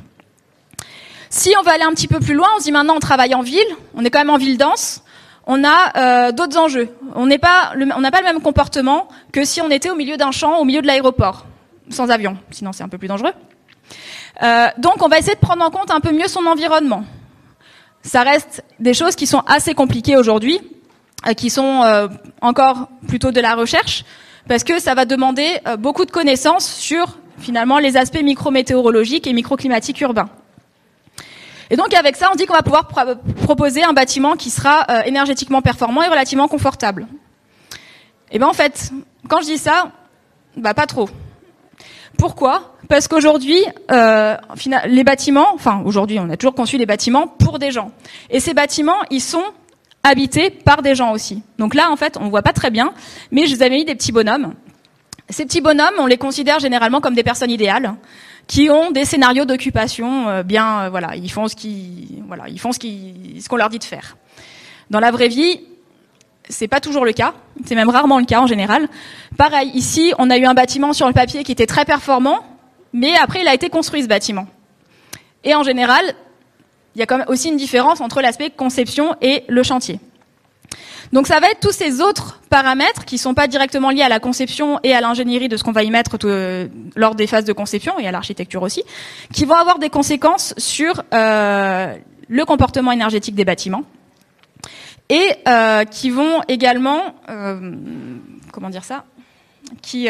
Si 1.31 1.55
on 1.59 1.63
va 1.63 1.73
aller 1.73 1.83
un 1.83 1.93
petit 1.93 2.09
peu 2.09 2.21
plus 2.21 2.35
loin, 2.35 2.49
on 2.55 2.59
se 2.59 2.65
dit 2.65 2.73
maintenant 2.73 2.95
on 2.97 3.01
travaille 3.01 3.35
en 3.35 3.41
ville, 3.41 3.67
on 3.95 4.05
est 4.05 4.11
quand 4.11 4.19
même 4.19 4.31
en 4.31 4.37
ville 4.37 4.59
dense, 4.59 5.03
on 5.47 5.65
a 5.65 6.33
d'autres 6.33 6.59
enjeux. 6.59 6.89
On 7.15 7.27
n'est 7.27 7.39
pas, 7.39 7.73
on 7.97 8.01
n'a 8.01 8.11
pas 8.11 8.21
le 8.21 8.27
même 8.27 8.41
comportement 8.41 9.09
que 9.33 9.45
si 9.45 9.61
on 9.61 9.71
était 9.71 9.91
au 9.91 9.95
milieu 9.95 10.17
d'un 10.17 10.31
champ, 10.31 10.59
au 10.59 10.65
milieu 10.65 10.83
de 10.83 10.87
l'aéroport, 10.87 11.47
sans 11.89 12.11
avion. 12.11 12.37
Sinon 12.51 12.73
c'est 12.73 12.85
un 12.85 12.89
peu 12.89 12.99
plus 12.99 13.09
dangereux. 13.09 13.33
donc 14.79 15.03
on 15.03 15.09
va 15.09 15.19
essayer 15.19 15.35
de 15.35 15.41
prendre 15.41 15.65
en 15.65 15.71
compte 15.71 15.91
un 15.91 16.01
peu 16.01 16.13
mieux 16.13 16.29
son 16.29 16.47
environnement. 16.47 17.05
Ça 18.07 18.23
reste 18.23 18.65
des 18.81 18.95
choses 18.95 19.17
qui 19.17 19.27
sont 19.27 19.43
assez 19.47 19.75
compliquées 19.75 20.17
aujourd'hui. 20.17 20.61
Euh, 21.27 21.33
qui 21.33 21.51
sont 21.51 21.83
euh, 21.83 22.09
encore 22.41 22.89
plutôt 23.09 23.33
de 23.33 23.41
la 23.41 23.55
recherche, 23.55 24.05
parce 24.49 24.65
que 24.65 24.79
ça 24.79 24.95
va 24.95 25.07
demander 25.07 25.59
euh, 25.67 25.77
beaucoup 25.77 26.05
de 26.05 26.11
connaissances 26.11 26.69
sur 26.69 27.19
finalement 27.39 27.79
les 27.79 27.97
aspects 27.97 28.23
micrométéorologiques 28.23 29.27
et 29.27 29.33
microclimatiques 29.33 30.01
urbains. 30.03 30.29
Et 31.71 31.77
donc 31.77 31.95
avec 31.95 32.17
ça, 32.17 32.29
on 32.33 32.37
dit 32.37 32.47
qu'on 32.47 32.55
va 32.55 32.63
pouvoir 32.63 32.87
proposer 33.43 33.83
un 33.83 33.93
bâtiment 33.93 34.37
qui 34.37 34.51
sera 34.51 34.87
énergétiquement 35.05 35.63
performant 35.63 36.03
et 36.05 36.09
relativement 36.09 36.47
confortable. 36.47 37.09
Et 38.31 38.39
ben 38.39 38.47
en 38.47 38.53
fait, 38.53 38.93
quand 39.29 39.41
je 39.41 39.47
dis 39.47 39.59
ça, 39.59 39.91
bah 40.57 40.75
pas 40.75 40.87
trop. 40.87 41.09
Pourquoi? 42.19 42.77
Parce 42.89 43.09
qu'aujourd'hui, 43.09 43.59
euh, 43.91 44.37
les 44.87 45.05
bâtiments, 45.05 45.49
enfin 45.55 45.83
aujourd'hui, 45.85 46.19
on 46.19 46.31
a 46.31 46.37
toujours 46.37 46.55
conçu 46.55 46.79
des 46.79 46.87
bâtiments 46.87 47.27
pour 47.27 47.59
des 47.59 47.71
gens. 47.71 47.91
Et 48.31 48.41
ces 48.41 48.55
bâtiments, 48.55 48.97
ils 49.11 49.21
sont 49.21 49.45
habités 50.03 50.51
par 50.51 50.83
des 50.83 50.95
gens 50.95 51.13
aussi. 51.13 51.43
Donc 51.59 51.75
là, 51.75 51.91
en 51.91 51.97
fait, 51.97 52.17
on 52.21 52.29
voit 52.29 52.43
pas 52.43 52.53
très 52.53 52.71
bien, 52.71 52.93
mais 53.33 53.47
je 53.47 53.57
vous 53.57 53.63
avais 53.63 53.77
mis 53.77 53.85
des 53.85 53.95
petits 53.95 54.13
bonhommes. 54.13 54.55
Ces 55.29 55.45
petits 55.45 55.61
bonhommes, 55.61 55.95
on 55.99 56.07
les 56.07 56.19
considère 56.19 56.61
généralement 56.61 57.01
comme 57.01 57.15
des 57.15 57.25
personnes 57.25 57.51
idéales, 57.51 57.95
qui 58.47 58.71
ont 58.71 58.93
des 58.93 59.05
scénarios 59.05 59.45
d'occupation 59.45 60.29
euh, 60.29 60.43
bien, 60.45 60.83
euh, 60.83 60.91
voilà, 60.91 61.17
ils 61.17 61.31
font 61.31 61.49
ce 61.49 61.57
voilà, 62.27 62.45
ce 62.47 63.49
qu'on 63.49 63.57
leur 63.57 63.69
dit 63.69 63.81
de 63.81 63.85
faire. 63.85 64.17
Dans 64.91 65.01
la 65.01 65.11
vraie 65.11 65.29
vie, 65.29 65.61
c'est 66.49 66.69
pas 66.69 66.81
toujours 66.81 67.05
le 67.05 67.13
cas, 67.13 67.35
c'est 67.65 67.75
même 67.75 67.89
rarement 67.89 68.19
le 68.19 68.25
cas 68.25 68.41
en 68.41 68.47
général. 68.47 68.89
Pareil, 69.37 69.71
ici, 69.75 70.13
on 70.19 70.31
a 70.31 70.39
eu 70.39 70.45
un 70.45 70.55
bâtiment 70.55 70.93
sur 70.93 71.07
le 71.07 71.13
papier 71.13 71.45
qui 71.45 71.53
était 71.53 71.67
très 71.67 71.85
performant, 71.85 72.45
mais 72.93 73.15
après, 73.17 73.41
il 73.41 73.49
a 73.49 73.55
été 73.55 73.69
construit 73.69 74.03
ce 74.03 74.09
bâtiment. 74.09 74.47
Et 75.45 75.55
en 75.55 75.63
général, 75.63 76.05
il 76.95 77.01
y 77.01 77.03
a 77.03 77.07
quand 77.07 77.19
même 77.19 77.29
aussi 77.29 77.49
une 77.49 77.57
différence 77.57 78.01
entre 78.01 78.21
l'aspect 78.21 78.51
conception 78.51 79.15
et 79.21 79.45
le 79.49 79.63
chantier. 79.63 80.01
Donc 81.13 81.27
ça 81.27 81.39
va 81.41 81.51
être 81.51 81.61
tous 81.61 81.73
ces 81.73 82.01
autres 82.01 82.41
paramètres 82.51 83.05
qui 83.05 83.19
sont 83.19 83.35
pas 83.35 83.47
directement 83.47 83.91
liés 83.91 84.03
à 84.03 84.09
la 84.09 84.19
conception 84.19 84.81
et 84.83 84.93
à 84.93 85.01
l'ingénierie 85.01 85.49
de 85.49 85.57
ce 85.57 85.63
qu'on 85.63 85.73
va 85.73 85.85
y 85.85 85.91
mettre 85.91 86.17
euh, 86.25 86.69
lors 86.97 87.15
des 87.15 87.27
phases 87.27 87.45
de 87.45 87.53
conception 87.53 87.99
et 87.99 88.09
à 88.09 88.13
l'architecture 88.13 88.63
aussi, 88.63 88.83
qui 89.33 89.45
vont 89.45 89.55
avoir 89.55 89.79
des 89.79 89.91
conséquences 89.91 90.55
sur 90.57 91.05
euh, 91.15 91.95
le 92.29 92.45
comportement 92.45 92.93
énergétique 92.93 93.35
des 93.35 93.45
bâtiments 93.45 93.85
et 95.09 95.33
euh, 95.47 95.85
qui 95.85 96.11
vont 96.11 96.43
également, 96.49 97.15
comment 98.53 98.71
dire 98.71 98.85
ça, 98.85 99.05
qui 99.83 100.09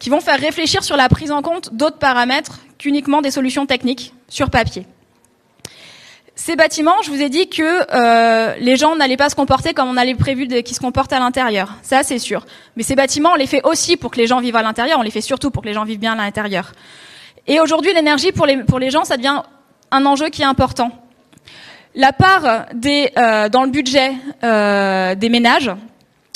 qui 0.00 0.08
vont 0.08 0.20
faire 0.20 0.40
réfléchir 0.40 0.82
sur 0.82 0.96
la 0.96 1.08
prise 1.08 1.30
en 1.30 1.42
compte 1.42 1.74
d'autres 1.74 1.98
paramètres 1.98 2.60
qu'uniquement 2.78 3.20
des 3.20 3.30
solutions 3.30 3.66
techniques 3.66 4.14
sur 4.28 4.50
papier. 4.50 4.86
Ces 6.34 6.56
bâtiments, 6.56 7.02
je 7.02 7.10
vous 7.10 7.20
ai 7.20 7.28
dit 7.28 7.50
que 7.50 7.62
euh, 7.62 8.54
les 8.60 8.76
gens 8.76 8.96
n'allaient 8.96 9.18
pas 9.18 9.28
se 9.28 9.34
comporter 9.34 9.74
comme 9.74 9.90
on 9.90 9.96
avait 9.98 10.14
prévu 10.14 10.48
qu'ils 10.48 10.74
se 10.74 10.80
comportent 10.80 11.12
à 11.12 11.18
l'intérieur. 11.18 11.74
Ça, 11.82 12.02
c'est 12.02 12.18
sûr. 12.18 12.46
Mais 12.76 12.82
ces 12.82 12.96
bâtiments, 12.96 13.32
on 13.34 13.36
les 13.36 13.46
fait 13.46 13.60
aussi 13.62 13.98
pour 13.98 14.10
que 14.10 14.16
les 14.16 14.26
gens 14.26 14.40
vivent 14.40 14.56
à 14.56 14.62
l'intérieur. 14.62 14.98
On 14.98 15.02
les 15.02 15.10
fait 15.10 15.20
surtout 15.20 15.50
pour 15.50 15.62
que 15.62 15.68
les 15.68 15.74
gens 15.74 15.84
vivent 15.84 15.98
bien 15.98 16.14
à 16.14 16.16
l'intérieur. 16.16 16.72
Et 17.46 17.60
aujourd'hui, 17.60 17.92
l'énergie 17.92 18.32
pour 18.32 18.46
les, 18.46 18.56
pour 18.64 18.78
les 18.78 18.90
gens, 18.90 19.04
ça 19.04 19.18
devient 19.18 19.42
un 19.90 20.06
enjeu 20.06 20.30
qui 20.30 20.40
est 20.40 20.46
important. 20.46 20.92
La 21.94 22.12
part 22.12 22.66
des, 22.72 23.10
euh, 23.18 23.48
dans 23.48 23.64
le 23.64 23.70
budget 23.70 24.12
euh, 24.44 25.14
des 25.16 25.28
ménages, 25.28 25.70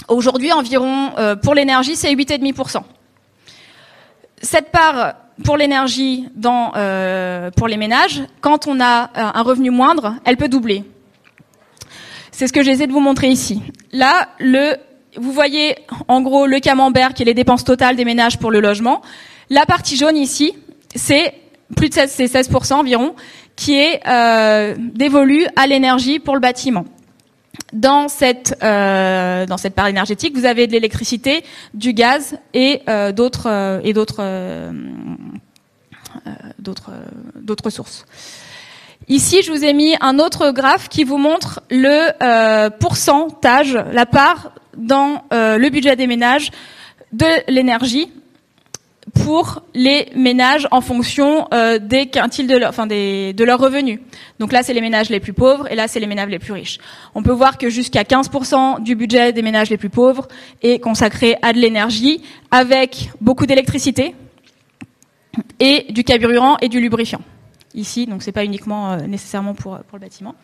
aujourd'hui, 0.09 0.53
environ, 0.53 1.11
euh, 1.17 1.37
pour 1.37 1.55
l'énergie, 1.55 1.95
c'est 1.95 2.13
8,5%. 2.13 2.83
Cette 4.43 4.71
part 4.71 5.15
pour 5.43 5.57
l'énergie 5.57 6.29
dans 6.35 6.73
euh, 6.77 7.51
pour 7.51 7.69
les 7.69 7.77
ménages, 7.77 8.23
quand 8.41 8.67
on 8.67 8.81
a 8.81 9.05
euh, 9.05 9.07
un 9.15 9.43
revenu 9.43 9.71
moindre, 9.71 10.17
elle 10.25 10.37
peut 10.37 10.49
doubler. 10.49 10.85
C'est 12.31 12.47
ce 12.47 12.53
que 12.53 12.63
j'essaie 12.63 12.87
de 12.87 12.93
vous 12.93 13.01
montrer 13.01 13.29
ici. 13.29 13.63
Là, 13.93 14.29
le 14.39 14.77
vous 15.17 15.33
voyez 15.33 15.77
en 16.09 16.21
gros 16.21 16.47
le 16.47 16.59
camembert 16.59 17.15
qui 17.15 17.23
est 17.23 17.27
les 17.27 17.35
dépenses 17.35 17.65
totales 17.65 17.97
des 17.97 18.05
ménages 18.05 18.39
pour 18.39 18.51
le 18.51 18.61
logement. 18.61 19.03
La 19.51 19.67
partie 19.67 19.97
jaune 19.97 20.17
ici, 20.17 20.55
c'est 20.95 21.35
plus 21.77 21.89
de 21.89 21.95
16, 21.95 22.33
16% 22.33 22.75
environ, 22.75 23.15
qui 23.57 23.75
est 23.75 24.01
euh, 24.07 24.75
dévolu 24.79 25.47
à 25.57 25.67
l'énergie 25.67 26.19
pour 26.19 26.35
le 26.35 26.41
bâtiment 26.41 26.85
dans 27.75 28.09
cette 28.09 28.57
euh, 28.63 29.47
dans 29.47 29.59
cette 29.59 29.75
part 29.75 29.89
énergétique, 29.89 30.35
vous 30.37 30.47
avez 30.47 30.67
de 30.67 30.73
l'électricité, 30.73 31.45
du 31.75 31.93
gaz 31.93 32.39
et 32.55 32.83
euh, 32.89 33.13
d'autres 33.13 33.49
euh, 33.51 33.81
et 33.85 33.93
d'autres 33.93 34.21
euh, 34.21 34.73
d'autres 36.59 36.93
d'autres 37.37 37.71
sources. 37.71 38.07
Ici, 39.09 39.43
je 39.43 39.53
vous 39.53 39.65
ai 39.65 39.75
mis 39.75 39.97
un 40.01 40.19
autre 40.19 40.51
graphe 40.51 40.89
qui 40.89 41.05
vous 41.05 41.19
montre 41.19 41.61
le 41.69 42.71
pourcentage, 42.79 43.79
la 43.93 44.07
part 44.07 44.53
dans 44.79 45.25
le 45.31 45.69
budget 45.69 45.95
des 45.95 46.07
ménages 46.07 46.51
de 47.13 47.27
l'énergie 47.49 48.11
pour 49.13 49.63
les 49.75 50.09
ménages 50.15 50.67
en 50.71 50.81
fonction 50.81 51.47
euh, 51.53 51.79
des 51.79 52.07
quintiles 52.07 52.47
de 52.47 52.57
leur, 52.57 52.71
enfin 52.71 52.87
des, 52.87 53.33
de 53.33 53.45
leurs 53.45 53.59
revenus. 53.59 54.01
Donc 54.39 54.53
là, 54.53 54.63
c'est 54.63 54.73
les 54.73 54.81
ménages 54.81 55.11
les 55.11 55.21
plus 55.21 55.33
pauvres 55.33 55.71
et 55.71 55.75
là, 55.75 55.89
c'est 55.89 56.01
les 56.01 56.07
ménages 56.07 56.31
les 56.31 56.39
plus 56.39 56.53
riches. 56.53 56.79
On 57.15 57.23
peut 57.23 57.33
voir 57.33 57.59
que 57.59 57.69
jusqu'à 57.69 58.03
15% 58.03 58.83
du 58.83 58.95
budget 58.95 59.33
des 59.33 59.43
ménages 59.43 59.71
les 59.71 59.77
plus 59.77 59.91
pauvres 59.91 60.27
est 60.63 60.79
consacré 60.79 61.37
à 61.43 61.53
de 61.53 61.59
l'énergie 61.59 62.23
avec 62.51 63.11
beaucoup 63.21 63.47
d'électricité 63.47 64.15
et 65.61 65.87
du 65.91 66.05
carburant 66.05 66.57
et 66.61 66.69
du 66.69 66.81
lubrifiant. 66.81 67.21
Ici, 67.75 68.07
donc 68.07 68.23
c'est 68.23 68.33
pas 68.33 68.45
uniquement 68.45 68.93
euh, 68.93 68.99
nécessairement 69.01 69.53
pour, 69.53 69.77
pour 69.89 69.99
le 69.99 70.01
bâtiment. 70.01 70.37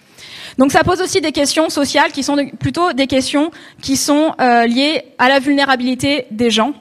Donc 0.59 0.73
ça 0.73 0.83
pose 0.83 1.01
aussi 1.01 1.21
des 1.21 1.31
questions 1.31 1.71
sociales 1.71 2.11
qui 2.11 2.25
sont 2.25 2.37
plutôt 2.59 2.93
des 2.93 3.07
questions 3.07 3.53
qui 3.81 3.97
sont 3.97 4.35
euh, 4.41 4.67
liées 4.67 5.05
à 5.17 5.29
la 5.29 5.39
vulnérabilité 5.39 6.27
des 6.33 6.51
gens 6.51 6.75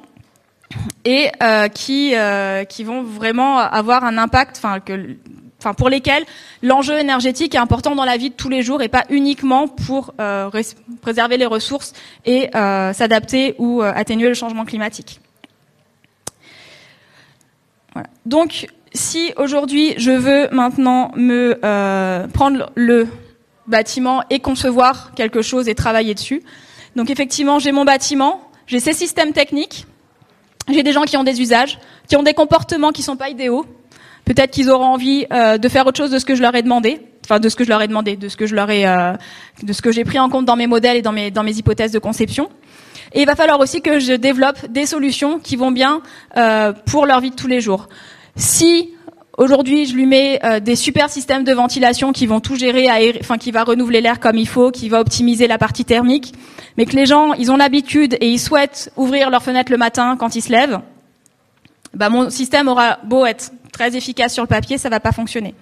et 1.05 1.29
euh, 1.41 1.67
qui 1.67 2.13
euh, 2.15 2.63
qui 2.63 2.83
vont 2.83 3.03
vraiment 3.03 3.57
avoir 3.57 4.03
un 4.03 4.17
impact, 4.17 4.57
enfin 4.57 5.73
pour 5.73 5.89
lesquels 5.89 6.23
l'enjeu 6.61 6.97
énergétique 6.97 7.55
est 7.55 7.59
important 7.59 7.95
dans 7.95 8.05
la 8.05 8.17
vie 8.17 8.29
de 8.29 8.35
tous 8.35 8.49
les 8.49 8.61
jours 8.61 8.81
et 8.81 8.87
pas 8.87 9.05
uniquement 9.09 9.67
pour 9.67 10.13
euh, 10.19 10.49
préserver 11.01 11.37
les 11.37 11.45
ressources 11.45 11.93
et 12.25 12.49
s'adapter 12.53 13.55
ou 13.57 13.81
atténuer 13.81 14.27
le 14.27 14.35
changement 14.35 14.65
climatique. 14.65 15.19
Donc, 18.25 18.67
si 18.93 19.33
aujourd'hui 19.35 19.95
je 19.97 20.11
veux 20.11 20.47
maintenant 20.51 21.11
me 21.15 21.59
prendre 22.27 22.71
le 22.75 23.07
bâtiment 23.67 24.23
et 24.29 24.39
concevoir 24.39 25.11
quelque 25.15 25.41
chose 25.41 25.67
et 25.67 25.75
travailler 25.75 26.13
dessus, 26.13 26.41
donc 26.95 27.09
effectivement 27.09 27.59
j'ai 27.59 27.71
mon 27.71 27.85
bâtiment, 27.85 28.41
j'ai 28.65 28.79
ces 28.79 28.93
systèmes 28.93 29.33
techniques, 29.33 29.87
j'ai 30.69 30.83
des 30.83 30.91
gens 30.91 31.03
qui 31.03 31.17
ont 31.17 31.23
des 31.23 31.41
usages, 31.41 31.79
qui 32.07 32.15
ont 32.15 32.23
des 32.23 32.33
comportements 32.33 32.91
qui 32.91 33.01
sont 33.01 33.15
pas 33.15 33.29
idéaux. 33.29 33.65
Peut-être 34.25 34.51
qu'ils 34.51 34.69
auront 34.69 34.85
envie 34.85 35.25
euh, 35.31 35.57
de 35.57 35.69
faire 35.69 35.87
autre 35.87 35.97
chose 35.97 36.11
de 36.11 36.19
ce 36.19 36.25
que 36.25 36.35
je 36.35 36.41
leur 36.41 36.53
ai 36.55 36.61
demandé, 36.61 37.01
enfin 37.25 37.39
de 37.39 37.49
ce 37.49 37.55
que 37.55 37.63
je 37.63 37.69
leur 37.69 37.81
ai 37.81 37.87
demandé, 37.87 38.15
de 38.15 38.29
ce 38.29 38.37
que 38.37 38.45
je 38.45 38.55
leur 38.55 38.69
ai, 38.69 38.85
euh, 38.85 39.13
de 39.63 39.73
ce 39.73 39.81
que 39.81 39.91
j'ai 39.91 40.03
pris 40.03 40.19
en 40.19 40.29
compte 40.29 40.45
dans 40.45 40.55
mes 40.55 40.67
modèles 40.67 40.97
et 40.97 41.01
dans 41.01 41.11
mes 41.11 41.31
dans 41.31 41.43
mes 41.43 41.55
hypothèses 41.57 41.91
de 41.91 41.99
conception. 41.99 42.49
Et 43.13 43.21
il 43.21 43.25
va 43.25 43.35
falloir 43.35 43.59
aussi 43.59 43.81
que 43.81 43.99
je 43.99 44.13
développe 44.13 44.69
des 44.69 44.85
solutions 44.85 45.39
qui 45.39 45.55
vont 45.55 45.71
bien 45.71 46.01
euh, 46.37 46.73
pour 46.85 47.05
leur 47.05 47.21
vie 47.21 47.31
de 47.31 47.35
tous 47.35 47.47
les 47.47 47.61
jours. 47.61 47.87
Si 48.35 48.93
Aujourd'hui, 49.39 49.85
je 49.85 49.95
lui 49.95 50.05
mets 50.05 50.37
euh, 50.43 50.59
des 50.59 50.75
super 50.75 51.09
systèmes 51.09 51.45
de 51.45 51.53
ventilation 51.53 52.11
qui 52.11 52.25
vont 52.25 52.41
tout 52.41 52.57
gérer, 52.57 52.89
enfin 53.21 53.37
qui 53.37 53.51
va 53.51 53.63
renouveler 53.63 54.01
l'air 54.01 54.19
comme 54.19 54.35
il 54.35 54.49
faut, 54.49 54.69
qui 54.69 54.89
va 54.89 54.99
optimiser 54.99 55.47
la 55.47 55.57
partie 55.57 55.85
thermique, 55.85 56.33
mais 56.75 56.85
que 56.85 56.93
les 56.93 57.05
gens, 57.05 57.31
ils 57.31 57.49
ont 57.49 57.55
l'habitude 57.55 58.17
et 58.19 58.29
ils 58.29 58.37
souhaitent 58.37 58.91
ouvrir 58.97 59.29
leurs 59.29 59.41
fenêtres 59.41 59.71
le 59.71 59.77
matin 59.77 60.17
quand 60.19 60.35
ils 60.35 60.41
se 60.41 60.51
lèvent. 60.51 60.81
Bah, 61.93 62.09
mon 62.09 62.29
système 62.29 62.67
aura 62.67 62.99
beau 63.05 63.25
être 63.25 63.53
très 63.71 63.95
efficace 63.95 64.33
sur 64.33 64.43
le 64.43 64.49
papier, 64.49 64.77
ça 64.77 64.89
va 64.89 64.99
pas 64.99 65.13
fonctionner. 65.13 65.55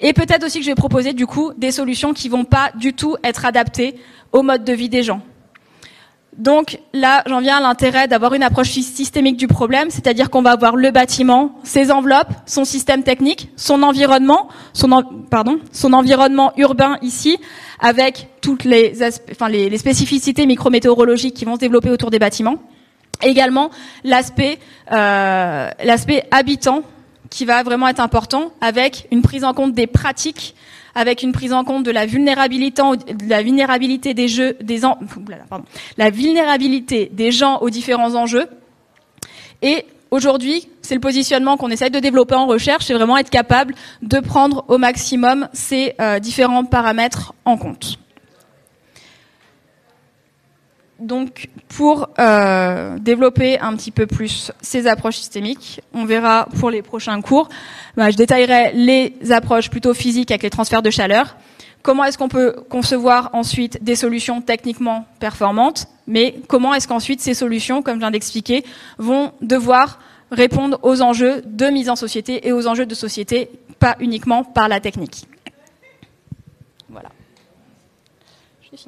Et 0.00 0.12
peut-être 0.12 0.44
aussi 0.44 0.58
que 0.58 0.64
je 0.66 0.70
vais 0.70 0.74
proposer 0.74 1.14
du 1.14 1.26
coup 1.26 1.52
des 1.56 1.70
solutions 1.70 2.12
qui 2.12 2.28
vont 2.28 2.44
pas 2.44 2.70
du 2.74 2.92
tout 2.92 3.16
être 3.24 3.46
adaptées 3.46 3.94
au 4.30 4.42
mode 4.42 4.62
de 4.62 4.74
vie 4.74 4.90
des 4.90 5.02
gens. 5.02 5.22
Donc 6.36 6.78
là, 6.92 7.22
j'en 7.26 7.40
viens 7.40 7.58
à 7.58 7.60
l'intérêt 7.60 8.08
d'avoir 8.08 8.34
une 8.34 8.42
approche 8.42 8.70
systémique 8.70 9.36
du 9.36 9.46
problème, 9.46 9.90
c'est-à-dire 9.90 10.30
qu'on 10.30 10.42
va 10.42 10.52
avoir 10.52 10.74
le 10.74 10.90
bâtiment, 10.90 11.54
ses 11.62 11.92
enveloppes, 11.92 12.32
son 12.46 12.64
système 12.64 13.04
technique, 13.04 13.50
son 13.56 13.82
environnement, 13.82 14.48
son 14.72 14.90
pardon, 15.30 15.58
son 15.70 15.92
environnement 15.92 16.52
urbain 16.56 16.98
ici, 17.02 17.38
avec 17.78 18.28
toutes 18.40 18.64
les 18.64 18.94
spécificités 19.78 20.46
micrométéorologiques 20.46 21.34
qui 21.34 21.44
vont 21.44 21.54
se 21.54 21.60
développer 21.60 21.90
autour 21.90 22.10
des 22.10 22.18
bâtiments. 22.18 22.56
Également 23.22 23.70
l'aspect 24.02 24.58
euh, 24.90 25.70
l'aspect 25.84 26.24
habitant 26.32 26.82
qui 27.30 27.44
va 27.44 27.62
vraiment 27.62 27.88
être 27.88 28.00
important, 28.00 28.52
avec 28.60 29.08
une 29.10 29.22
prise 29.22 29.44
en 29.44 29.54
compte 29.54 29.72
des 29.72 29.86
pratiques 29.86 30.54
avec 30.94 31.22
une 31.22 31.32
prise 31.32 31.52
en 31.52 31.64
compte 31.64 31.84
de 31.84 31.90
la 31.90 32.06
vulnérabilité, 32.06 34.14
des 34.14 34.28
jeux, 34.28 34.56
des 34.60 34.84
en, 34.84 34.98
la 35.96 36.10
vulnérabilité 36.10 37.10
des 37.12 37.32
gens 37.32 37.58
aux 37.58 37.70
différents 37.70 38.14
enjeux. 38.14 38.46
Et 39.62 39.84
aujourd'hui, 40.10 40.68
c'est 40.82 40.94
le 40.94 41.00
positionnement 41.00 41.56
qu'on 41.56 41.70
essaye 41.70 41.90
de 41.90 41.98
développer 41.98 42.34
en 42.34 42.46
recherche, 42.46 42.84
c'est 42.84 42.94
vraiment 42.94 43.18
être 43.18 43.30
capable 43.30 43.74
de 44.02 44.20
prendre 44.20 44.64
au 44.68 44.78
maximum 44.78 45.48
ces 45.52 45.94
euh, 46.00 46.18
différents 46.18 46.64
paramètres 46.64 47.34
en 47.44 47.56
compte. 47.56 47.98
Donc, 51.00 51.48
pour 51.68 52.08
euh, 52.18 52.98
développer 52.98 53.58
un 53.58 53.74
petit 53.74 53.90
peu 53.90 54.06
plus 54.06 54.52
ces 54.60 54.86
approches 54.86 55.16
systémiques, 55.16 55.80
on 55.92 56.04
verra 56.04 56.46
pour 56.60 56.70
les 56.70 56.82
prochains 56.82 57.20
cours. 57.20 57.48
Bah, 57.96 58.10
je 58.10 58.16
détaillerai 58.16 58.72
les 58.74 59.32
approches 59.32 59.70
plutôt 59.70 59.92
physiques 59.92 60.30
avec 60.30 60.44
les 60.44 60.50
transferts 60.50 60.82
de 60.82 60.90
chaleur. 60.90 61.36
Comment 61.82 62.04
est-ce 62.04 62.16
qu'on 62.16 62.28
peut 62.28 62.54
concevoir 62.70 63.30
ensuite 63.34 63.82
des 63.82 63.96
solutions 63.96 64.40
techniquement 64.40 65.04
performantes, 65.18 65.86
mais 66.06 66.36
comment 66.48 66.72
est-ce 66.72 66.88
qu'ensuite 66.88 67.20
ces 67.20 67.34
solutions, 67.34 67.82
comme 67.82 67.96
je 67.96 68.00
viens 68.00 68.10
d'expliquer, 68.10 68.64
vont 68.96 69.32
devoir 69.42 69.98
répondre 70.30 70.78
aux 70.82 71.02
enjeux 71.02 71.42
de 71.44 71.66
mise 71.66 71.90
en 71.90 71.96
société 71.96 72.46
et 72.46 72.52
aux 72.52 72.66
enjeux 72.66 72.86
de 72.86 72.94
société, 72.94 73.50
pas 73.80 73.96
uniquement 74.00 74.44
par 74.44 74.68
la 74.68 74.80
technique? 74.80 75.26
Voilà. 76.88 77.10
J'ai 78.62 78.78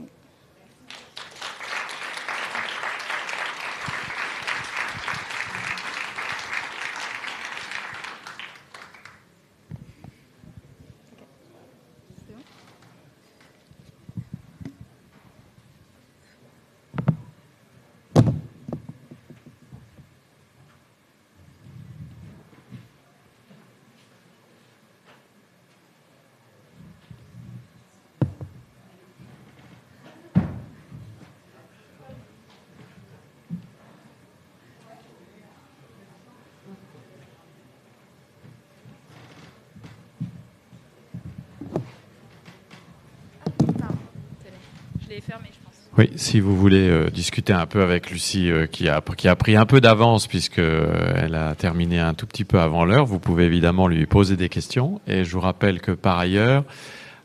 Oui, 45.98 46.10
si 46.16 46.40
vous 46.40 46.54
voulez 46.54 46.90
euh, 46.90 47.08
discuter 47.08 47.54
un 47.54 47.64
peu 47.64 47.82
avec 47.82 48.10
Lucie, 48.10 48.50
euh, 48.50 48.66
qui, 48.66 48.86
a, 48.88 49.00
pris 49.00 49.56
un 49.56 49.64
peu 49.64 49.80
d'avance 49.80 50.26
puisque 50.26 50.58
euh, 50.58 51.14
elle 51.16 51.34
a 51.34 51.54
terminé 51.54 51.98
un 52.00 52.12
tout 52.12 52.26
petit 52.26 52.44
peu 52.44 52.60
avant 52.60 52.84
l'heure, 52.84 53.06
vous 53.06 53.18
pouvez 53.18 53.44
évidemment 53.44 53.88
lui 53.88 54.04
poser 54.04 54.36
des 54.36 54.50
questions. 54.50 55.00
Et 55.06 55.24
je 55.24 55.32
vous 55.32 55.40
rappelle 55.40 55.80
que 55.80 55.92
par 55.92 56.18
ailleurs, 56.18 56.64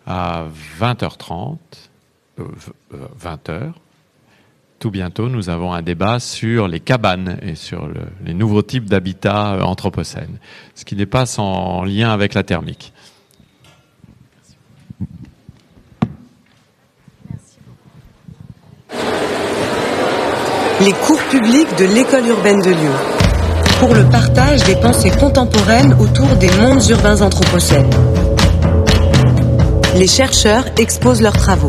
à 0.08 0.46
20h30, 0.80 1.58
20h, 3.22 3.74
tout 4.80 4.90
bientôt, 4.90 5.28
nous 5.28 5.50
avons 5.50 5.74
un 5.74 5.82
débat 5.82 6.20
sur 6.20 6.70
les 6.70 6.80
cabanes 6.80 7.40
et 7.42 7.56
sur 7.56 7.88
le, 7.88 8.00
les 8.24 8.34
nouveaux 8.34 8.64
types 8.64 8.86
d'habitats 8.86 9.66
anthropocènes, 9.66 10.40
ce 10.76 10.86
qui 10.86 10.96
n'est 10.96 11.06
pas 11.06 11.26
sans 11.26 11.84
lien 11.84 12.12
avec 12.12 12.34
la 12.34 12.44
thermique. 12.44 12.94
Les 20.86 20.94
cours 20.94 21.22
publics 21.30 21.76
de 21.78 21.86
l'école 21.86 22.26
urbaine 22.28 22.60
de 22.62 22.72
Lyon. 22.72 22.94
Pour 23.80 23.94
le 23.94 24.04
partage 24.06 24.64
des 24.64 24.76
pensées 24.76 25.12
contemporaines 25.12 25.94
autour 26.00 26.28
des 26.38 26.50
mondes 26.60 26.84
urbains 26.90 27.22
anthropocènes. 27.22 27.90
Les 29.96 30.08
chercheurs 30.08 30.66
exposent 30.78 31.22
leurs 31.22 31.38
travaux. 31.38 31.60